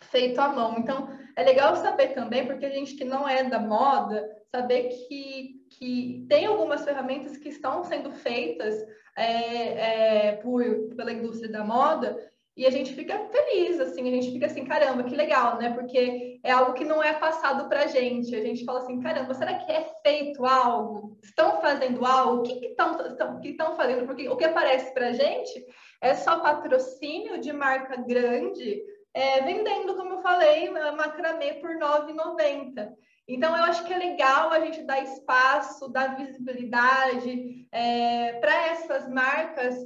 feito 0.04 0.40
à 0.40 0.48
mão. 0.48 0.76
Então, 0.78 1.08
é 1.36 1.42
legal 1.42 1.76
saber 1.76 2.14
também, 2.14 2.46
porque 2.46 2.64
a 2.64 2.70
gente 2.70 2.94
que 2.94 3.04
não 3.04 3.28
é 3.28 3.44
da 3.44 3.58
moda, 3.58 4.26
saber 4.50 4.88
que, 4.88 5.66
que 5.70 6.26
tem 6.28 6.46
algumas 6.46 6.84
ferramentas 6.84 7.36
que 7.36 7.48
estão 7.48 7.84
sendo 7.84 8.10
feitas 8.12 8.74
é, 9.16 10.28
é, 10.28 10.32
por, 10.36 10.64
pela 10.96 11.12
indústria 11.12 11.50
da 11.50 11.64
moda 11.64 12.16
e 12.60 12.66
a 12.66 12.70
gente 12.70 12.92
fica 12.92 13.18
feliz, 13.18 13.80
assim, 13.80 14.06
a 14.06 14.12
gente 14.16 14.32
fica 14.32 14.44
assim, 14.44 14.66
caramba, 14.66 15.04
que 15.04 15.16
legal, 15.16 15.56
né? 15.56 15.72
Porque 15.72 16.38
é 16.44 16.50
algo 16.50 16.74
que 16.74 16.84
não 16.84 17.02
é 17.02 17.14
passado 17.14 17.66
para 17.70 17.84
a 17.84 17.86
gente. 17.86 18.36
A 18.36 18.42
gente 18.42 18.66
fala 18.66 18.80
assim, 18.80 19.00
caramba, 19.00 19.32
será 19.32 19.54
que 19.54 19.72
é 19.72 19.90
feito 20.02 20.44
algo? 20.44 21.16
Estão 21.22 21.58
fazendo 21.62 22.04
algo? 22.04 22.40
O 22.40 22.42
que 22.42 22.66
estão 22.66 23.40
que 23.40 23.54
que 23.54 23.64
fazendo? 23.76 24.04
Porque 24.04 24.28
o 24.28 24.36
que 24.36 24.44
aparece 24.44 24.92
para 24.92 25.06
a 25.06 25.12
gente 25.14 25.66
é 26.02 26.14
só 26.14 26.40
patrocínio 26.40 27.40
de 27.40 27.50
marca 27.50 27.96
grande, 27.96 28.82
é, 29.14 29.40
vendendo, 29.40 29.96
como 29.96 30.16
eu 30.16 30.22
falei, 30.22 30.68
macramê 30.92 31.54
por 31.54 31.70
R$ 31.70 31.78
9,90. 31.78 32.92
Então, 33.26 33.56
eu 33.56 33.64
acho 33.64 33.86
que 33.86 33.94
é 33.94 33.96
legal 33.96 34.50
a 34.50 34.60
gente 34.60 34.82
dar 34.82 35.02
espaço, 35.02 35.88
dar 35.88 36.14
visibilidade 36.14 37.66
é, 37.72 38.34
para 38.34 38.66
essas 38.66 39.08
marcas 39.08 39.78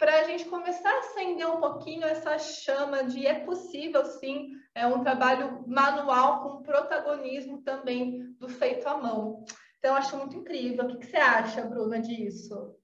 para 0.00 0.20
a 0.20 0.24
gente 0.24 0.46
começar 0.46 0.88
a 0.88 0.98
acender 1.00 1.46
um 1.46 1.60
pouquinho 1.60 2.04
essa 2.04 2.38
chama 2.38 3.04
de 3.04 3.26
é 3.26 3.34
possível 3.40 4.02
sim, 4.06 4.52
é 4.74 4.86
um 4.86 5.02
trabalho 5.02 5.62
manual 5.68 6.42
com 6.42 6.62
protagonismo 6.62 7.60
também 7.60 8.32
do 8.38 8.48
feito 8.48 8.88
à 8.88 8.96
mão. 8.96 9.44
Então, 9.78 9.94
acho 9.94 10.16
muito 10.16 10.34
incrível. 10.38 10.86
O 10.86 10.88
que, 10.88 10.96
que 10.96 11.06
você 11.06 11.18
acha, 11.18 11.60
Bruna, 11.62 12.00
disso? 12.00 12.74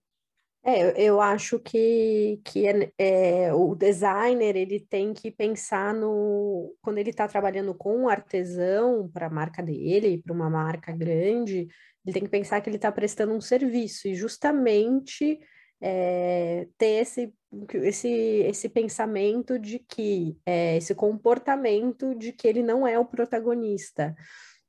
É, 0.63 1.01
eu 1.01 1.19
acho 1.19 1.59
que, 1.59 2.39
que 2.45 2.67
é, 2.67 2.93
é, 2.99 3.55
o 3.55 3.75
designer 3.75 4.55
ele 4.55 4.81
tem 4.81 5.15
que 5.15 5.31
pensar 5.31 5.95
no 5.95 6.77
quando 6.83 6.99
ele 6.99 7.11
está 7.11 7.27
trabalhando 7.27 7.75
com 7.75 7.97
um 7.97 8.09
artesão 8.11 9.09
para 9.09 9.29
a 9.29 9.31
marca 9.31 9.63
dele, 9.63 10.21
para 10.23 10.35
uma 10.35 10.51
marca 10.51 10.93
grande, 10.93 11.69
ele 12.05 12.13
tem 12.13 12.25
que 12.25 12.29
pensar 12.29 12.61
que 12.61 12.69
ele 12.69 12.77
está 12.77 12.93
prestando 12.93 13.33
um 13.33 13.41
serviço 13.41 14.07
e 14.07 14.15
justamente 14.15 15.41
é, 15.81 16.67
ter 16.79 17.03
esse, 17.03 17.33
esse, 17.75 18.09
esse 18.09 18.69
pensamento 18.69 19.59
de 19.59 19.79
que, 19.79 20.37
é, 20.47 20.77
esse 20.77 20.95
comportamento 20.95 22.15
de 22.15 22.33
que 22.33 22.49
ele 22.49 22.63
não 22.63 22.87
é 22.87 22.99
o 22.99 23.05
protagonista. 23.05 24.15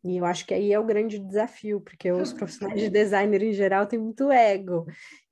E 0.03 0.17
eu 0.17 0.25
acho 0.25 0.45
que 0.45 0.53
aí 0.53 0.71
é 0.71 0.79
o 0.79 0.85
grande 0.85 1.19
desafio, 1.19 1.81
porque 1.81 2.11
os 2.11 2.31
profissionais 2.33 2.79
de 2.79 2.89
designer 2.89 3.43
em 3.43 3.53
geral 3.53 3.85
têm 3.85 3.99
muito 3.99 4.31
ego. 4.31 4.85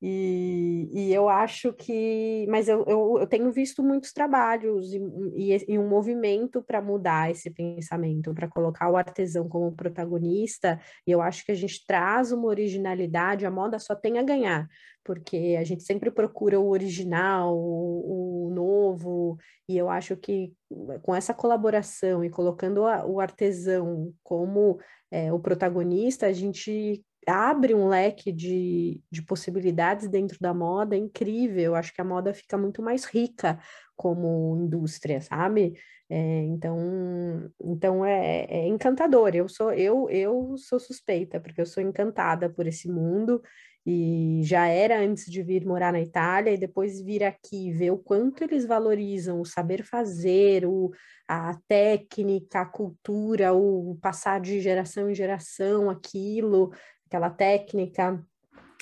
E, 0.08 0.88
e 0.94 1.12
eu 1.12 1.28
acho 1.28 1.74
que, 1.74 2.46
mas 2.48 2.68
eu, 2.68 2.86
eu, 2.88 3.18
eu 3.22 3.26
tenho 3.26 3.52
visto 3.52 3.82
muitos 3.82 4.14
trabalhos 4.14 4.94
e, 4.94 5.00
e, 5.36 5.66
e 5.68 5.80
um 5.80 5.90
movimento 5.90 6.62
para 6.62 6.80
mudar 6.80 7.32
esse 7.32 7.50
pensamento, 7.50 8.32
para 8.32 8.48
colocar 8.48 8.88
o 8.88 8.98
artesão 8.98 9.50
como 9.50 9.76
protagonista, 9.76 10.80
e 11.08 11.12
eu 11.12 11.24
acho 11.24 11.44
que 11.44 11.52
a 11.52 11.56
gente 11.56 11.84
traz 11.88 12.32
uma 12.32 12.46
originalidade, 12.46 13.48
a 13.48 13.52
moda 13.52 13.80
só 13.80 13.96
tem 13.96 14.20
a 14.20 14.24
ganhar, 14.24 14.68
porque 15.04 15.58
a 15.60 15.64
gente 15.64 15.82
sempre 15.82 16.12
procura 16.12 16.60
o 16.60 16.70
original, 16.70 17.58
o, 17.58 18.46
o 18.46 18.54
novo, 18.54 19.40
e 19.68 19.76
eu 19.76 19.90
acho 19.90 20.16
que 20.16 20.54
com 21.02 21.16
essa 21.16 21.34
colaboração 21.34 22.24
e 22.24 22.30
colocando 22.30 22.86
a, 22.86 23.04
o 23.08 23.20
artesão 23.20 24.14
como 24.22 24.78
é, 25.10 25.34
o 25.34 25.40
protagonista, 25.40 26.28
a 26.28 26.34
gente 26.34 27.04
abre 27.28 27.74
um 27.74 27.88
leque 27.88 28.32
de, 28.32 29.02
de 29.12 29.22
possibilidades 29.22 30.08
dentro 30.08 30.38
da 30.40 30.54
moda 30.54 30.96
incrível. 30.96 31.64
Eu 31.64 31.76
acho 31.76 31.94
que 31.94 32.02
a 32.02 32.06
moda 32.06 32.34
fica 32.34 32.58
muito 32.58 32.82
mais 32.82 33.06
rica 33.06 33.60
como 33.96 34.58
indústria, 34.58 35.22
sabe? 35.22 35.74
É, 36.10 36.44
então, 36.44 37.52
então 37.62 38.06
é, 38.06 38.46
é, 38.50 38.68
encantador. 38.68 39.36
Eu 39.36 39.50
sou 39.50 39.72
eu 39.74 40.10
eu 40.10 40.56
sou 40.58 40.80
suspeita 40.80 41.40
porque 41.40 41.62
eu 41.62 41.66
sou 41.66 41.82
encantada 41.82 42.50
por 42.50 42.68
esse 42.68 42.88
mundo 42.90 43.42
e 43.86 44.42
já 44.44 44.68
era 44.68 45.00
antes 45.00 45.26
de 45.26 45.44
vir 45.44 45.64
morar 45.66 45.94
na 45.94 46.02
Itália 46.02 46.52
e 46.52 46.58
depois 46.58 47.02
vir 47.02 47.24
aqui 47.24 47.72
ver 47.72 47.92
o 47.92 47.98
quanto 47.98 48.44
eles 48.44 48.66
valorizam 48.66 49.40
o 49.40 49.46
saber 49.46 49.84
fazer, 49.84 50.66
o, 50.66 50.92
a 51.28 51.56
técnica, 51.68 52.62
a 52.62 52.66
cultura, 52.66 53.54
o 53.54 53.96
passar 54.02 54.42
de 54.42 54.60
geração 54.60 55.10
em 55.10 55.14
geração 55.14 55.88
aquilo 55.90 56.72
aquela 57.08 57.30
técnica, 57.30 58.24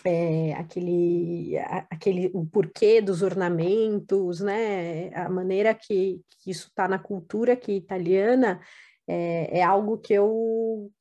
é, 0.05 0.53
aquele, 0.53 1.57
aquele, 1.89 2.31
o 2.33 2.45
porquê 2.45 3.01
dos 3.01 3.21
ornamentos, 3.21 4.41
né? 4.41 5.13
A 5.15 5.29
maneira 5.29 5.73
que, 5.73 6.21
que 6.39 6.51
isso 6.51 6.67
está 6.67 6.87
na 6.87 6.99
cultura 6.99 7.53
aqui 7.53 7.73
italiana 7.73 8.59
é, 9.07 9.59
é 9.59 9.63
algo 9.63 9.97
que 9.97 10.13
eu 10.13 10.91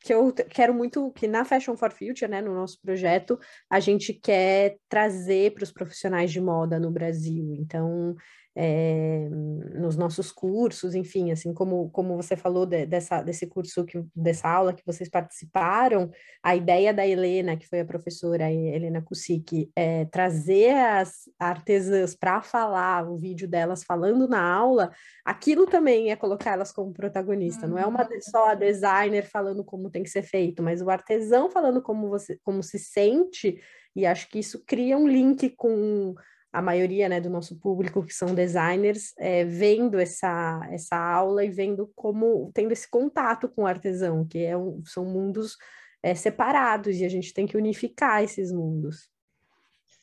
que 0.00 0.14
eu 0.14 0.32
quero 0.32 0.72
muito 0.72 1.10
que 1.10 1.26
na 1.26 1.44
Fashion 1.44 1.76
for 1.76 1.90
Future, 1.90 2.30
né, 2.30 2.40
no 2.40 2.54
nosso 2.54 2.80
projeto, 2.80 3.38
a 3.68 3.80
gente 3.80 4.12
quer 4.14 4.76
trazer 4.88 5.52
para 5.52 5.64
os 5.64 5.72
profissionais 5.72 6.30
de 6.30 6.40
moda 6.40 6.78
no 6.78 6.90
Brasil. 6.90 7.52
Então, 7.58 8.14
é, 8.60 9.28
nos 9.30 9.96
nossos 9.96 10.32
cursos, 10.32 10.96
enfim, 10.96 11.30
assim 11.30 11.54
como, 11.54 11.88
como 11.90 12.16
você 12.16 12.34
falou 12.34 12.66
de, 12.66 12.84
dessa, 12.86 13.22
desse 13.22 13.46
curso, 13.46 13.84
que, 13.84 14.04
dessa 14.16 14.48
aula 14.48 14.72
que 14.72 14.84
vocês 14.84 15.08
participaram, 15.08 16.10
a 16.42 16.56
ideia 16.56 16.92
da 16.92 17.06
Helena, 17.06 17.56
que 17.56 17.68
foi 17.68 17.78
a 17.78 17.84
professora 17.84 18.50
Helena 18.50 19.00
Kusic, 19.00 19.70
é 19.76 20.06
trazer 20.06 20.74
as 20.74 21.30
artesãs 21.38 22.16
para 22.16 22.42
falar, 22.42 23.08
o 23.08 23.16
vídeo 23.16 23.46
delas 23.46 23.84
falando 23.84 24.26
na 24.26 24.42
aula, 24.42 24.90
aquilo 25.24 25.64
também 25.64 26.10
é 26.10 26.16
colocar 26.16 26.54
elas 26.54 26.72
como 26.72 26.92
protagonista, 26.92 27.68
não 27.68 27.78
é 27.78 27.86
uma 27.86 28.02
uhum. 28.02 28.20
só 28.20 28.50
a 28.50 28.54
designer 28.56 29.30
falando 29.30 29.62
como 29.62 29.88
tem 29.88 30.02
que 30.02 30.10
ser 30.10 30.22
feito, 30.22 30.64
mas 30.64 30.82
o 30.82 30.90
artesão 30.90 31.48
falando 31.48 31.80
como 31.80 32.08
você 32.08 32.36
como 32.42 32.60
se 32.64 32.80
sente, 32.80 33.60
e 33.94 34.04
acho 34.04 34.28
que 34.28 34.40
isso 34.40 34.64
cria 34.66 34.98
um 34.98 35.06
link 35.06 35.48
com 35.50 36.16
a 36.52 36.62
maioria 36.62 37.08
né, 37.08 37.20
do 37.20 37.28
nosso 37.28 37.58
público 37.58 38.04
que 38.04 38.12
são 38.12 38.34
designers 38.34 39.12
é, 39.18 39.44
vendo 39.44 39.98
essa, 39.98 40.60
essa 40.70 40.96
aula 40.96 41.44
e 41.44 41.50
vendo 41.50 41.90
como 41.94 42.50
tendo 42.54 42.72
esse 42.72 42.90
contato 42.90 43.48
com 43.48 43.62
o 43.62 43.66
artesão, 43.66 44.26
que 44.26 44.38
é 44.38 44.56
um, 44.56 44.82
são 44.84 45.04
mundos 45.04 45.56
é, 46.02 46.14
separados 46.14 46.96
e 46.96 47.04
a 47.04 47.08
gente 47.08 47.34
tem 47.34 47.46
que 47.46 47.56
unificar 47.56 48.22
esses 48.22 48.50
mundos. 48.52 49.10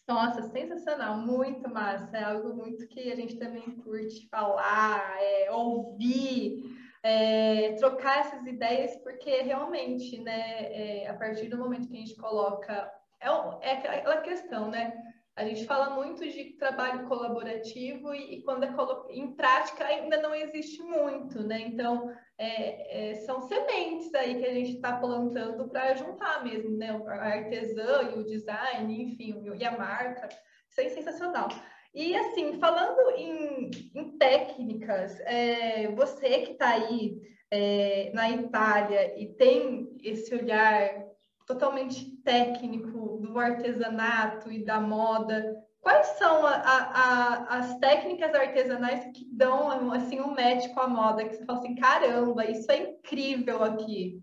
Nossa, 0.08 0.44
sensacional, 0.44 1.18
muito 1.18 1.68
massa. 1.68 2.16
É 2.16 2.24
algo 2.24 2.54
muito 2.54 2.88
que 2.88 3.12
a 3.12 3.16
gente 3.16 3.38
também 3.38 3.64
curte 3.78 4.28
falar, 4.30 5.18
é, 5.20 5.52
ouvir, 5.52 6.64
é, 7.02 7.74
trocar 7.74 8.20
essas 8.20 8.46
ideias, 8.46 8.96
porque 8.98 9.42
realmente, 9.42 10.22
né, 10.22 10.72
é, 10.72 11.08
a 11.08 11.14
partir 11.16 11.48
do 11.48 11.58
momento 11.58 11.88
que 11.88 11.96
a 11.96 12.00
gente 12.00 12.16
coloca. 12.16 12.92
É, 13.20 13.28
é 13.68 13.72
aquela 13.72 14.22
questão, 14.22 14.70
né? 14.70 14.94
A 15.36 15.44
gente 15.44 15.66
fala 15.66 15.90
muito 15.90 16.26
de 16.26 16.54
trabalho 16.54 17.08
colaborativo 17.08 18.16
e, 18.16 18.36
e 18.36 18.42
quando 18.44 18.64
é 18.64 18.74
em 19.10 19.34
prática 19.34 19.86
ainda 19.86 20.22
não 20.22 20.34
existe 20.34 20.82
muito, 20.82 21.44
né? 21.44 21.60
Então, 21.60 22.10
é, 22.38 23.12
é, 23.12 23.16
são 23.16 23.42
sementes 23.42 24.14
aí 24.16 24.40
que 24.40 24.46
a 24.46 24.54
gente 24.54 24.76
está 24.76 24.96
plantando 24.98 25.68
para 25.68 25.94
juntar 25.96 26.42
mesmo, 26.42 26.78
né? 26.78 26.90
A 27.08 27.16
artesã 27.16 28.14
e 28.16 28.20
o 28.20 28.24
design, 28.24 29.04
enfim, 29.04 29.44
e 29.54 29.66
a 29.66 29.78
marca. 29.78 30.30
Isso 30.70 30.82
é 30.82 30.90
sensacional. 30.90 31.50
E 31.94 32.16
assim, 32.16 32.58
falando 32.58 33.12
em, 33.12 33.72
em 33.94 34.18
técnicas, 34.18 35.20
é, 35.22 35.90
você 35.90 36.42
que 36.42 36.52
está 36.52 36.70
aí 36.70 37.22
é, 37.52 38.12
na 38.14 38.30
Itália 38.30 39.20
e 39.20 39.34
tem 39.34 39.98
esse 40.02 40.34
olhar 40.34 41.06
totalmente 41.46 42.18
técnico 42.24 43.15
do 43.26 43.40
artesanato 43.40 44.52
e 44.52 44.64
da 44.64 44.80
moda. 44.80 45.56
Quais 45.82 46.08
são 46.18 46.46
a, 46.46 46.56
a, 46.56 47.58
as 47.58 47.78
técnicas 47.78 48.34
artesanais 48.34 49.06
que 49.16 49.28
dão 49.32 49.92
assim 49.92 50.20
um 50.20 50.34
match 50.34 50.74
com 50.74 50.80
a 50.80 50.88
moda? 50.88 51.24
Que 51.26 51.36
você 51.36 51.46
fala 51.46 51.60
assim, 51.60 51.76
caramba, 51.76 52.46
isso 52.46 52.72
é 52.72 52.92
incrível 52.92 53.64
aqui. 53.64 54.20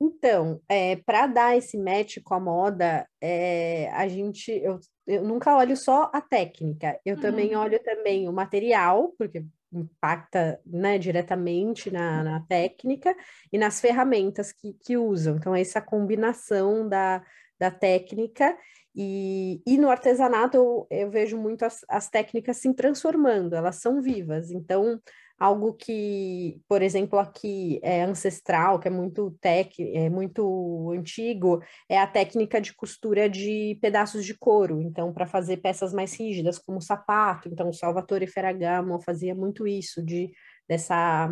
Então, 0.00 0.60
é, 0.68 0.96
para 0.96 1.28
dar 1.28 1.56
esse 1.56 1.78
match 1.78 2.18
com 2.24 2.34
a 2.34 2.40
moda, 2.40 3.06
é, 3.20 3.88
a 3.92 4.08
gente, 4.08 4.50
eu, 4.50 4.80
eu 5.06 5.22
nunca 5.22 5.56
olho 5.56 5.76
só 5.76 6.10
a 6.12 6.20
técnica, 6.20 6.98
eu 7.04 7.14
uhum. 7.16 7.20
também 7.20 7.54
olho 7.54 7.80
também 7.82 8.28
o 8.28 8.32
material, 8.32 9.12
porque 9.16 9.44
impacta 9.72 10.60
né, 10.66 10.98
diretamente 10.98 11.90
na, 11.90 12.22
na, 12.22 12.40
técnica 12.40 13.14
e 13.52 13.56
nas 13.56 13.80
ferramentas 13.80 14.52
que, 14.52 14.74
que 14.74 14.96
usam. 14.96 15.36
Então, 15.36 15.54
essa 15.54 15.80
combinação 15.80 16.88
da, 16.88 17.24
da 17.62 17.70
técnica 17.70 18.56
e, 18.92 19.62
e 19.64 19.78
no 19.78 19.88
artesanato 19.88 20.56
eu, 20.56 20.86
eu 20.90 21.10
vejo 21.10 21.38
muito 21.38 21.64
as, 21.64 21.84
as 21.88 22.10
técnicas 22.10 22.56
se 22.56 22.74
transformando, 22.74 23.54
elas 23.54 23.76
são 23.76 24.02
vivas. 24.02 24.50
Então, 24.50 25.00
algo 25.38 25.72
que, 25.74 26.60
por 26.68 26.82
exemplo, 26.82 27.18
aqui 27.20 27.78
é 27.84 28.02
ancestral, 28.02 28.80
que 28.80 28.88
é 28.88 28.90
muito 28.90 29.30
tec, 29.40 29.78
é 29.78 30.10
muito 30.10 30.90
antigo, 30.92 31.62
é 31.88 31.98
a 31.98 32.06
técnica 32.06 32.60
de 32.60 32.74
costura 32.74 33.30
de 33.30 33.78
pedaços 33.80 34.24
de 34.24 34.36
couro. 34.36 34.82
Então, 34.82 35.12
para 35.12 35.26
fazer 35.26 35.58
peças 35.58 35.92
mais 35.92 36.18
rígidas, 36.18 36.58
como 36.58 36.80
sapato. 36.82 37.48
Então, 37.48 37.72
Salvatore 37.72 38.26
Ferragamo 38.26 39.00
fazia 39.00 39.34
muito 39.34 39.66
isso 39.66 40.04
de 40.04 40.32
dessa 40.68 41.28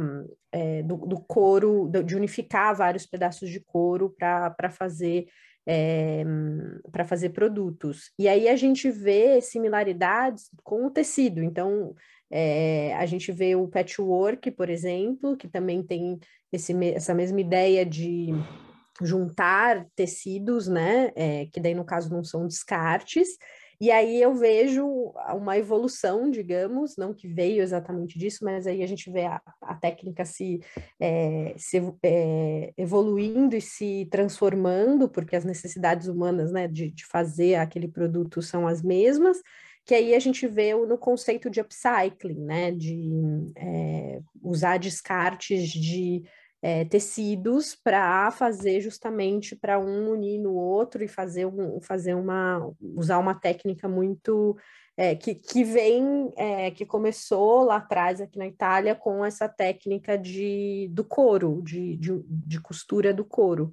é, 0.53 0.83
do, 0.83 0.97
do, 0.97 1.21
couro, 1.21 1.89
de 2.05 2.17
unificar 2.17 2.75
vários 2.75 3.07
pedaços 3.07 3.49
de 3.49 3.61
couro 3.61 4.15
para 4.19 4.71
fazer 4.71 5.27
é, 5.73 6.25
para 6.91 7.05
fazer 7.05 7.29
produtos. 7.29 8.11
E 8.19 8.27
aí 8.27 8.49
a 8.49 8.57
gente 8.57 8.91
vê 8.91 9.41
similaridades 9.41 10.51
com 10.65 10.87
o 10.87 10.91
tecido. 10.91 11.41
Então, 11.45 11.95
é, 12.29 12.93
a 12.97 13.07
gente 13.07 13.31
vê 13.31 13.55
o 13.55 13.69
patchwork, 13.69 14.51
por 14.51 14.69
exemplo, 14.69 15.37
que 15.37 15.47
também 15.47 15.81
tem 15.81 16.19
esse, 16.53 16.75
essa 16.93 17.15
mesma 17.15 17.41
ideia 17.41 17.87
de 17.87 18.31
juntar 19.01 19.87
tecidos, 19.95 20.67
né? 20.67 21.13
É, 21.15 21.47
que 21.47 21.61
daí, 21.61 21.75
no 21.75 21.85
caso, 21.85 22.13
não 22.13 22.25
são 22.25 22.49
descartes. 22.49 23.29
E 23.81 23.91
aí 23.91 24.21
eu 24.21 24.35
vejo 24.35 24.87
uma 25.35 25.57
evolução, 25.57 26.31
digamos, 26.31 26.97
não 26.99 27.15
que 27.15 27.27
veio 27.27 27.63
exatamente 27.63 28.19
disso, 28.19 28.45
mas 28.45 28.67
aí 28.67 28.83
a 28.83 28.87
gente 28.87 29.11
vê 29.11 29.25
a, 29.25 29.41
a 29.63 29.75
técnica 29.75 30.23
se, 30.25 30.61
é, 31.01 31.55
se 31.57 31.79
é, 32.03 32.75
evoluindo 32.77 33.57
e 33.57 33.61
se 33.61 34.07
transformando, 34.11 35.09
porque 35.09 35.35
as 35.35 35.47
necessidades 35.47 36.09
humanas 36.09 36.53
né, 36.53 36.69
de, 36.69 36.91
de 36.91 37.07
fazer 37.07 37.55
aquele 37.55 37.89
produto 37.89 38.43
são 38.43 38.67
as 38.67 38.83
mesmas 38.83 39.41
que 39.87 39.95
aí 39.95 40.15
a 40.15 40.19
gente 40.21 40.47
vê 40.47 40.75
no 40.75 40.99
conceito 40.99 41.51
de 41.51 41.61
upcycling, 41.61 42.45
né, 42.45 42.71
de 42.71 43.11
é, 43.57 44.21
usar 44.43 44.79
descartes 44.79 45.69
de 45.69 46.23
é, 46.63 46.85
tecidos 46.85 47.75
para 47.75 48.31
fazer 48.31 48.81
justamente 48.81 49.57
para 49.57 49.79
um 49.79 50.11
unir 50.11 50.39
no 50.39 50.55
outro 50.55 51.03
e 51.03 51.09
fazer, 51.09 51.47
um, 51.47 51.81
fazer 51.81 52.15
uma 52.15 52.71
usar 52.81 53.19
uma 53.19 53.35
técnica 53.35 53.89
muito 53.89 54.57
é, 54.97 55.15
que, 55.15 55.35
que 55.35 55.65
vem 55.65 56.31
é, 56.37 56.71
que 56.71 56.85
começou 56.85 57.65
lá 57.65 57.77
atrás 57.77 58.21
aqui 58.21 58.39
na 58.39 58.47
Itália 58.47 58.95
com 58.95 59.25
essa 59.25 59.49
técnica 59.49 60.19
de 60.19 60.89
do 60.93 61.05
couro 61.05 61.63
de, 61.63 61.97
de, 61.97 62.23
de 62.27 62.61
costura 62.61 63.15
do 63.15 63.25
couro 63.25 63.73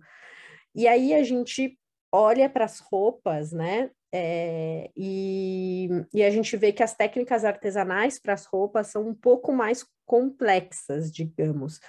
e 0.73 0.87
aí 0.87 1.13
a 1.13 1.23
gente 1.23 1.77
olha 2.11 2.49
para 2.49 2.65
as 2.65 2.79
roupas, 2.79 3.51
né? 3.51 3.89
É, 4.13 4.89
e, 4.95 5.89
e, 6.13 6.23
a 6.23 6.29
gente 6.29 6.55
vê 6.55 6.71
que 6.71 6.81
as 6.81 6.95
técnicas 6.95 7.43
artesanais 7.43 8.17
para 8.17 8.33
as 8.33 8.45
roupas 8.45 8.87
são 8.87 9.07
um 9.07 9.13
pouco 9.13 9.51
mais 9.51 9.85
complexas, 10.05 11.11
digamos, 11.11 11.79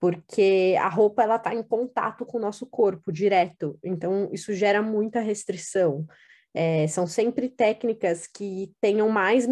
porque 0.00 0.76
a 0.80 0.88
roupa 0.88 1.22
ela 1.22 1.36
está 1.36 1.54
em 1.54 1.62
contato 1.62 2.24
com 2.24 2.38
o 2.38 2.40
nosso 2.40 2.66
corpo 2.66 3.12
direto, 3.12 3.78
então 3.84 4.28
isso 4.32 4.52
gera 4.54 4.80
muita 4.82 5.20
restrição. 5.20 6.06
É, 6.54 6.86
são 6.88 7.06
sempre 7.06 7.48
técnicas 7.48 8.26
que 8.26 8.72
tenham 8.80 9.08
mais 9.08 9.46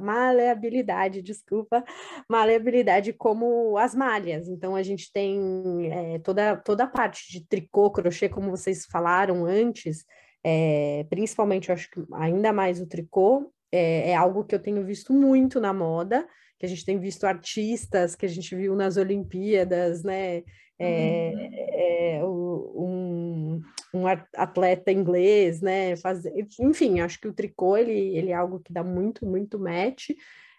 maleabilidade, 0.00 1.20
desculpa, 1.22 1.84
maleabilidade 2.30 3.12
como 3.12 3.76
as 3.76 3.94
malhas. 3.94 4.48
Então, 4.48 4.76
a 4.76 4.82
gente 4.82 5.12
tem 5.12 5.90
é, 5.92 6.18
toda, 6.20 6.56
toda 6.56 6.84
a 6.84 6.88
parte 6.88 7.30
de 7.30 7.46
tricô, 7.46 7.90
crochê, 7.90 8.28
como 8.28 8.50
vocês 8.50 8.86
falaram 8.86 9.44
antes, 9.44 10.04
é, 10.42 11.04
principalmente, 11.10 11.68
eu 11.68 11.74
acho 11.74 11.90
que 11.90 12.00
ainda 12.14 12.52
mais 12.52 12.80
o 12.80 12.86
tricô, 12.86 13.52
é, 13.70 14.10
é 14.10 14.14
algo 14.14 14.44
que 14.44 14.54
eu 14.54 14.58
tenho 14.58 14.84
visto 14.84 15.12
muito 15.12 15.60
na 15.60 15.72
moda, 15.72 16.26
que 16.58 16.66
a 16.66 16.68
gente 16.68 16.84
tem 16.84 16.98
visto 16.98 17.24
artistas 17.24 18.14
que 18.14 18.24
a 18.24 18.28
gente 18.28 18.54
viu 18.54 18.74
nas 18.74 18.96
Olimpíadas, 18.96 20.02
né? 20.02 20.42
É, 20.78 21.32
uhum. 21.34 21.50
é, 21.54 22.24
um, 22.24 23.62
um, 23.94 24.06
atleta 24.06 24.92
inglês, 24.92 25.60
né? 25.60 25.96
Fazer, 25.96 26.32
enfim, 26.60 27.00
acho 27.00 27.20
que 27.20 27.28
o 27.28 27.32
tricô 27.32 27.76
ele, 27.76 28.16
ele 28.16 28.30
é 28.30 28.34
algo 28.34 28.60
que 28.60 28.72
dá 28.72 28.84
muito, 28.84 29.26
muito 29.26 29.58
match. 29.58 30.10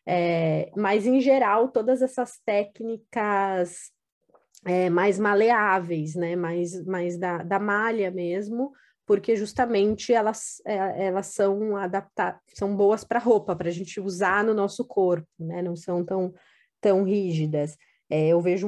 É, 0.06 0.72
mas 0.76 1.06
em 1.06 1.20
geral, 1.20 1.70
todas 1.70 2.02
essas 2.02 2.40
técnicas 2.46 3.92
é, 4.66 4.90
mais 4.90 5.20
maleáveis, 5.20 6.16
né? 6.16 6.36
Mais, 6.36 6.84
mais 6.86 7.18
da, 7.18 7.44
da 7.44 7.60
malha 7.60 8.12
mesmo, 8.12 8.72
porque 9.08 9.38
justamente 9.38 10.12
elas, 10.12 10.62
é, 10.66 11.06
elas 11.06 11.28
são 11.28 11.78
adaptadas, 11.78 12.42
são 12.54 12.76
boas 12.76 13.06
para 13.06 13.20
roupa, 13.20 13.56
para 13.56 13.70
a 13.70 13.72
gente 13.72 14.02
usar 14.02 14.44
no 14.44 14.54
nosso 14.54 14.86
corpo, 14.86 15.28
né? 15.40 15.62
Não 15.62 15.78
são 15.78 16.04
tão, 16.04 16.34
tão 16.82 17.04
rígidas. 17.04 17.78
É, 18.10 18.28
eu 18.28 18.42
vejo 18.42 18.68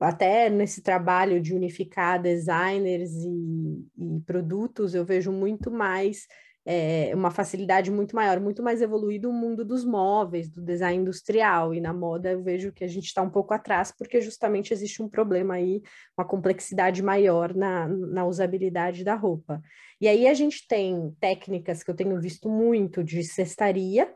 até 0.00 0.50
nesse 0.50 0.82
trabalho 0.82 1.40
de 1.40 1.54
unificar 1.54 2.20
designers 2.20 3.12
e, 3.12 3.86
e 3.96 4.20
produtos, 4.26 4.94
eu 4.94 5.04
vejo 5.04 5.30
muito 5.30 5.70
mais 5.70 6.26
é, 6.68 7.12
uma 7.14 7.30
facilidade 7.30 7.92
muito 7.92 8.16
maior, 8.16 8.40
muito 8.40 8.60
mais 8.60 8.82
evoluído 8.82 9.30
o 9.30 9.32
mundo 9.32 9.64
dos 9.64 9.84
móveis, 9.84 10.48
do 10.48 10.60
design 10.60 11.00
industrial, 11.00 11.72
e 11.72 11.80
na 11.80 11.94
moda 11.94 12.32
eu 12.32 12.42
vejo 12.42 12.72
que 12.72 12.82
a 12.82 12.88
gente 12.88 13.04
está 13.04 13.22
um 13.22 13.30
pouco 13.30 13.54
atrás, 13.54 13.92
porque 13.96 14.20
justamente 14.20 14.74
existe 14.74 15.00
um 15.00 15.08
problema 15.08 15.54
aí, 15.54 15.80
uma 16.18 16.26
complexidade 16.26 17.04
maior 17.04 17.54
na, 17.54 17.86
na 17.86 18.26
usabilidade 18.26 19.04
da 19.04 19.14
roupa. 19.14 19.62
E 20.00 20.08
aí 20.08 20.26
a 20.26 20.34
gente 20.34 20.66
tem 20.66 21.14
técnicas 21.20 21.84
que 21.84 21.90
eu 21.90 21.94
tenho 21.94 22.20
visto 22.20 22.48
muito 22.48 23.04
de 23.04 23.22
cestaria 23.22 24.12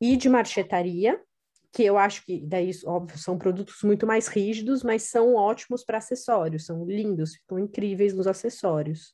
e 0.00 0.16
de 0.16 0.30
marchetaria, 0.30 1.20
que 1.70 1.82
eu 1.82 1.98
acho 1.98 2.24
que 2.24 2.40
daí, 2.46 2.70
óbvio, 2.86 3.18
são 3.18 3.36
produtos 3.36 3.82
muito 3.82 4.06
mais 4.06 4.28
rígidos, 4.28 4.82
mas 4.82 5.04
são 5.04 5.34
ótimos 5.34 5.84
para 5.84 5.98
acessórios, 5.98 6.64
são 6.64 6.86
lindos, 6.86 7.34
ficam 7.34 7.58
incríveis 7.58 8.14
nos 8.14 8.26
acessórios. 8.26 9.12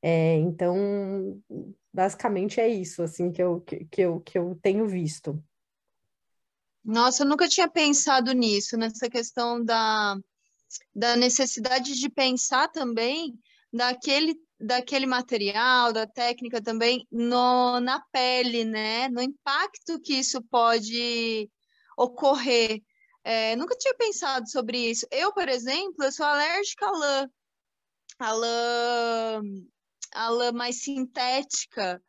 É, 0.00 0.36
então, 0.36 1.40
basicamente 1.94 2.60
é 2.60 2.68
isso, 2.68 3.04
assim, 3.04 3.30
que 3.30 3.40
eu, 3.40 3.60
que, 3.60 3.84
que, 3.84 4.00
eu, 4.02 4.20
que 4.20 4.36
eu 4.36 4.58
tenho 4.60 4.88
visto. 4.88 5.40
Nossa, 6.84 7.22
eu 7.22 7.28
nunca 7.28 7.46
tinha 7.46 7.68
pensado 7.68 8.32
nisso, 8.32 8.76
nessa 8.76 9.08
questão 9.08 9.64
da, 9.64 10.16
da 10.92 11.14
necessidade 11.14 11.94
de 11.94 12.10
pensar 12.10 12.68
também 12.68 13.38
daquele, 13.72 14.34
daquele 14.58 15.06
material, 15.06 15.92
da 15.92 16.04
técnica 16.04 16.60
também 16.60 17.06
no, 17.12 17.78
na 17.78 18.00
pele, 18.12 18.64
né? 18.64 19.08
No 19.08 19.22
impacto 19.22 20.00
que 20.00 20.14
isso 20.14 20.42
pode 20.42 21.48
ocorrer. 21.96 22.82
É, 23.22 23.54
nunca 23.54 23.76
tinha 23.76 23.94
pensado 23.94 24.50
sobre 24.50 24.90
isso. 24.90 25.06
Eu, 25.12 25.32
por 25.32 25.48
exemplo, 25.48 26.04
eu 26.04 26.12
sou 26.12 26.26
alérgica 26.26 26.86
à 26.86 26.90
lã, 26.90 27.30
a 28.18 28.32
lã, 28.32 29.42
a 30.14 30.28
lã 30.28 30.52
mais 30.52 30.82
sintética. 30.82 32.00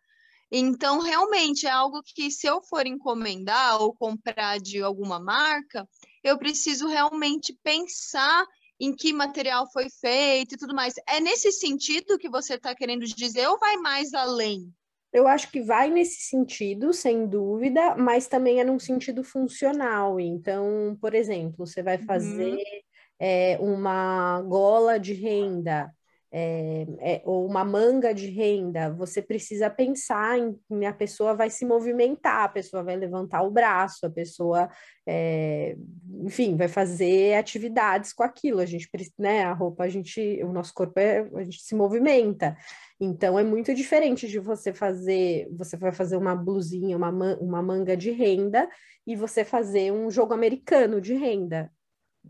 Então, 0.51 0.99
realmente 0.99 1.66
é 1.66 1.72
algo 1.72 2.01
que, 2.03 2.30
se 2.30 2.47
eu 2.47 2.62
for 2.62 2.86
encomendar 2.86 3.82
ou 3.82 3.95
comprar 3.95 4.60
de 4.60 4.82
alguma 4.82 5.20
marca, 5.20 5.88
eu 6.24 6.38
preciso 6.38 6.88
realmente 6.88 7.58
pensar 7.64 8.45
em 8.80 8.93
que 8.93 9.12
material 9.12 9.70
foi 9.72 9.89
feito 9.89 10.53
e 10.53 10.58
tudo 10.58 10.76
mais. 10.76 10.93
É 11.08 11.20
nesse 11.20 11.51
sentido 11.51 12.18
que 12.18 12.30
você 12.30 12.56
está 12.56 12.76
querendo 12.76 13.06
dizer 13.06 13.47
ou 13.47 13.58
vai 13.58 13.78
mais 13.78 14.14
além? 14.14 14.72
Eu 15.12 15.28
acho 15.28 15.49
que 15.49 15.62
vai 15.62 15.89
nesse 15.89 16.24
sentido, 16.24 16.93
sem 16.93 17.26
dúvida, 17.26 17.95
mas 17.95 18.28
também 18.28 18.60
é 18.60 18.66
num 18.66 18.80
sentido 18.80 19.24
funcional. 19.24 20.20
Então, 20.20 20.97
por 20.99 21.16
exemplo, 21.16 21.66
você 21.66 21.82
vai 21.82 21.97
fazer 21.97 22.51
uhum. 22.51 22.82
é, 23.18 23.58
uma 23.62 24.41
gola 24.41 24.99
de 24.99 25.14
renda 25.14 25.89
é, 26.38 26.86
é, 26.99 27.21
ou 27.23 27.47
uma 27.47 27.63
manga 27.63 28.13
de 28.13 28.27
renda, 28.27 28.91
você 28.91 29.21
precisa 29.21 29.69
pensar 29.69 30.38
em, 30.38 30.59
em, 30.69 30.86
a 30.86 30.91
pessoa 30.91 31.33
vai 31.33 31.49
se 31.49 31.65
movimentar, 31.65 32.43
a 32.43 32.49
pessoa 32.49 32.83
vai 32.83 32.97
levantar 32.97 33.41
o 33.43 33.49
braço, 33.49 34.05
a 34.05 34.09
pessoa, 34.09 34.69
é, 35.07 35.77
enfim, 36.25 36.57
vai 36.57 36.67
fazer 36.67 37.36
atividades 37.36 38.11
com 38.11 38.21
aquilo. 38.21 38.59
A 38.59 38.65
gente, 38.65 38.89
né, 39.17 39.45
a 39.45 39.53
roupa, 39.53 39.86
a 39.86 39.88
gente, 39.88 40.43
o 40.43 40.51
nosso 40.51 40.73
corpo, 40.73 40.99
é, 40.99 41.25
a 41.36 41.43
gente 41.43 41.61
se 41.61 41.73
movimenta. 41.73 42.57
Então 42.99 43.39
é 43.39 43.43
muito 43.43 43.73
diferente 43.73 44.27
de 44.27 44.38
você 44.38 44.73
fazer, 44.73 45.47
você 45.57 45.77
vai 45.77 45.93
fazer 45.93 46.17
uma 46.17 46.36
blusinha, 46.36 46.97
uma, 46.97 47.11
uma 47.39 47.61
manga 47.61 47.95
de 47.95 48.11
renda 48.11 48.67
e 49.07 49.15
você 49.15 49.45
fazer 49.45 49.93
um 49.93 50.11
jogo 50.11 50.33
americano 50.33 50.99
de 50.99 51.13
renda, 51.13 51.71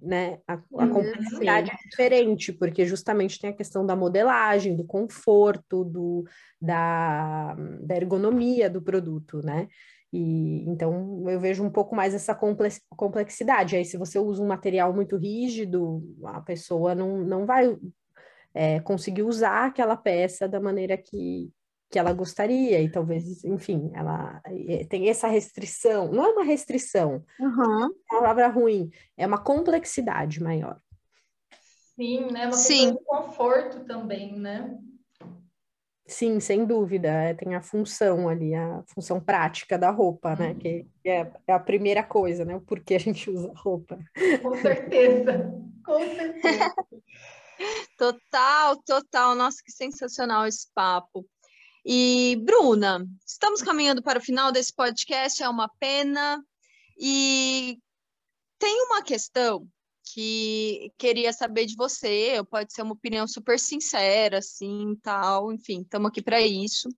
né? 0.02 0.40
A, 0.48 0.54
a 0.54 0.58
uhum, 0.72 0.90
complexidade 0.90 1.72
é 1.72 1.90
diferente, 1.90 2.54
porque 2.54 2.86
justamente 2.86 3.40
tem 3.40 3.50
a 3.50 3.56
questão 3.56 3.86
da 3.86 3.96
modelagem, 3.96 4.76
do 4.76 4.84
conforto, 4.84 5.84
do, 5.84 6.24
da, 6.62 7.56
da 7.82 7.96
ergonomia 7.96 8.70
do 8.70 8.82
produto, 8.82 9.42
né? 9.44 9.68
E, 10.12 10.70
então 10.70 11.24
eu 11.28 11.40
vejo 11.40 11.64
um 11.64 11.70
pouco 11.70 11.96
mais 11.96 12.14
essa 12.14 12.38
complexidade. 12.96 13.76
Aí, 13.76 13.84
se 13.84 13.98
você 13.98 14.18
usa 14.18 14.42
um 14.42 14.48
material 14.48 14.94
muito 14.94 15.18
rígido, 15.18 16.04
a 16.24 16.42
pessoa 16.42 16.96
não, 16.96 17.18
não 17.18 17.46
vai 17.46 17.76
é, 18.54 18.80
conseguir 18.80 19.24
usar 19.24 19.66
aquela 19.66 19.98
peça 19.98 20.48
da 20.48 20.60
maneira 20.60 20.98
que, 20.98 21.52
que 21.96 22.00
ela 22.00 22.12
gostaria, 22.12 22.82
e 22.82 22.92
talvez, 22.92 23.42
enfim, 23.46 23.90
ela 23.94 24.42
é, 24.68 24.84
tem 24.84 25.08
essa 25.08 25.30
restrição, 25.30 26.12
não 26.12 26.26
é 26.26 26.28
uma 26.34 26.44
restrição, 26.44 27.24
uhum. 27.40 27.84
é 27.84 27.86
uma 27.86 27.92
palavra 28.10 28.50
ruim, 28.50 28.92
é 29.16 29.26
uma 29.26 29.38
complexidade 29.38 30.44
maior. 30.44 30.78
Sim, 31.96 32.28
né? 32.34 32.48
Uma 32.48 32.52
Sim. 32.52 32.92
de 32.92 33.00
conforto 33.06 33.86
também, 33.86 34.38
né? 34.38 34.78
Sim, 36.06 36.42
sem 36.42 36.66
dúvida. 36.66 37.08
É, 37.08 37.34
tem 37.34 37.56
a 37.56 37.62
função 37.62 38.28
ali, 38.28 38.54
a 38.54 38.84
função 38.88 39.22
prática 39.22 39.78
da 39.78 39.90
roupa, 39.90 40.36
né? 40.36 40.54
Que 40.54 40.86
é, 41.06 41.32
é, 41.48 41.54
a 41.54 41.60
primeira 41.60 42.04
coisa, 42.04 42.44
né? 42.44 42.58
O 42.58 42.62
porquê 42.62 42.96
a 42.96 43.00
gente 43.00 43.30
usa 43.30 43.54
roupa. 43.56 43.98
Com 44.42 44.54
certeza, 44.58 45.50
com 45.86 46.00
certeza. 46.14 46.76
Total, 47.98 48.76
total. 48.86 49.34
Nossa, 49.34 49.64
que 49.64 49.72
sensacional 49.72 50.46
esse 50.46 50.68
papo. 50.76 51.26
E, 51.86 52.36
Bruna, 52.38 53.06
estamos 53.28 53.62
caminhando 53.62 54.02
para 54.02 54.18
o 54.18 54.22
final 54.22 54.52
desse 54.52 54.74
podcast, 54.74 55.44
é 55.44 55.48
uma 55.48 55.70
pena. 55.80 56.44
E 56.98 57.78
tem 58.58 58.82
uma 58.88 59.04
questão 59.04 59.68
que 60.12 60.92
queria 60.98 61.32
saber 61.32 61.68
de 61.68 61.76
você, 61.76 62.44
pode 62.50 62.74
ser 62.74 62.82
uma 62.82 62.94
opinião 62.94 63.28
super 63.28 63.60
sincera, 63.60 64.40
assim, 64.40 64.96
tal, 65.04 65.54
enfim, 65.54 65.82
estamos 65.82 66.10
aqui 66.10 66.24
para 66.24 66.42
isso. 66.42 66.90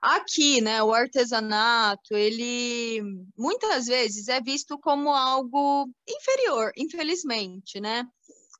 Aqui, 0.00 0.60
né, 0.60 0.80
o 0.80 0.94
artesanato, 0.94 2.14
ele 2.14 3.02
muitas 3.36 3.86
vezes 3.86 4.28
é 4.28 4.40
visto 4.40 4.78
como 4.78 5.10
algo 5.10 5.90
inferior, 6.08 6.70
infelizmente, 6.76 7.80
né? 7.80 8.06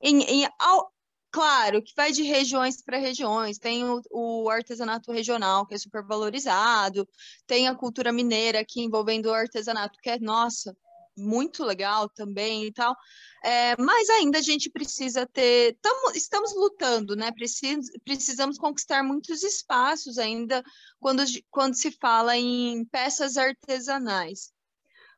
Em, 0.02 0.22
em, 0.22 0.48
ao, 0.58 0.92
claro 1.30 1.82
que 1.82 1.94
vai 1.96 2.12
de 2.12 2.22
regiões 2.22 2.82
para 2.82 2.98
regiões, 2.98 3.58
tem 3.58 3.84
o, 3.84 4.00
o, 4.10 4.50
artesanato 4.50 5.12
regional, 5.12 5.66
que 5.66 5.74
é 5.74 5.78
super 5.78 6.02
valorizado, 6.04 7.08
tem 7.46 7.68
a 7.68 7.74
cultura 7.74 8.12
mineira 8.12 8.60
aqui 8.60 8.82
envolvendo 8.82 9.26
o 9.26 9.34
artesanato, 9.34 9.98
que 10.02 10.10
é, 10.10 10.18
nossa, 10.18 10.76
muito 11.16 11.64
legal 11.64 12.08
também 12.08 12.64
e 12.64 12.72
tal. 12.72 12.96
É, 13.44 13.76
mas 13.80 14.08
ainda 14.10 14.38
a 14.38 14.42
gente 14.42 14.70
precisa 14.70 15.26
ter. 15.26 15.76
Tamo, 15.80 16.12
estamos 16.14 16.54
lutando, 16.54 17.14
né? 17.16 17.30
Precis, 17.32 17.90
precisamos 18.04 18.58
conquistar 18.58 19.02
muitos 19.02 19.42
espaços 19.42 20.18
ainda 20.18 20.62
quando, 21.00 21.22
quando 21.50 21.74
se 21.74 21.90
fala 21.90 22.36
em 22.36 22.84
peças 22.86 23.36
artesanais. 23.36 24.52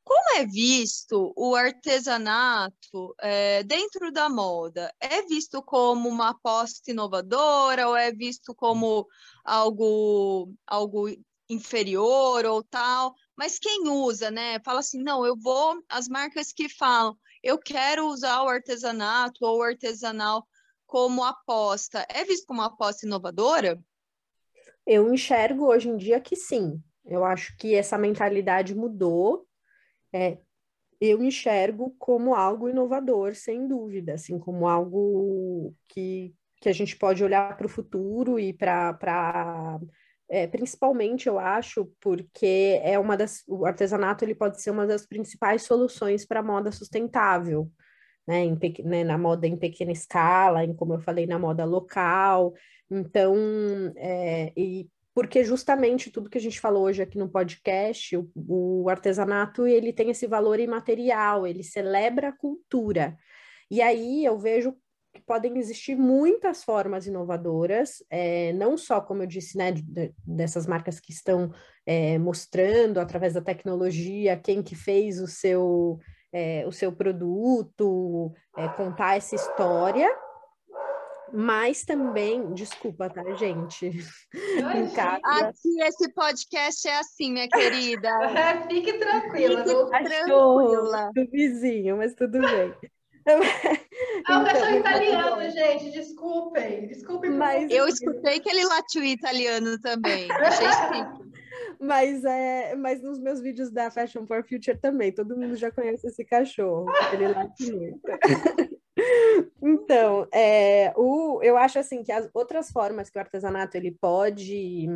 Como 0.05 0.39
é 0.39 0.47
visto 0.47 1.33
o 1.37 1.55
artesanato 1.55 3.15
é, 3.21 3.63
dentro 3.63 4.11
da 4.13 4.29
moda? 4.29 4.93
É 5.01 5.23
visto 5.23 5.63
como 5.63 6.09
uma 6.09 6.31
aposta 6.31 6.91
inovadora 6.91 7.89
ou 7.89 7.97
é 7.97 8.11
visto 8.11 8.55
como 8.55 9.07
algo, 9.45 10.53
algo 10.67 11.09
inferior 11.49 12.45
ou 12.45 12.63
tal? 12.63 13.15
Mas 13.37 13.59
quem 13.59 13.89
usa, 13.89 14.31
né? 14.31 14.61
Fala 14.65 14.81
assim, 14.81 15.03
não, 15.03 15.25
eu 15.25 15.37
vou. 15.37 15.83
As 15.89 16.09
marcas 16.09 16.53
que 16.53 16.69
falam, 16.69 17.17
eu 17.43 17.59
quero 17.59 18.07
usar 18.07 18.43
o 18.43 18.49
artesanato 18.49 19.45
ou 19.45 19.59
o 19.59 19.63
artesanal 19.63 20.47
como 20.87 21.23
aposta 21.23 22.05
é 22.09 22.25
visto 22.25 22.47
como 22.47 22.61
uma 22.61 22.67
aposta 22.67 23.07
inovadora? 23.07 23.81
Eu 24.85 25.15
enxergo 25.15 25.67
hoje 25.67 25.89
em 25.89 25.97
dia 25.97 26.21
que 26.21 26.35
sim. 26.35 26.83
Eu 27.05 27.25
acho 27.25 27.57
que 27.57 27.75
essa 27.75 27.97
mentalidade 27.97 28.75
mudou. 28.75 29.47
É, 30.13 30.39
eu 31.01 31.23
enxergo 31.23 31.95
como 31.99 32.35
algo 32.35 32.69
inovador, 32.69 33.35
sem 33.35 33.67
dúvida, 33.67 34.15
assim, 34.15 34.39
como 34.39 34.69
algo 34.69 35.75
que, 35.89 36.35
que 36.61 36.69
a 36.69 36.73
gente 36.73 36.97
pode 36.97 37.25
olhar 37.25 37.57
para 37.57 37.67
o 37.67 37.71
futuro 37.71 38.39
e 38.39 38.53
para 38.53 39.81
é, 40.29 40.47
principalmente 40.47 41.29
eu 41.29 41.39
acho 41.39 41.87
porque 42.01 42.81
é 42.85 42.99
uma 42.99 43.17
das 43.17 43.43
o 43.49 43.67
artesanato 43.67 44.25
ele 44.25 44.35
pode 44.35 44.63
ser 44.63 44.71
uma 44.71 44.87
das 44.87 45.05
principais 45.07 45.63
soluções 45.63 46.25
para 46.25 46.41
a 46.41 46.43
moda 46.43 46.71
sustentável 46.71 47.71
né, 48.27 48.45
em, 48.45 48.59
né, 48.85 49.05
na 49.05 49.19
moda 49.19 49.47
em 49.47 49.57
pequena 49.57 49.93
escala 49.93 50.65
em 50.65 50.75
como 50.75 50.95
eu 50.95 51.01
falei 51.01 51.27
na 51.27 51.39
moda 51.39 51.65
local. 51.65 52.55
Então 52.91 53.35
é, 53.97 54.53
e 54.57 54.89
porque 55.15 55.43
justamente 55.45 56.11
tudo 56.11 56.31
que 56.31 56.39
a 56.39 56.41
gente 56.41 56.61
falou 56.61 56.85
hoje 56.85 57.03
aqui 57.03 57.19
no 57.19 57.29
podcast 57.29 58.17
o, 58.17 58.31
o 58.35 58.89
artesanato 58.89 59.67
ele 59.67 59.93
tem 59.93 60.11
esse 60.11 60.27
valor 60.27 60.61
imaterial 60.61 61.47
ele 61.47 61.63
celebra 61.63 62.29
a 62.29 62.37
cultura. 62.37 63.17
E 63.71 63.81
aí 63.81 64.25
eu 64.25 64.39
vejo 64.39 64.75
que 65.13 65.21
podem 65.21 65.59
existir 65.59 65.97
muitas 65.97 66.63
formas 66.63 67.07
inovadoras, 67.07 68.03
é, 68.09 68.53
não 68.53 68.77
só, 68.77 69.01
como 69.01 69.23
eu 69.23 69.27
disse, 69.27 69.59
né, 69.59 69.73
de, 69.73 70.15
dessas 70.25 70.67
marcas 70.67 71.01
que 71.01 71.13
estão 71.13 71.53
é, 71.85 72.19
mostrando 72.19 72.99
através 72.99 73.35
da 73.35 73.41
tecnologia 73.41 74.37
quem 74.37 74.63
que 74.63 74.77
fez 74.77 75.21
o 75.21 75.27
seu, 75.27 75.99
é, 76.33 76.65
o 76.67 76.73
seu 76.73 76.93
produto, 76.93 78.33
é, 78.57 78.69
contar 78.69 79.17
essa 79.17 79.35
história, 79.35 80.09
mas 81.33 81.85
também, 81.85 82.53
desculpa, 82.55 83.09
tá, 83.09 83.23
gente? 83.35 83.91
Casa... 84.95 85.21
Aqui 85.25 85.81
esse 85.83 86.13
podcast 86.13 86.89
é 86.89 86.99
assim, 86.99 87.33
minha 87.33 87.49
querida. 87.49 88.11
É, 88.41 88.67
fique 88.69 88.93
tranquila. 88.95 89.65
Fique 89.65 89.91
tranquila. 89.91 91.11
do 91.15 91.31
vizinho, 91.31 91.97
mas 91.97 92.15
tudo 92.15 92.41
bem. 92.41 92.75
É 94.29 94.37
um 94.37 94.45
cachorro 94.45 94.77
italiano, 94.77 95.51
gente. 95.51 95.91
Desculpem. 95.91 96.87
Desculpem. 96.87 97.31
Mas... 97.31 97.71
Eu 97.71 97.87
escutei 97.87 98.41
que 98.41 98.49
ele 98.49 98.65
latiu 98.65 99.05
italiano 99.05 99.79
também. 99.81 100.29
Mas, 101.81 102.25
é, 102.25 102.75
mas 102.77 103.03
nos 103.03 103.19
meus 103.19 103.41
vídeos 103.41 103.71
da 103.71 103.91
Fashion 103.91 104.27
for 104.27 104.45
Future 104.47 104.79
também, 104.79 105.13
todo 105.13 105.37
mundo 105.37 105.57
já 105.57 105.71
conhece 105.71 106.07
esse 106.07 106.25
cachorro. 106.25 106.87
Ele 107.13 107.29
late 107.29 107.73
muito. 107.73 108.01
Então, 109.63 110.27
é, 110.33 110.93
o, 110.97 111.41
eu 111.43 111.57
acho 111.57 111.79
assim 111.79 112.03
que 112.03 112.13
as 112.13 112.29
outras 112.35 112.71
formas 112.71 113.09
que 113.09 113.19
o 113.19 113.21
artesanato 113.21 113.77
ele 113.77 113.93
pode 113.93 114.89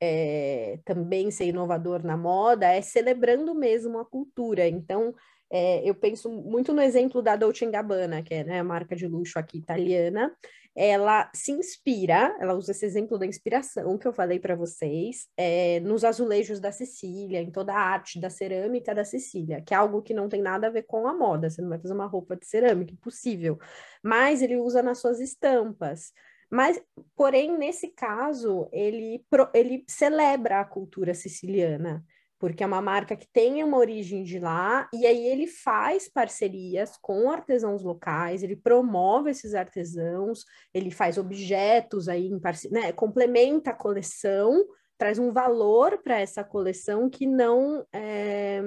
é, 0.00 0.78
também 0.84 1.30
ser 1.30 1.46
inovador 1.46 2.04
na 2.04 2.16
moda 2.16 2.66
é 2.66 2.80
celebrando 2.80 3.54
mesmo 3.54 3.98
a 3.98 4.04
cultura. 4.04 4.66
Então, 4.66 5.14
é, 5.50 5.88
eu 5.88 5.94
penso 5.94 6.30
muito 6.30 6.72
no 6.72 6.82
exemplo 6.82 7.22
da 7.22 7.36
Dolce 7.36 7.66
Gabbana, 7.66 8.22
que 8.22 8.34
é 8.34 8.44
né, 8.44 8.60
a 8.60 8.64
marca 8.64 8.96
de 8.96 9.06
luxo 9.06 9.38
aqui 9.38 9.58
italiana. 9.58 10.34
Ela 10.76 11.30
se 11.32 11.52
inspira, 11.52 12.36
ela 12.40 12.54
usa 12.54 12.72
esse 12.72 12.84
exemplo 12.84 13.18
da 13.18 13.26
inspiração 13.26 13.96
que 13.96 14.08
eu 14.08 14.12
falei 14.12 14.40
para 14.40 14.56
vocês, 14.56 15.28
é, 15.36 15.78
nos 15.80 16.02
azulejos 16.02 16.58
da 16.58 16.72
Sicília, 16.72 17.40
em 17.40 17.50
toda 17.50 17.72
a 17.72 17.78
arte 17.78 18.20
da 18.20 18.28
cerâmica 18.28 18.94
da 18.94 19.04
Sicília, 19.04 19.62
que 19.62 19.72
é 19.72 19.76
algo 19.76 20.02
que 20.02 20.12
não 20.12 20.28
tem 20.28 20.42
nada 20.42 20.66
a 20.66 20.70
ver 20.70 20.82
com 20.82 21.06
a 21.06 21.14
moda. 21.14 21.48
Você 21.48 21.62
não 21.62 21.68
vai 21.68 21.78
fazer 21.78 21.94
uma 21.94 22.06
roupa 22.06 22.36
de 22.36 22.46
cerâmica, 22.46 22.92
impossível. 22.92 23.58
Mas 24.02 24.42
ele 24.42 24.56
usa 24.56 24.82
nas 24.82 24.98
suas 24.98 25.20
estampas. 25.20 26.12
Mas, 26.50 26.80
porém, 27.16 27.56
nesse 27.56 27.88
caso, 27.88 28.68
ele, 28.72 29.24
ele 29.54 29.84
celebra 29.88 30.60
a 30.60 30.64
cultura 30.64 31.14
siciliana 31.14 32.04
porque 32.44 32.62
é 32.62 32.66
uma 32.66 32.82
marca 32.82 33.16
que 33.16 33.26
tem 33.26 33.64
uma 33.64 33.78
origem 33.78 34.22
de 34.22 34.38
lá, 34.38 34.86
e 34.92 35.06
aí 35.06 35.28
ele 35.28 35.46
faz 35.46 36.10
parcerias 36.10 36.94
com 37.00 37.30
artesãos 37.30 37.82
locais, 37.82 38.42
ele 38.42 38.54
promove 38.54 39.30
esses 39.30 39.54
artesãos, 39.54 40.44
ele 40.74 40.90
faz 40.90 41.16
objetos 41.16 42.06
aí 42.06 42.26
em 42.26 42.38
né, 42.70 42.92
complementa 42.92 43.70
a 43.70 43.74
coleção, 43.74 44.62
traz 44.98 45.18
um 45.18 45.32
valor 45.32 46.02
para 46.02 46.20
essa 46.20 46.44
coleção 46.44 47.08
que 47.08 47.26
não 47.26 47.82
é, 47.90 48.60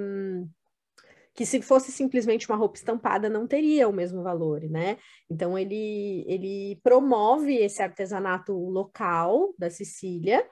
que 1.32 1.46
se 1.46 1.62
fosse 1.62 1.92
simplesmente 1.92 2.50
uma 2.50 2.58
roupa 2.58 2.78
estampada 2.78 3.30
não 3.30 3.46
teria 3.46 3.88
o 3.88 3.92
mesmo 3.92 4.24
valor, 4.24 4.60
né? 4.62 4.96
Então 5.30 5.56
ele 5.56 6.24
ele 6.26 6.80
promove 6.82 7.54
esse 7.54 7.80
artesanato 7.80 8.52
local 8.52 9.54
da 9.56 9.70
Sicília 9.70 10.44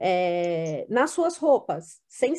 é, 0.00 0.86
nas 0.88 1.10
suas 1.10 1.36
roupas. 1.36 2.00
Sem, 2.08 2.34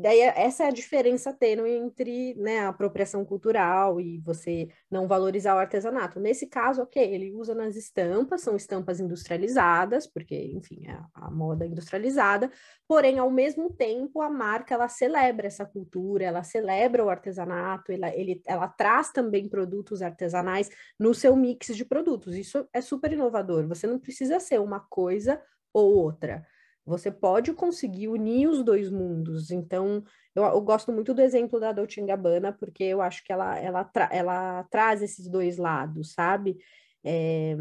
daí 0.00 0.20
essa 0.20 0.64
é 0.64 0.68
a 0.68 0.72
diferença 0.72 1.32
tendo 1.32 1.66
entre 1.66 2.34
né, 2.34 2.60
a 2.60 2.68
apropriação 2.68 3.24
cultural 3.24 4.00
e 4.00 4.18
você 4.18 4.68
não 4.90 5.06
valorizar 5.06 5.54
o 5.54 5.58
artesanato. 5.58 6.20
Nesse 6.20 6.46
caso, 6.46 6.82
ok, 6.82 7.02
ele 7.02 7.32
usa 7.32 7.54
nas 7.54 7.76
estampas, 7.76 8.42
são 8.42 8.56
estampas 8.56 9.00
industrializadas, 9.00 10.06
porque, 10.06 10.34
enfim, 10.54 10.86
é 10.88 10.98
a 11.14 11.30
moda 11.30 11.66
industrializada, 11.66 12.50
porém, 12.88 13.18
ao 13.18 13.30
mesmo 13.30 13.70
tempo, 13.70 14.20
a 14.20 14.30
marca 14.30 14.74
ela 14.74 14.88
celebra 14.88 15.46
essa 15.46 15.64
cultura, 15.64 16.24
ela 16.24 16.42
celebra 16.42 17.04
o 17.04 17.10
artesanato, 17.10 17.92
ela, 17.92 18.08
ele, 18.14 18.42
ela 18.46 18.68
traz 18.68 19.10
também 19.10 19.48
produtos 19.48 20.02
artesanais 20.02 20.70
no 20.98 21.14
seu 21.14 21.36
mix 21.36 21.74
de 21.76 21.84
produtos. 21.84 22.34
Isso 22.34 22.66
é 22.72 22.80
super 22.80 23.12
inovador. 23.12 23.66
Você 23.68 23.86
não 23.86 23.98
precisa 23.98 24.40
ser 24.40 24.60
uma 24.60 24.80
coisa 24.80 25.40
ou 25.72 25.94
outra 25.94 26.46
você 26.84 27.10
pode 27.10 27.52
conseguir 27.52 28.08
unir 28.08 28.48
os 28.48 28.62
dois 28.62 28.90
mundos. 28.90 29.50
Então, 29.50 30.04
eu, 30.34 30.42
eu 30.44 30.60
gosto 30.60 30.92
muito 30.92 31.14
do 31.14 31.22
exemplo 31.22 31.58
da 31.58 31.72
Dolce 31.72 32.00
Gabbana, 32.02 32.52
porque 32.52 32.84
eu 32.84 33.00
acho 33.00 33.24
que 33.24 33.32
ela, 33.32 33.58
ela, 33.58 33.84
tra 33.84 34.08
ela 34.12 34.64
traz 34.64 35.02
esses 35.02 35.28
dois 35.28 35.56
lados, 35.56 36.12
sabe? 36.12 36.58
É, 37.04 37.56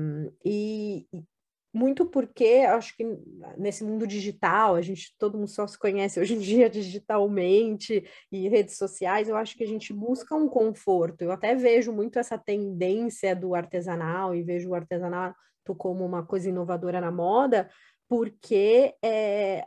e, 0.46 1.08
muito 1.74 2.06
porque 2.06 2.66
acho 2.70 2.96
que 2.96 3.04
nesse 3.58 3.84
mundo 3.84 4.06
digital, 4.06 4.76
a 4.76 4.82
gente 4.82 5.16
todo 5.18 5.38
mundo 5.38 5.48
só 5.48 5.66
se 5.66 5.78
conhece 5.78 6.20
hoje 6.20 6.36
em 6.36 6.40
dia 6.40 6.70
digitalmente 6.70 8.06
e 8.32 8.48
redes 8.48 8.78
sociais, 8.78 9.28
eu 9.28 9.36
acho 9.36 9.58
que 9.58 9.64
a 9.64 9.68
gente 9.68 9.92
busca 9.92 10.36
um 10.36 10.48
conforto. 10.48 11.24
Eu 11.24 11.32
até 11.32 11.56
vejo 11.56 11.92
muito 11.92 12.20
essa 12.20 12.38
tendência 12.38 13.36
do 13.36 13.56
artesanal 13.56 14.36
e 14.36 14.44
vejo 14.44 14.70
o 14.70 14.76
artesanato 14.76 15.36
como 15.78 16.06
uma 16.06 16.24
coisa 16.24 16.50
inovadora 16.50 17.02
na 17.02 17.12
moda, 17.12 17.70
porque 18.14 18.94
é, 19.04 19.66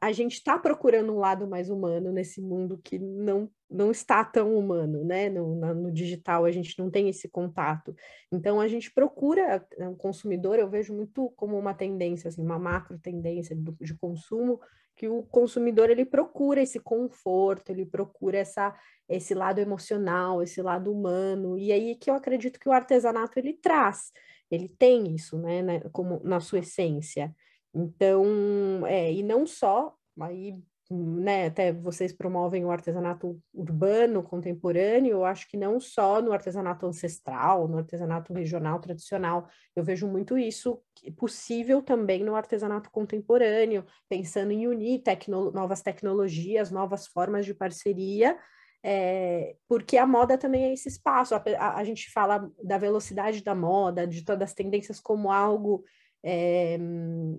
a 0.00 0.12
gente 0.12 0.34
está 0.34 0.56
procurando 0.56 1.12
um 1.12 1.18
lado 1.18 1.48
mais 1.48 1.68
humano 1.68 2.12
nesse 2.12 2.40
mundo 2.40 2.78
que 2.78 2.96
não, 2.96 3.50
não 3.68 3.90
está 3.90 4.24
tão 4.24 4.56
humano, 4.56 5.04
né? 5.04 5.28
No, 5.28 5.56
no, 5.56 5.90
digital 5.90 6.44
a 6.44 6.52
gente 6.52 6.78
não 6.78 6.88
tem 6.88 7.08
esse 7.08 7.28
contato. 7.28 7.96
Então 8.30 8.60
a 8.60 8.68
gente 8.68 8.92
procura, 8.92 9.66
o 9.78 9.96
consumidor, 9.96 10.60
eu 10.60 10.70
vejo 10.70 10.94
muito 10.94 11.28
como 11.30 11.58
uma 11.58 11.74
tendência, 11.74 12.28
assim, 12.28 12.40
uma 12.40 12.56
macro 12.56 13.00
tendência 13.00 13.56
de, 13.56 13.64
de 13.80 13.94
consumo, 13.98 14.60
que 14.94 15.08
o 15.08 15.24
consumidor 15.24 15.90
ele 15.90 16.04
procura 16.04 16.62
esse 16.62 16.78
conforto, 16.78 17.72
ele 17.72 17.84
procura 17.84 18.38
essa, 18.38 18.78
esse 19.08 19.34
lado 19.34 19.58
emocional, 19.58 20.40
esse 20.40 20.62
lado 20.62 20.92
humano, 20.92 21.58
e 21.58 21.72
aí 21.72 21.96
que 21.96 22.08
eu 22.08 22.14
acredito 22.14 22.60
que 22.60 22.68
o 22.68 22.72
artesanato 22.72 23.40
ele 23.40 23.54
traz, 23.54 24.12
ele 24.48 24.68
tem 24.68 25.16
isso, 25.16 25.36
né, 25.36 25.62
né 25.62 25.80
como 25.92 26.20
na 26.22 26.38
sua 26.38 26.60
essência. 26.60 27.34
Então, 27.74 28.86
é, 28.86 29.12
e 29.12 29.22
não 29.22 29.46
só, 29.46 29.94
aí, 30.20 30.58
né, 30.90 31.46
até 31.46 31.72
vocês 31.72 32.12
promovem 32.12 32.64
o 32.64 32.70
artesanato 32.70 33.38
urbano, 33.52 34.22
contemporâneo, 34.22 35.12
eu 35.12 35.24
acho 35.24 35.46
que 35.48 35.56
não 35.56 35.78
só 35.78 36.22
no 36.22 36.32
artesanato 36.32 36.86
ancestral, 36.86 37.68
no 37.68 37.78
artesanato 37.78 38.32
regional, 38.32 38.80
tradicional, 38.80 39.48
eu 39.76 39.84
vejo 39.84 40.08
muito 40.08 40.38
isso 40.38 40.80
possível 41.16 41.82
também 41.82 42.24
no 42.24 42.34
artesanato 42.34 42.90
contemporâneo, 42.90 43.84
pensando 44.08 44.50
em 44.50 44.66
unir 44.66 45.02
tecno 45.02 45.50
novas 45.50 45.82
tecnologias, 45.82 46.70
novas 46.70 47.06
formas 47.06 47.44
de 47.44 47.54
parceria, 47.54 48.38
é, 48.82 49.56
porque 49.68 49.98
a 49.98 50.06
moda 50.06 50.38
também 50.38 50.64
é 50.64 50.72
esse 50.72 50.88
espaço. 50.88 51.34
A, 51.34 51.42
a, 51.58 51.78
a, 51.78 51.84
gente 51.84 52.10
fala 52.10 52.50
da 52.62 52.78
velocidade 52.78 53.42
da 53.42 53.54
moda, 53.54 54.06
de 54.06 54.24
todas 54.24 54.50
as 54.50 54.54
tendências 54.54 55.00
como 55.00 55.30
algo 55.30 55.84
é, 56.24 56.76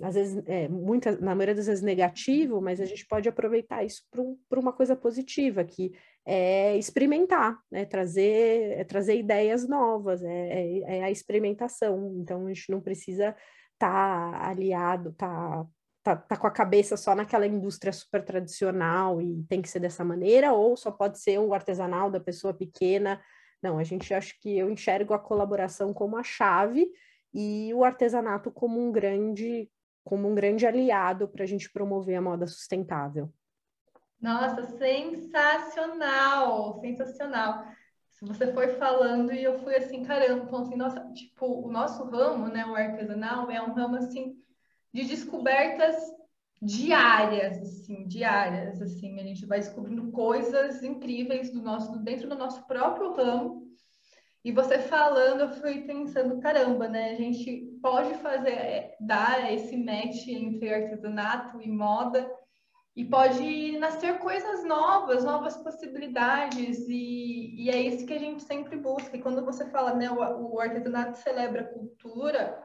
às 0.01 0.15
vezes, 0.15 0.41
é, 0.47 0.67
muita, 0.69 1.11
na 1.19 1.35
maioria 1.35 1.55
das 1.55 1.67
vezes 1.67 1.83
negativo, 1.83 2.61
mas 2.61 2.79
a 2.79 2.85
gente 2.85 3.05
pode 3.05 3.27
aproveitar 3.27 3.83
isso 3.83 4.03
para 4.49 4.59
uma 4.59 4.71
coisa 4.71 4.95
positiva, 4.95 5.63
que 5.63 5.91
é 6.25 6.77
experimentar, 6.77 7.57
né? 7.69 7.85
trazer, 7.85 8.79
é 8.79 8.83
trazer 8.83 9.17
ideias 9.17 9.67
novas, 9.67 10.23
é, 10.23 10.29
é, 10.29 10.79
é, 10.97 11.03
a 11.03 11.11
experimentação. 11.11 12.15
Então, 12.17 12.45
a 12.45 12.53
gente 12.53 12.71
não 12.71 12.79
precisa 12.79 13.35
estar 13.73 14.31
tá 14.31 14.47
aliado, 14.47 15.13
tá, 15.13 15.65
tá, 16.03 16.15
tá 16.15 16.37
com 16.37 16.47
a 16.47 16.51
cabeça 16.51 16.95
só 16.95 17.13
naquela 17.13 17.47
indústria 17.47 17.91
super 17.91 18.23
tradicional 18.23 19.21
e 19.21 19.43
tem 19.49 19.61
que 19.61 19.69
ser 19.69 19.79
dessa 19.79 20.05
maneira, 20.05 20.53
ou 20.53 20.77
só 20.77 20.91
pode 20.91 21.19
ser 21.19 21.37
o 21.39 21.53
artesanal 21.53 22.09
da 22.09 22.19
pessoa 22.19 22.53
pequena. 22.53 23.21
Não, 23.61 23.77
a 23.77 23.83
gente 23.83 24.13
acho 24.13 24.39
que 24.39 24.57
eu 24.57 24.69
enxergo 24.69 25.13
a 25.13 25.19
colaboração 25.19 25.93
como 25.93 26.15
a 26.15 26.23
chave 26.23 26.89
e 27.33 27.73
o 27.73 27.83
artesanato 27.83 28.51
como 28.51 28.79
um 28.79 28.91
grande, 28.91 29.69
como 30.03 30.27
um 30.27 30.35
grande 30.35 30.65
aliado 30.65 31.27
para 31.27 31.43
a 31.43 31.47
gente 31.47 31.71
promover 31.71 32.15
a 32.15 32.21
moda 32.21 32.47
sustentável. 32.47 33.31
Nossa, 34.19 34.77
sensacional, 34.77 36.79
sensacional. 36.81 37.65
Se 38.09 38.25
você 38.25 38.51
foi 38.51 38.75
falando 38.75 39.31
e 39.31 39.41
eu 39.41 39.59
fui 39.59 39.75
assim, 39.75 40.03
caramba, 40.03 40.43
então, 40.43 40.59
assim, 40.59 40.75
nossa, 40.75 40.99
tipo, 41.13 41.45
o 41.45 41.71
nosso 41.71 42.03
ramo, 42.03 42.49
né, 42.49 42.65
o 42.65 42.75
artesanal, 42.75 43.49
é 43.49 43.61
um 43.61 43.73
ramo 43.73 43.95
assim 43.95 44.35
de 44.93 45.05
descobertas 45.05 45.95
diárias, 46.61 47.61
assim, 47.61 48.05
diárias, 48.05 48.81
assim, 48.81 49.17
a 49.17 49.23
gente 49.23 49.45
vai 49.45 49.59
descobrindo 49.59 50.11
coisas 50.11 50.83
incríveis 50.83 51.51
do 51.51 51.61
nosso, 51.61 51.97
dentro 51.99 52.27
do 52.27 52.35
nosso 52.35 52.67
próprio 52.67 53.13
ramo. 53.13 53.68
E 54.43 54.51
você 54.51 54.79
falando, 54.79 55.41
eu 55.41 55.49
fui 55.49 55.81
pensando, 55.81 56.39
caramba, 56.39 56.87
né? 56.87 57.11
A 57.11 57.15
gente 57.15 57.77
pode 57.81 58.13
fazer, 58.15 58.51
é, 58.51 58.95
dar 59.01 59.53
esse 59.53 59.75
match 59.75 60.27
entre 60.27 60.73
artesanato 60.73 61.61
e 61.61 61.69
moda 61.69 62.29
e 62.95 63.05
pode 63.05 63.77
nascer 63.77 64.19
coisas 64.19 64.63
novas, 64.63 65.23
novas 65.23 65.55
possibilidades, 65.57 66.87
e, 66.89 67.63
e 67.63 67.69
é 67.69 67.79
isso 67.79 68.05
que 68.05 68.13
a 68.13 68.19
gente 68.19 68.43
sempre 68.43 68.75
busca. 68.77 69.15
E 69.15 69.21
quando 69.21 69.43
você 69.45 69.65
fala, 69.69 69.93
né, 69.93 70.09
o, 70.09 70.55
o 70.55 70.59
artesanato 70.59 71.17
celebra 71.17 71.61
a 71.61 71.73
cultura, 71.73 72.61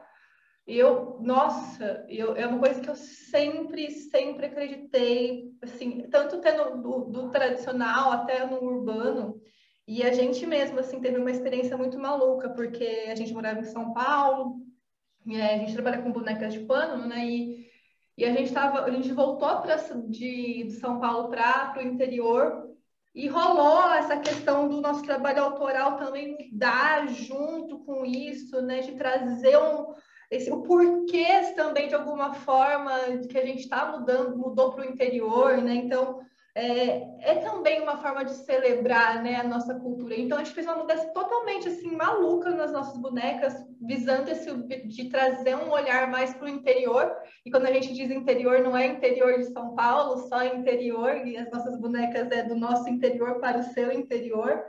eu, 0.67 1.19
nossa, 1.21 2.05
eu, 2.09 2.35
é 2.35 2.47
uma 2.47 2.59
coisa 2.59 2.81
que 2.81 2.89
eu 2.89 2.95
sempre, 2.95 3.91
sempre 3.91 4.47
acreditei, 4.47 5.53
assim, 5.61 6.01
tanto 6.09 6.41
tendo 6.41 6.81
do, 6.81 7.05
do 7.05 7.29
tradicional 7.29 8.11
até 8.11 8.45
no 8.45 8.63
urbano, 8.63 9.39
e 9.87 10.03
a 10.03 10.11
gente 10.13 10.45
mesmo, 10.45 10.79
assim, 10.79 10.99
teve 10.99 11.17
uma 11.17 11.31
experiência 11.31 11.77
muito 11.77 11.99
maluca, 11.99 12.49
porque 12.49 13.05
a 13.07 13.15
gente 13.15 13.33
morava 13.33 13.59
em 13.59 13.65
São 13.65 13.93
Paulo, 13.93 14.61
a 15.27 15.57
gente 15.57 15.73
trabalha 15.73 16.01
com 16.01 16.11
bonecas 16.11 16.53
de 16.53 16.59
pano, 16.59 17.05
né, 17.07 17.25
e, 17.25 17.67
e 18.17 18.25
a 18.25 18.31
gente 18.31 18.51
tava, 18.51 18.85
a 18.85 18.91
gente 18.91 19.11
voltou 19.11 19.61
pra, 19.61 19.75
de, 20.07 20.63
de 20.63 20.71
São 20.73 20.99
Paulo 20.99 21.29
para 21.29 21.75
o 21.77 21.81
interior, 21.81 22.65
e 23.13 23.29
rolou 23.29 23.93
essa 23.93 24.17
questão 24.17 24.67
do 24.67 24.81
nosso 24.81 25.01
trabalho 25.03 25.41
autoral 25.41 25.95
também 25.95 26.49
dar 26.51 27.07
junto 27.07 27.79
com 27.85 28.05
isso, 28.05 28.61
né, 28.61 28.81
de 28.81 28.93
trazer 28.93 29.57
um 29.57 29.93
esse, 30.29 30.51
o 30.51 30.63
porquê 30.63 31.53
também, 31.55 31.87
de 31.87 31.95
alguma 31.95 32.33
forma, 32.33 32.91
que 33.29 33.37
a 33.37 33.45
gente 33.45 33.61
está 33.61 33.91
mudando, 33.91 34.37
mudou 34.37 34.73
para 34.73 34.85
o 34.85 34.89
interior, 34.89 35.57
né? 35.57 35.75
Então, 35.75 36.19
é, 36.57 37.31
é, 37.31 37.35
também 37.35 37.81
uma 37.81 37.97
forma 37.97 38.23
de 38.23 38.31
celebrar 38.31 39.21
né, 39.21 39.35
a 39.35 39.43
nossa 39.43 39.75
cultura. 39.75 40.17
Então, 40.17 40.37
a 40.37 40.43
gente 40.43 40.55
fez 40.55 40.65
uma 40.65 40.77
mudança 40.77 41.05
totalmente 41.09 41.67
assim, 41.67 41.91
maluca 41.91 42.49
nas 42.51 42.71
nossas 42.71 42.97
bonecas, 42.97 43.53
visando 43.81 44.31
esse 44.31 44.49
de 44.87 45.09
trazer 45.09 45.57
um 45.57 45.69
olhar 45.69 46.09
mais 46.09 46.33
para 46.33 46.45
o 46.45 46.49
interior. 46.49 47.13
E 47.45 47.51
quando 47.51 47.65
a 47.65 47.73
gente 47.73 47.93
diz 47.93 48.09
interior, 48.09 48.61
não 48.61 48.75
é 48.75 48.87
interior 48.87 49.37
de 49.37 49.51
São 49.51 49.75
Paulo, 49.75 50.29
só 50.29 50.45
interior, 50.45 51.27
e 51.27 51.35
as 51.35 51.51
nossas 51.51 51.77
bonecas 51.77 52.31
é 52.31 52.43
do 52.43 52.55
nosso 52.55 52.87
interior 52.87 53.41
para 53.41 53.59
o 53.59 53.63
seu 53.63 53.91
interior. 53.91 54.63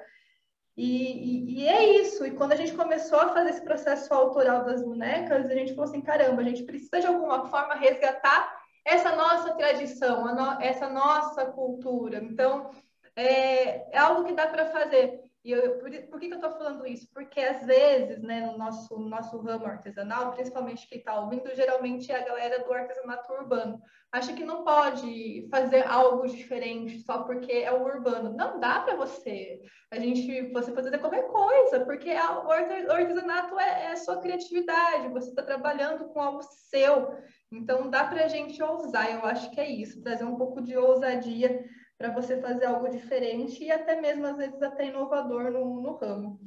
E, 0.76 1.55
e, 1.55 1.62
e, 1.62 1.68
é 1.68 2.01
isso. 2.01 2.26
E 2.26 2.32
quando 2.32 2.53
a 2.53 2.57
gente 2.57 2.74
começou 2.74 3.20
a 3.20 3.28
fazer 3.28 3.51
esse 3.51 3.62
processo 3.62 4.12
autoral 4.12 4.64
das 4.64 4.82
bonecas, 4.82 5.49
a 5.49 5.55
gente 5.55 5.72
falou 5.72 5.89
assim: 5.89 6.03
caramba, 6.03 6.43
a 6.43 6.45
gente 6.45 6.64
precisa 6.64 7.01
de 7.01 7.07
alguma 7.07 7.47
forma 7.47 7.76
resgatar 7.76 8.66
essa 8.87 9.16
nossa 9.16 9.55
tradição, 9.55 10.32
no, 10.34 10.62
essa 10.62 10.89
nossa 10.89 11.45
cultura. 11.47 12.22
Então, 12.22 12.70
é, 13.16 13.91
é 13.95 13.99
algo 13.99 14.24
que 14.24 14.32
dá 14.32 14.47
para 14.47 14.70
fazer. 14.70 15.26
E 15.47 15.53
eu, 15.53 15.78
por, 15.78 15.88
por, 16.11 16.18
que, 16.18 16.26
que 16.26 16.34
eu 16.34 16.38
estou 16.38 16.51
falando 16.51 16.84
isso? 16.84 17.09
Porque 17.14 17.38
às 17.38 17.64
vezes, 17.64 18.20
né, 18.20 18.44
no 18.44 18.59
nosso, 18.59 18.99
no 18.99 19.09
nosso 19.09 19.38
ramo 19.38 19.64
artesanal, 19.64 20.32
principalmente 20.32 20.88
quem 20.88 20.99
está 20.99 21.20
ouvindo, 21.20 21.55
geralmente 21.55 22.11
é 22.11 22.16
a 22.16 22.24
galera 22.24 22.64
do 22.64 22.72
artesanato 22.72 23.32
urbano. 23.32 23.80
Acha 24.11 24.32
que 24.32 24.44
não 24.44 24.64
pode 24.64 25.47
fazer 25.49 25.86
algo 25.86 26.26
diferente 26.26 26.99
só 26.99 27.22
porque 27.22 27.53
é 27.53 27.72
o 27.72 27.84
urbano. 27.84 28.32
Não 28.32 28.59
dá 28.59 28.80
para 28.80 28.97
você. 28.97 29.61
A 29.92 30.01
gente, 30.01 30.51
você 30.51 30.72
fazer 30.72 30.99
qualquer 30.99 31.28
coisa, 31.28 31.84
porque 31.84 32.11
o 32.11 32.90
artesanato 32.90 33.57
é, 33.61 33.84
é 33.84 33.92
a 33.92 33.97
sua 33.97 34.20
criatividade, 34.20 35.11
você 35.11 35.28
está 35.28 35.44
trabalhando 35.44 36.09
com 36.09 36.20
algo 36.20 36.42
seu. 36.42 37.18
Então 37.53 37.88
dá 37.88 38.03
para 38.03 38.24
a 38.24 38.28
gente 38.28 38.61
ousar, 38.61 39.12
eu 39.12 39.24
acho 39.24 39.49
que 39.53 39.61
é 39.61 39.70
isso, 39.70 40.03
trazer 40.03 40.24
um 40.24 40.34
pouco 40.34 40.61
de 40.61 40.76
ousadia 40.76 41.64
para 41.99 42.11
você 42.11 42.40
fazer 42.40 42.66
algo 42.66 42.88
diferente 42.88 43.64
e 43.64 43.70
até 43.70 44.01
mesmo, 44.01 44.26
às 44.26 44.36
vezes, 44.36 44.62
até 44.62 44.86
inovador 44.86 45.51
no, 45.51 45.80
no 45.80 45.97
ramo. 45.97 46.40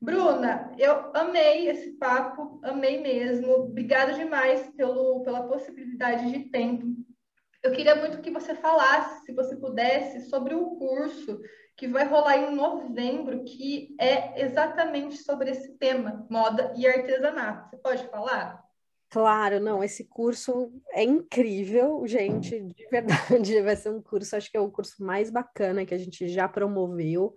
Bruna, 0.00 0.72
eu 0.78 1.10
amei 1.14 1.68
esse 1.68 1.92
papo, 1.98 2.58
amei 2.64 3.00
mesmo. 3.02 3.52
Obrigada 3.52 4.14
demais 4.14 4.66
pelo, 4.76 5.22
pela 5.22 5.46
possibilidade 5.46 6.32
de 6.32 6.50
tempo. 6.50 6.86
Eu 7.62 7.72
queria 7.72 7.94
muito 7.94 8.22
que 8.22 8.30
você 8.30 8.54
falasse, 8.54 9.26
se 9.26 9.34
você 9.34 9.54
pudesse, 9.56 10.30
sobre 10.30 10.54
o 10.54 10.76
curso 10.76 11.38
que 11.76 11.86
vai 11.86 12.06
rolar 12.06 12.38
em 12.38 12.54
novembro, 12.54 13.44
que 13.44 13.94
é 14.00 14.42
exatamente 14.42 15.18
sobre 15.18 15.50
esse 15.50 15.76
tema, 15.76 16.26
moda 16.30 16.72
e 16.76 16.86
artesanato. 16.86 17.68
Você 17.68 17.76
pode 17.76 18.06
falar? 18.08 18.69
Claro, 19.10 19.58
não, 19.58 19.82
esse 19.82 20.04
curso 20.04 20.72
é 20.92 21.02
incrível, 21.02 22.06
gente, 22.06 22.60
de 22.60 22.86
verdade, 22.88 23.60
vai 23.60 23.74
ser 23.74 23.90
um 23.90 24.00
curso, 24.00 24.36
acho 24.36 24.48
que 24.48 24.56
é 24.56 24.60
o 24.60 24.70
curso 24.70 25.02
mais 25.04 25.30
bacana 25.30 25.84
que 25.84 25.92
a 25.92 25.98
gente 25.98 26.28
já 26.28 26.48
promoveu, 26.48 27.34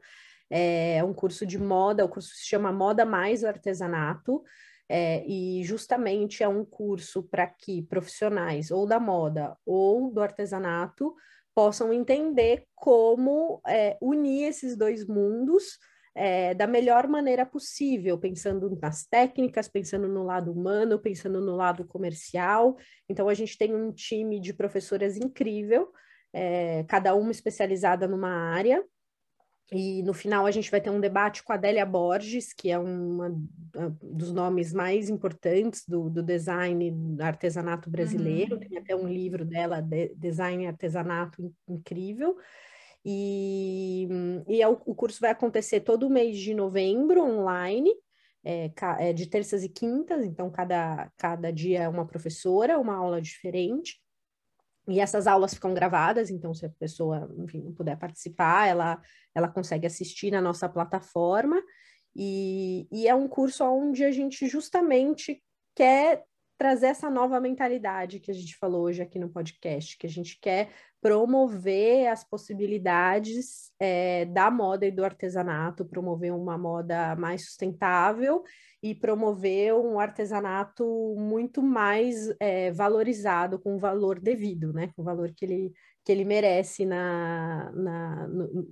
é 0.50 1.04
um 1.04 1.14
curso 1.14 1.48
de 1.48 1.58
moda, 1.58 2.06
o 2.06 2.10
curso 2.10 2.30
se 2.36 2.46
chama 2.46 2.72
Moda 2.72 3.06
Mais 3.06 3.44
Artesanato, 3.44 4.44
é, 4.88 5.26
e 5.26 5.64
justamente 5.64 6.44
é 6.44 6.48
um 6.48 6.64
curso 6.64 7.24
para 7.24 7.48
que 7.48 7.82
profissionais 7.82 8.70
ou 8.70 8.86
da 8.86 9.00
moda 9.00 9.58
ou 9.66 10.12
do 10.12 10.22
artesanato 10.22 11.16
possam 11.56 11.92
entender 11.92 12.68
como 12.76 13.62
é, 13.66 13.98
unir 14.00 14.44
esses 14.44 14.76
dois 14.78 15.08
mundos, 15.08 15.80
é, 16.16 16.54
da 16.54 16.68
melhor 16.68 17.08
maneira 17.08 17.46
possível, 17.46 18.18
pensando 18.18 18.78
nas 18.82 19.06
técnicas, 19.06 19.68
pensando 19.68 20.08
no 20.08 20.24
lado 20.24 20.52
humano, 20.52 21.00
pensando 21.00 21.42
no 21.42 21.56
lado 21.56 21.86
comercial. 21.86 22.78
Então, 23.10 23.28
a 23.28 23.34
gente 23.34 23.58
tem 23.58 23.74
um 23.74 23.92
time 23.92 24.40
de 24.40 24.54
professoras 24.54 25.18
incrível, 25.18 25.92
é, 26.32 26.84
cada 26.84 27.16
uma 27.16 27.32
especializada 27.32 28.08
numa 28.08 28.30
área. 28.30 28.84
E 29.72 30.04
no 30.04 30.14
final 30.14 30.46
a 30.46 30.52
gente 30.52 30.70
vai 30.70 30.82
ter 30.82 30.90
um 30.90 31.00
debate 31.00 31.42
com 31.42 31.52
a 31.52 31.56
Adélia 31.56 31.86
Borges, 31.86 32.54
que 32.54 32.70
é 32.70 32.78
uma 32.78 33.34
dos 34.02 34.32
nomes 34.32 34.74
mais 34.74 35.10
importantes 35.10 35.84
do, 35.88 36.10
do 36.10 36.22
design 36.22 36.92
do 36.92 37.22
artesanato 37.22 37.90
brasileiro. 37.90 38.56
Uhum. 38.56 38.60
Tem 38.60 38.78
até 38.78 38.96
um 38.96 39.08
livro 39.08 39.44
dela, 39.44 39.82
de, 39.82 40.14
Design 40.16 40.64
e 40.64 40.68
Artesanato 40.68 41.52
Incrível. 41.68 42.38
E, 43.06 44.08
e 44.48 44.62
é 44.62 44.68
o, 44.68 44.82
o 44.86 44.96
curso 44.96 45.20
vai 45.20 45.32
acontecer 45.32 45.82
todo 45.82 46.10
mês 46.10 46.38
de 46.38 46.54
novembro, 46.54 47.22
online, 47.22 47.92
é, 48.44 48.72
é, 49.00 49.14
de 49.14 49.28
terças 49.28 49.64
e 49.64 49.70
quintas, 49.70 50.26
então 50.26 50.50
cada, 50.50 51.12
cada 51.18 51.52
dia 51.52 51.84
é 51.84 51.90
uma 51.90 52.06
professora, 52.06 52.80
uma 52.80 52.96
aula 52.96 53.22
diferente. 53.22 54.02
E 54.88 55.00
essas 55.00 55.28
aulas 55.28 55.54
ficam 55.54 55.74
gravadas, 55.74 56.30
então 56.30 56.54
se 56.54 56.66
a 56.66 56.70
pessoa, 56.70 57.34
enfim, 57.38 57.62
não 57.62 57.74
puder 57.74 57.98
participar, 57.98 58.68
ela, 58.68 59.02
ela 59.34 59.48
consegue 59.48 59.88
assistir 59.88 60.30
na 60.30 60.42
nossa 60.42 60.68
plataforma. 60.68 61.62
E, 62.16 62.86
e 62.92 63.08
é 63.08 63.16
um 63.16 63.28
curso 63.28 63.64
onde 63.64 64.04
a 64.04 64.12
gente 64.12 64.46
justamente 64.48 65.42
quer 65.74 66.24
trazer 66.58 66.88
essa 66.88 67.10
nova 67.10 67.40
mentalidade 67.40 68.20
que 68.20 68.30
a 68.30 68.34
gente 68.34 68.58
falou 68.58 68.84
hoje 68.84 69.02
aqui 69.02 69.18
no 69.18 69.30
podcast, 69.30 69.98
que 69.98 70.06
a 70.06 70.10
gente 70.10 70.38
quer 70.40 70.70
promover 71.04 72.08
as 72.08 72.24
possibilidades 72.24 73.74
é, 73.78 74.24
da 74.24 74.50
moda 74.50 74.86
e 74.86 74.92
do 74.92 75.04
artesanato, 75.04 75.84
promover 75.84 76.34
uma 76.34 76.58
moda 76.58 77.14
mais 77.18 77.44
sustentável 77.44 78.42
e 78.82 78.96
promover 78.96 79.76
um 79.76 80.00
artesanato 80.00 81.14
muito 81.18 81.62
mais 81.62 82.34
é, 82.40 82.72
valorizado, 82.72 83.60
com 83.60 83.76
o 83.76 83.80
valor 83.80 84.18
devido, 84.18 84.72
né? 84.72 84.92
Com 84.96 85.02
o 85.02 85.06
valor 85.06 85.34
que 85.36 85.44
ele, 85.44 85.74
que 86.06 86.12
ele 86.12 86.24
merece 86.24 86.86
na, 86.86 87.70
na, 87.76 88.28
no, 88.30 88.64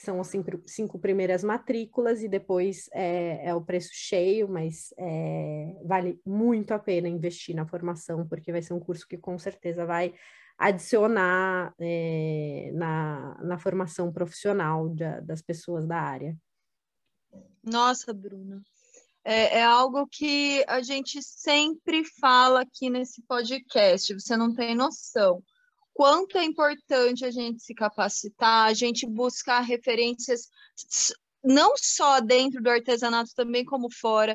que 0.00 0.06
são 0.06 0.18
as 0.18 0.28
cinco, 0.28 0.62
cinco 0.66 0.98
primeiras 0.98 1.44
matrículas, 1.44 2.22
e 2.22 2.28
depois 2.28 2.88
é, 2.92 3.48
é 3.48 3.54
o 3.54 3.60
preço 3.60 3.90
cheio, 3.92 4.48
mas 4.48 4.94
é, 4.98 5.76
vale 5.84 6.18
muito 6.24 6.72
a 6.72 6.78
pena 6.78 7.06
investir 7.06 7.54
na 7.54 7.66
formação, 7.66 8.26
porque 8.26 8.50
vai 8.50 8.62
ser 8.62 8.72
um 8.72 8.80
curso 8.80 9.06
que 9.06 9.18
com 9.18 9.38
certeza 9.38 9.84
vai 9.84 10.14
adicionar 10.56 11.74
é, 11.78 12.70
na, 12.72 13.38
na 13.42 13.58
formação 13.58 14.10
profissional 14.10 14.88
de, 14.88 15.20
das 15.20 15.42
pessoas 15.42 15.86
da 15.86 15.98
área. 15.98 16.34
Nossa, 17.62 18.14
Bruna, 18.14 18.62
é, 19.22 19.58
é, 19.58 19.62
algo 19.62 20.06
que 20.06 20.64
a 20.66 20.80
gente 20.80 21.22
sempre 21.22 22.04
fala 22.18 22.62
aqui 22.62 22.88
nesse 22.88 23.22
podcast, 23.22 24.14
você 24.14 24.34
não 24.34 24.54
tem 24.54 24.74
noção 24.74 25.42
quanto 26.00 26.38
é 26.38 26.44
importante 26.44 27.26
a 27.26 27.30
gente 27.30 27.62
se 27.62 27.74
capacitar, 27.74 28.68
a 28.68 28.72
gente 28.72 29.06
buscar 29.06 29.60
referências 29.60 30.48
não 31.44 31.74
só 31.76 32.20
dentro 32.20 32.62
do 32.62 32.70
artesanato, 32.70 33.34
também 33.34 33.66
como 33.66 33.92
fora. 33.92 34.34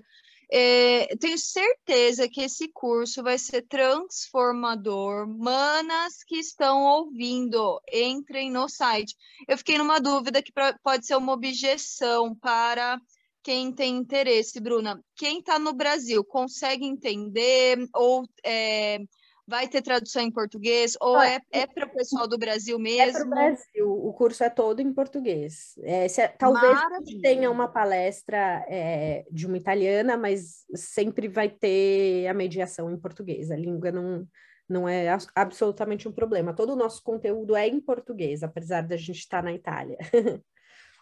É, 0.51 1.07
tenho 1.19 1.39
certeza 1.39 2.29
que 2.29 2.41
esse 2.41 2.67
curso 2.71 3.23
vai 3.23 3.39
ser 3.39 3.63
transformador. 3.63 5.27
Manas 5.27 6.23
que 6.27 6.35
estão 6.35 6.83
ouvindo, 6.83 7.81
entrem 7.91 8.51
no 8.51 8.69
site. 8.69 9.15
Eu 9.47 9.57
fiquei 9.57 9.79
numa 9.79 9.99
dúvida 9.99 10.43
que 10.43 10.53
pode 10.83 11.07
ser 11.07 11.15
uma 11.15 11.33
objeção 11.33 12.35
para 12.35 13.01
quem 13.41 13.73
tem 13.73 13.95
interesse, 13.95 14.59
Bruna. 14.59 15.03
Quem 15.15 15.39
está 15.39 15.57
no 15.57 15.73
Brasil 15.73 16.23
consegue 16.23 16.85
entender 16.85 17.89
ou 17.91 18.23
é, 18.45 18.99
Vai 19.47 19.67
ter 19.67 19.81
tradução 19.81 20.23
em 20.23 20.31
português? 20.31 20.97
Ou 20.99 21.21
é, 21.21 21.39
é 21.51 21.67
para 21.67 21.85
o 21.85 21.93
pessoal 21.93 22.27
do 22.27 22.37
Brasil 22.37 22.79
mesmo? 22.79 23.09
É 23.09 23.11
para 23.11 23.25
o 23.25 23.29
Brasil, 23.29 23.91
o 23.91 24.13
curso 24.13 24.43
é 24.43 24.49
todo 24.49 24.81
em 24.81 24.91
português. 24.91 25.77
É, 25.83 26.07
se, 26.07 26.27
talvez 26.29 26.79
tenha 27.21 27.51
uma 27.51 27.67
palestra 27.67 28.65
é, 28.67 29.23
de 29.31 29.45
uma 29.45 29.57
italiana, 29.57 30.17
mas 30.17 30.65
sempre 30.73 31.27
vai 31.27 31.47
ter 31.47 32.27
a 32.27 32.33
mediação 32.33 32.89
em 32.89 32.97
português. 32.97 33.51
A 33.51 33.55
língua 33.55 33.91
não, 33.91 34.27
não 34.67 34.89
é 34.89 35.15
absolutamente 35.35 36.07
um 36.07 36.11
problema. 36.11 36.55
Todo 36.55 36.73
o 36.73 36.75
nosso 36.75 37.03
conteúdo 37.03 37.55
é 37.55 37.67
em 37.67 37.79
português, 37.79 38.41
apesar 38.41 38.81
da 38.81 38.97
gente 38.97 39.19
estar 39.19 39.43
na 39.43 39.53
Itália. 39.53 39.97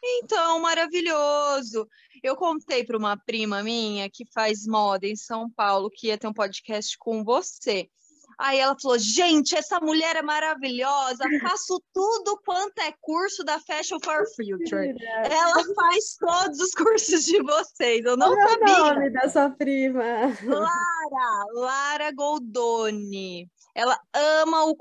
Então, 0.05 0.59
maravilhoso! 0.59 1.87
Eu 2.21 2.35
contei 2.35 2.83
para 2.83 2.97
uma 2.97 3.15
prima 3.15 3.63
minha 3.63 4.09
que 4.09 4.25
faz 4.33 4.67
moda 4.67 5.07
em 5.07 5.15
São 5.15 5.49
Paulo 5.49 5.89
que 5.89 6.07
ia 6.07 6.17
ter 6.17 6.27
um 6.27 6.33
podcast 6.33 6.97
com 6.97 7.23
você. 7.23 7.89
Aí 8.37 8.59
ela 8.59 8.75
falou: 8.81 8.97
gente, 8.97 9.55
essa 9.55 9.79
mulher 9.79 10.15
é 10.15 10.21
maravilhosa, 10.21 11.23
faço 11.41 11.81
tudo 11.93 12.39
quanto 12.45 12.79
é 12.79 12.93
curso 13.01 13.43
da 13.43 13.59
Fashion 13.59 13.99
for 14.03 14.23
Future. 14.35 14.95
Ela 15.23 15.63
faz 15.75 16.15
todos 16.19 16.59
os 16.59 16.71
cursos 16.71 17.25
de 17.25 17.41
vocês, 17.41 18.05
eu 18.05 18.17
não 18.17 18.33
Qual 18.33 18.49
sabia. 18.49 18.73
O 18.73 18.93
nome 18.93 19.09
da 19.11 19.29
sua 19.29 19.49
prima? 19.49 20.03
Lara, 20.43 21.45
Lara 21.53 22.11
Goldoni. 22.11 23.49
Ela 23.75 23.99
ama 24.13 24.65
o, 24.65 24.75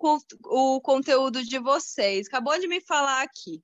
o 0.44 0.80
conteúdo 0.80 1.42
de 1.42 1.58
vocês. 1.58 2.26
Acabou 2.26 2.58
de 2.58 2.68
me 2.68 2.80
falar 2.80 3.22
aqui. 3.22 3.62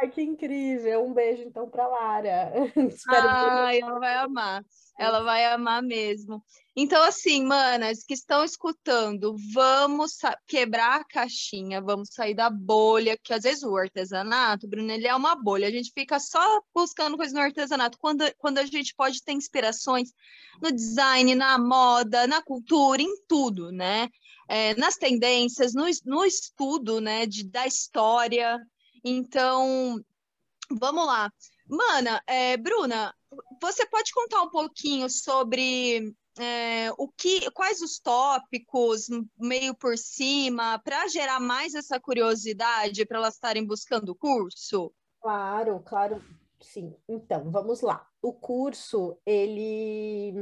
Ai, 0.00 0.10
que 0.10 0.22
incrível! 0.22 1.04
Um 1.04 1.12
beijo 1.12 1.42
então 1.42 1.68
para 1.68 1.86
Lara. 1.86 2.52
Espero 2.88 3.28
Ai, 3.28 3.78
que... 3.78 3.84
ela 3.84 3.98
vai 3.98 4.14
amar. 4.14 4.64
Ela 4.98 5.22
vai 5.22 5.44
amar 5.46 5.82
mesmo. 5.82 6.42
Então, 6.76 7.02
assim, 7.02 7.44
manas 7.44 8.04
que 8.04 8.14
estão 8.14 8.44
escutando, 8.44 9.34
vamos 9.52 10.18
quebrar 10.46 11.00
a 11.00 11.04
caixinha, 11.04 11.80
vamos 11.80 12.10
sair 12.12 12.34
da 12.34 12.48
bolha, 12.48 13.18
que 13.22 13.32
às 13.32 13.42
vezes 13.42 13.62
o 13.62 13.76
artesanato, 13.76 14.68
Bruno, 14.68 14.90
ele 14.90 15.06
é 15.06 15.14
uma 15.14 15.34
bolha. 15.34 15.68
A 15.68 15.70
gente 15.70 15.92
fica 15.92 16.18
só 16.20 16.60
buscando 16.74 17.16
coisas 17.16 17.34
no 17.34 17.40
artesanato, 17.40 17.98
quando, 17.98 18.24
quando 18.38 18.58
a 18.58 18.66
gente 18.66 18.94
pode 18.94 19.22
ter 19.22 19.32
inspirações 19.32 20.10
no 20.62 20.70
design, 20.70 21.34
na 21.34 21.58
moda, 21.58 22.26
na 22.26 22.42
cultura, 22.42 23.02
em 23.02 23.16
tudo, 23.26 23.72
né? 23.72 24.08
É, 24.48 24.74
nas 24.76 24.96
tendências, 24.96 25.74
no, 25.74 25.84
no 26.04 26.24
estudo, 26.24 27.00
né, 27.00 27.24
de, 27.24 27.48
da 27.48 27.66
história. 27.66 28.60
Então, 29.04 30.02
vamos 30.70 31.06
lá. 31.06 31.30
Mana, 31.68 32.22
é, 32.26 32.56
Bruna, 32.56 33.14
você 33.60 33.86
pode 33.86 34.12
contar 34.12 34.42
um 34.42 34.50
pouquinho 34.50 35.10
sobre 35.10 36.14
é, 36.38 36.90
o 36.98 37.08
que, 37.08 37.50
quais 37.50 37.80
os 37.80 37.98
tópicos, 37.98 39.06
meio 39.38 39.74
por 39.74 39.96
cima, 39.98 40.80
para 40.82 41.06
gerar 41.08 41.38
mais 41.38 41.74
essa 41.74 42.00
curiosidade 42.00 43.04
para 43.06 43.18
elas 43.18 43.34
estarem 43.34 43.64
buscando 43.64 44.10
o 44.10 44.16
curso? 44.16 44.92
Claro, 45.20 45.80
claro, 45.80 46.22
sim. 46.60 46.94
Então, 47.08 47.50
vamos 47.50 47.82
lá. 47.82 48.06
O 48.22 48.32
curso, 48.32 49.18
ele, 49.24 50.34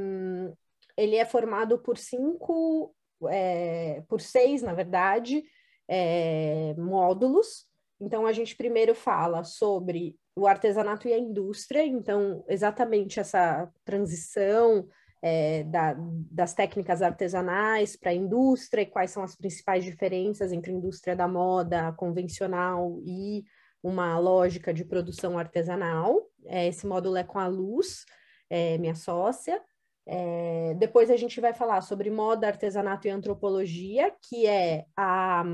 ele 0.96 1.16
é 1.16 1.24
formado 1.24 1.78
por 1.78 1.98
cinco, 1.98 2.94
é, 3.28 4.02
por 4.08 4.20
seis, 4.20 4.62
na 4.62 4.72
verdade, 4.72 5.42
é, 5.88 6.74
módulos. 6.78 7.66
Então, 8.02 8.26
a 8.26 8.32
gente 8.32 8.56
primeiro 8.56 8.96
fala 8.96 9.44
sobre 9.44 10.16
o 10.34 10.48
artesanato 10.48 11.06
e 11.06 11.12
a 11.12 11.18
indústria, 11.18 11.86
então, 11.86 12.44
exatamente 12.48 13.20
essa 13.20 13.70
transição 13.84 14.88
é, 15.22 15.62
da, 15.62 15.94
das 15.96 16.52
técnicas 16.52 17.00
artesanais 17.00 17.94
para 17.94 18.10
a 18.10 18.14
indústria 18.14 18.82
e 18.82 18.86
quais 18.86 19.12
são 19.12 19.22
as 19.22 19.36
principais 19.36 19.84
diferenças 19.84 20.50
entre 20.50 20.72
a 20.72 20.74
indústria 20.74 21.14
da 21.14 21.28
moda 21.28 21.92
convencional 21.92 22.98
e 23.04 23.44
uma 23.80 24.18
lógica 24.18 24.74
de 24.74 24.84
produção 24.84 25.38
artesanal. 25.38 26.28
É, 26.46 26.66
esse 26.66 26.84
módulo 26.84 27.16
é 27.16 27.22
com 27.22 27.38
a 27.38 27.46
Luz, 27.46 28.04
é, 28.50 28.78
minha 28.78 28.96
sócia. 28.96 29.62
É, 30.04 30.74
depois 30.74 31.08
a 31.08 31.16
gente 31.16 31.40
vai 31.40 31.54
falar 31.54 31.82
sobre 31.82 32.10
moda, 32.10 32.48
artesanato 32.48 33.06
e 33.06 33.10
antropologia, 33.10 34.12
que 34.28 34.44
é 34.44 34.86
a 34.96 35.44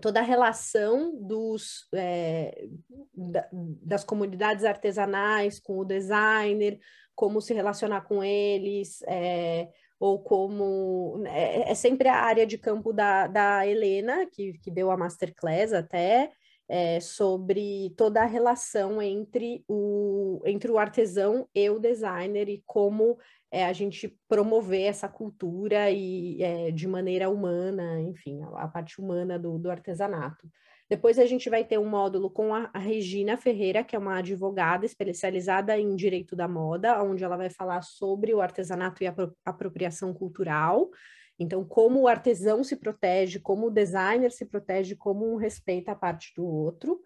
toda 0.00 0.20
a 0.20 0.24
relação 0.24 1.14
dos, 1.20 1.86
é, 1.94 2.66
da, 3.14 3.48
das 3.52 4.04
comunidades 4.04 4.64
artesanais 4.64 5.58
com 5.60 5.78
o 5.78 5.84
designer, 5.84 6.78
como 7.14 7.40
se 7.40 7.54
relacionar 7.54 8.02
com 8.02 8.22
eles, 8.22 9.02
é, 9.06 9.68
ou 9.98 10.22
como. 10.22 11.22
É, 11.26 11.70
é, 11.70 11.74
sempre 11.74 12.08
a 12.08 12.16
área 12.16 12.46
de 12.46 12.58
campo 12.58 12.92
da, 12.92 13.26
da 13.26 13.66
Helena, 13.66 14.26
que, 14.30 14.58
que 14.58 14.70
deu 14.70 14.90
a 14.90 14.96
masterclass 14.96 15.72
até. 15.72 16.32
É, 16.66 16.98
sobre 16.98 17.92
toda 17.94 18.22
a 18.22 18.26
relação 18.26 19.02
entre 19.02 19.62
o, 19.68 20.40
entre 20.46 20.70
o 20.70 20.78
artesão 20.78 21.46
e 21.54 21.68
o 21.68 21.78
designer 21.78 22.48
e 22.48 22.62
como 22.64 23.18
é 23.54 23.64
a 23.64 23.72
gente 23.72 24.18
promover 24.28 24.82
essa 24.82 25.08
cultura 25.08 25.88
e 25.88 26.42
é, 26.42 26.72
de 26.72 26.88
maneira 26.88 27.30
humana, 27.30 28.00
enfim, 28.00 28.42
a, 28.42 28.64
a 28.64 28.68
parte 28.68 29.00
humana 29.00 29.38
do, 29.38 29.56
do, 29.58 29.70
artesanato. 29.70 30.50
Depois 30.90 31.20
a 31.20 31.24
gente 31.24 31.48
vai 31.48 31.64
ter 31.64 31.78
um 31.78 31.88
módulo 31.88 32.28
com 32.28 32.52
a, 32.52 32.68
a, 32.74 32.78
Regina 32.80 33.36
Ferreira, 33.36 33.84
que 33.84 33.94
é 33.94 33.98
uma 33.98 34.18
advogada 34.18 34.84
especializada 34.84 35.78
em 35.78 35.94
direito 35.94 36.34
da 36.34 36.48
moda, 36.48 37.00
onde 37.00 37.22
ela 37.22 37.36
vai 37.36 37.48
falar 37.48 37.80
sobre 37.82 38.34
o 38.34 38.40
artesanato 38.40 39.04
e 39.04 39.06
a 39.06 39.10
apro 39.10 39.32
apropriação 39.44 40.12
cultural. 40.12 40.90
Então, 41.38 41.64
como 41.64 42.00
o 42.00 42.08
artesão 42.08 42.64
se 42.64 42.76
protege, 42.76 43.38
como 43.38 43.68
o 43.68 43.70
designer 43.70 44.32
se 44.32 44.44
protege, 44.44 44.96
como 44.96 45.32
um 45.32 45.36
respeita 45.36 45.92
a 45.92 45.96
parte 45.96 46.32
do 46.36 46.44
outro. 46.44 47.00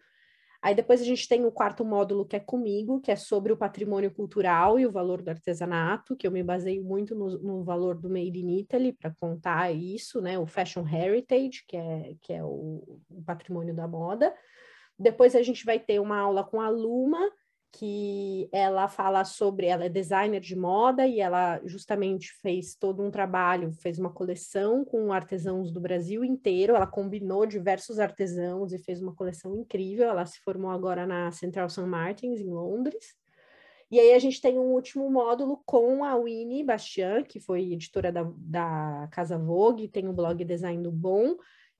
Aí 0.60 0.74
depois 0.74 1.00
a 1.00 1.04
gente 1.04 1.28
tem 1.28 1.44
o 1.44 1.52
quarto 1.52 1.84
módulo 1.84 2.26
que 2.26 2.34
é 2.34 2.40
comigo, 2.40 3.00
que 3.00 3.12
é 3.12 3.16
sobre 3.16 3.52
o 3.52 3.56
patrimônio 3.56 4.10
cultural 4.10 4.78
e 4.78 4.86
o 4.86 4.90
valor 4.90 5.22
do 5.22 5.28
artesanato, 5.28 6.16
que 6.16 6.26
eu 6.26 6.32
me 6.32 6.42
baseio 6.42 6.82
muito 6.82 7.14
no, 7.14 7.38
no 7.38 7.64
valor 7.64 7.96
do 7.96 8.10
Made 8.10 8.40
in 8.40 8.58
Italy 8.58 8.92
para 8.92 9.14
contar 9.14 9.72
isso, 9.72 10.20
né? 10.20 10.36
O 10.38 10.46
Fashion 10.46 10.84
Heritage, 10.86 11.64
que 11.66 11.76
é, 11.76 12.14
que 12.20 12.32
é 12.32 12.42
o, 12.42 13.00
o 13.08 13.22
patrimônio 13.24 13.74
da 13.74 13.86
moda. 13.86 14.34
Depois 14.98 15.36
a 15.36 15.42
gente 15.42 15.64
vai 15.64 15.78
ter 15.78 16.00
uma 16.00 16.18
aula 16.18 16.42
com 16.42 16.60
a 16.60 16.68
Luma, 16.68 17.30
que 17.72 18.48
ela 18.50 18.88
fala 18.88 19.24
sobre, 19.24 19.66
ela 19.66 19.84
é 19.84 19.88
designer 19.88 20.40
de 20.40 20.56
moda 20.56 21.06
e 21.06 21.20
ela 21.20 21.60
justamente 21.64 22.32
fez 22.32 22.74
todo 22.74 23.02
um 23.02 23.10
trabalho, 23.10 23.72
fez 23.72 23.98
uma 23.98 24.10
coleção 24.10 24.84
com 24.84 25.12
artesãos 25.12 25.70
do 25.70 25.80
Brasil 25.80 26.24
inteiro, 26.24 26.74
ela 26.74 26.86
combinou 26.86 27.46
diversos 27.46 27.98
artesãos 27.98 28.72
e 28.72 28.78
fez 28.78 29.02
uma 29.02 29.14
coleção 29.14 29.54
incrível, 29.54 30.08
ela 30.08 30.24
se 30.24 30.40
formou 30.40 30.70
agora 30.70 31.06
na 31.06 31.30
Central 31.30 31.68
St. 31.68 31.82
Martins, 31.82 32.40
em 32.40 32.50
Londres. 32.50 33.16
E 33.90 33.98
aí 33.98 34.12
a 34.12 34.18
gente 34.18 34.40
tem 34.40 34.58
um 34.58 34.72
último 34.72 35.10
módulo 35.10 35.62
com 35.64 36.04
a 36.04 36.14
Winnie 36.16 36.64
Bastian, 36.64 37.22
que 37.22 37.40
foi 37.40 37.72
editora 37.72 38.12
da, 38.12 38.30
da 38.36 39.08
Casa 39.10 39.38
Vogue, 39.38 39.88
tem 39.88 40.08
o 40.08 40.12
blog 40.12 40.44
Design 40.44 40.82
do 40.82 40.92
Bom, 40.92 41.36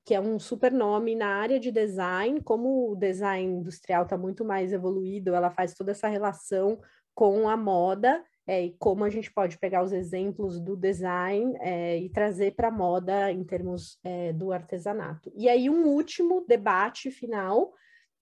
que 0.09 0.15
é 0.15 0.21
um 0.21 0.39
super 0.39 0.73
nome 0.73 1.15
na 1.15 1.37
área 1.37 1.61
de 1.61 1.71
design, 1.71 2.41
como 2.41 2.93
o 2.93 2.97
design 2.97 3.59
industrial 3.61 4.05
está 4.05 4.17
muito 4.17 4.43
mais 4.43 4.73
evoluído, 4.73 5.35
ela 5.35 5.51
faz 5.51 5.75
toda 5.75 5.91
essa 5.91 6.09
relação 6.09 6.81
com 7.15 7.47
a 7.47 7.59
moda 7.59 8.25
é, 8.47 8.65
e 8.65 8.77
como 8.79 9.05
a 9.05 9.11
gente 9.11 9.31
pode 9.31 9.59
pegar 9.59 9.83
os 9.83 9.93
exemplos 9.93 10.59
do 10.59 10.75
design 10.75 11.55
é, 11.61 11.99
e 11.99 12.09
trazer 12.09 12.55
para 12.55 12.69
a 12.69 12.71
moda 12.71 13.31
em 13.31 13.45
termos 13.45 13.99
é, 14.03 14.33
do 14.33 14.51
artesanato. 14.51 15.31
E 15.37 15.47
aí 15.47 15.69
um 15.69 15.85
último 15.85 16.43
debate 16.49 17.11
final 17.11 17.75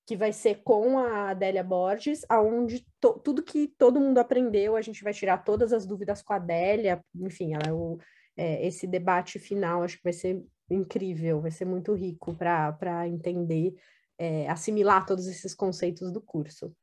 que 0.05 0.17
vai 0.17 0.33
ser 0.33 0.63
com 0.65 0.99
a 0.99 1.31
Adélia 1.31 1.63
Borges, 1.63 2.27
aonde 2.29 2.85
tudo 3.23 3.45
que 3.45 3.69
todo 3.79 4.01
mundo 4.01 4.19
aprendeu, 4.19 4.75
a 4.75 4.83
gente 4.83 5.05
vai 5.05 5.13
tirar 5.13 5.45
todas 5.45 5.73
as 5.73 5.87
dúvidas 5.87 6.21
com 6.21 6.33
a 6.33 6.37
Adélia, 6.37 7.01
enfim, 7.15 7.55
ela 7.55 7.69
é 7.69 7.73
o, 7.73 7.97
é, 8.37 8.67
esse 8.67 8.89
debate 8.89 9.39
final, 9.39 9.85
acho 9.85 9.99
que 9.99 10.05
vai 10.05 10.13
ser 10.13 10.45
incrível, 10.71 11.41
vai 11.41 11.51
ser 11.51 11.65
muito 11.65 11.95
rico 11.95 12.35
para 12.35 13.09
entender, 13.09 13.75
é, 14.19 14.49
assimilar 14.49 15.07
todos 15.07 15.27
esses 15.27 15.55
conceitos 15.55 16.13
do 16.13 16.21
curso. 16.21 16.75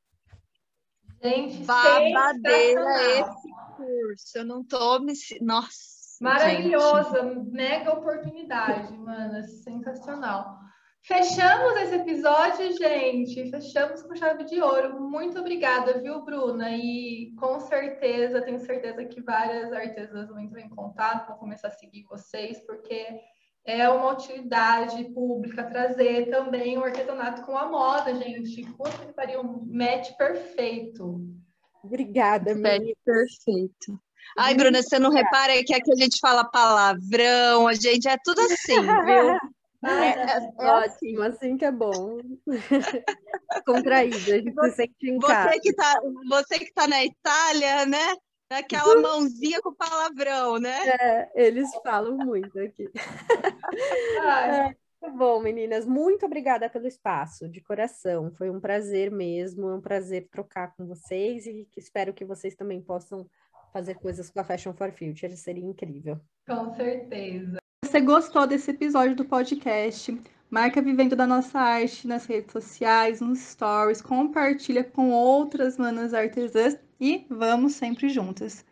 Gente, 1.22 1.64
babadeira 1.64 3.20
esse 3.20 3.50
curso. 3.78 4.38
Eu 4.38 4.46
não 4.46 4.64
tô 4.64 5.00
me. 5.00 5.14
Nossa. 5.42 6.04
Maravilhosa, 6.20 7.22
gente. 7.22 7.50
mega 7.50 7.94
oportunidade, 7.94 8.98
mano. 8.98 9.42
Sensacional. 9.44 10.60
Fechamos 11.02 11.76
esse 11.82 11.96
episódio, 11.96 12.78
gente. 12.78 13.50
Fechamos 13.50 14.02
com 14.04 14.16
chave 14.16 14.46
de 14.46 14.62
ouro. 14.62 15.02
Muito 15.02 15.38
obrigada, 15.40 16.00
viu, 16.02 16.24
Bruna? 16.24 16.72
E 16.72 17.34
com 17.38 17.60
certeza, 17.60 18.42
tenho 18.42 18.60
certeza 18.60 19.04
que 19.04 19.22
várias 19.22 19.74
artesãs 19.74 20.30
vão 20.30 20.40
entrar 20.40 20.62
em 20.62 20.70
contato, 20.70 21.28
vão 21.28 21.38
começar 21.38 21.68
a 21.68 21.72
seguir 21.72 22.04
vocês, 22.04 22.66
porque 22.66 23.20
é 23.66 23.88
uma 23.88 24.12
utilidade 24.12 25.04
pública 25.14 25.64
trazer 25.64 26.30
também 26.30 26.78
o 26.78 26.84
artesanato 26.84 27.44
com 27.44 27.58
a 27.58 27.68
moda, 27.68 28.14
gente. 28.16 28.64
Puta 28.74 29.06
que 29.06 29.14
pariu, 29.14 29.42
um 29.42 29.66
match 29.66 30.12
perfeito. 30.18 31.22
Obrigada, 31.84 32.56
match 32.56 32.92
perfeito. 33.06 34.00
Ai, 34.38 34.56
Bruna, 34.56 34.82
você 34.82 34.98
não 34.98 35.12
repara 35.12 35.64
que 35.64 35.74
aqui 35.74 35.92
a 35.92 35.96
gente 35.96 36.20
fala 36.20 36.44
palavrão, 36.46 37.68
a 37.68 37.74
gente 37.74 38.08
é 38.08 38.18
tudo 38.24 38.42
assim, 38.42 38.82
viu? 38.82 39.38
É, 39.86 40.12
é, 40.12 40.52
é, 40.60 40.66
ótimo, 40.66 41.24
assim 41.24 41.58
que 41.58 41.66
é 41.66 41.72
bom. 41.72 42.18
Contraído, 43.66 44.16
a 44.16 44.38
gente 44.38 44.54
você, 44.54 44.70
se 44.70 44.76
sente 44.78 45.10
em 45.10 45.20
casa. 45.20 45.50
Você 45.50 45.60
que, 45.60 45.74
tá, 45.74 46.02
você 46.30 46.60
que 46.60 46.74
tá 46.74 46.88
na 46.88 47.04
Itália, 47.04 47.86
né? 47.86 48.16
Aquela 48.60 49.02
mãozinha 49.02 49.62
com 49.62 49.74
palavrão, 49.74 50.58
né? 50.58 50.78
É, 50.88 51.32
eles 51.36 51.70
falam 51.84 52.18
muito 52.18 52.60
aqui. 52.60 52.90
É, 55.04 55.10
bom, 55.10 55.40
meninas, 55.42 55.86
muito 55.86 56.26
obrigada 56.26 56.70
pelo 56.70 56.88
espaço, 56.88 57.50
de 57.50 57.62
coração. 57.62 58.32
Foi 58.38 58.50
um 58.50 58.60
prazer 58.60 59.12
mesmo, 59.12 59.70
é 59.70 59.76
um 59.76 59.82
prazer 59.82 60.28
trocar 60.32 60.76
com 60.76 60.86
vocês 60.86 61.46
e 61.46 61.68
espero 61.76 62.14
que 62.14 62.24
vocês 62.24 62.56
também 62.56 62.82
possam 62.82 63.30
fazer 63.74 63.96
coisas 63.96 64.30
com 64.30 64.40
a 64.40 64.44
Fashion 64.44 64.74
for 64.74 64.92
Future, 64.92 65.36
seria 65.36 65.66
incrível. 65.66 66.20
Com 66.48 66.74
certeza. 66.76 67.58
Você 67.84 68.00
gostou 68.00 68.48
desse 68.48 68.72
episódio 68.72 69.16
do 69.16 69.26
podcast? 69.26 70.20
Marca 70.54 70.84
Vivendo 70.84 71.16
da 71.16 71.26
Nossa 71.26 71.58
Arte 71.60 72.08
nas 72.08 72.28
redes 72.28 72.52
sociais, 72.52 73.20
nos 73.20 73.40
stories, 73.40 74.04
compartilha 74.04 74.84
com 74.84 75.10
outras 75.10 75.80
manas 75.80 76.14
artesãs 76.14 76.78
e 77.02 77.26
vamos 77.28 77.74
sempre 77.74 78.08
juntas. 78.08 78.64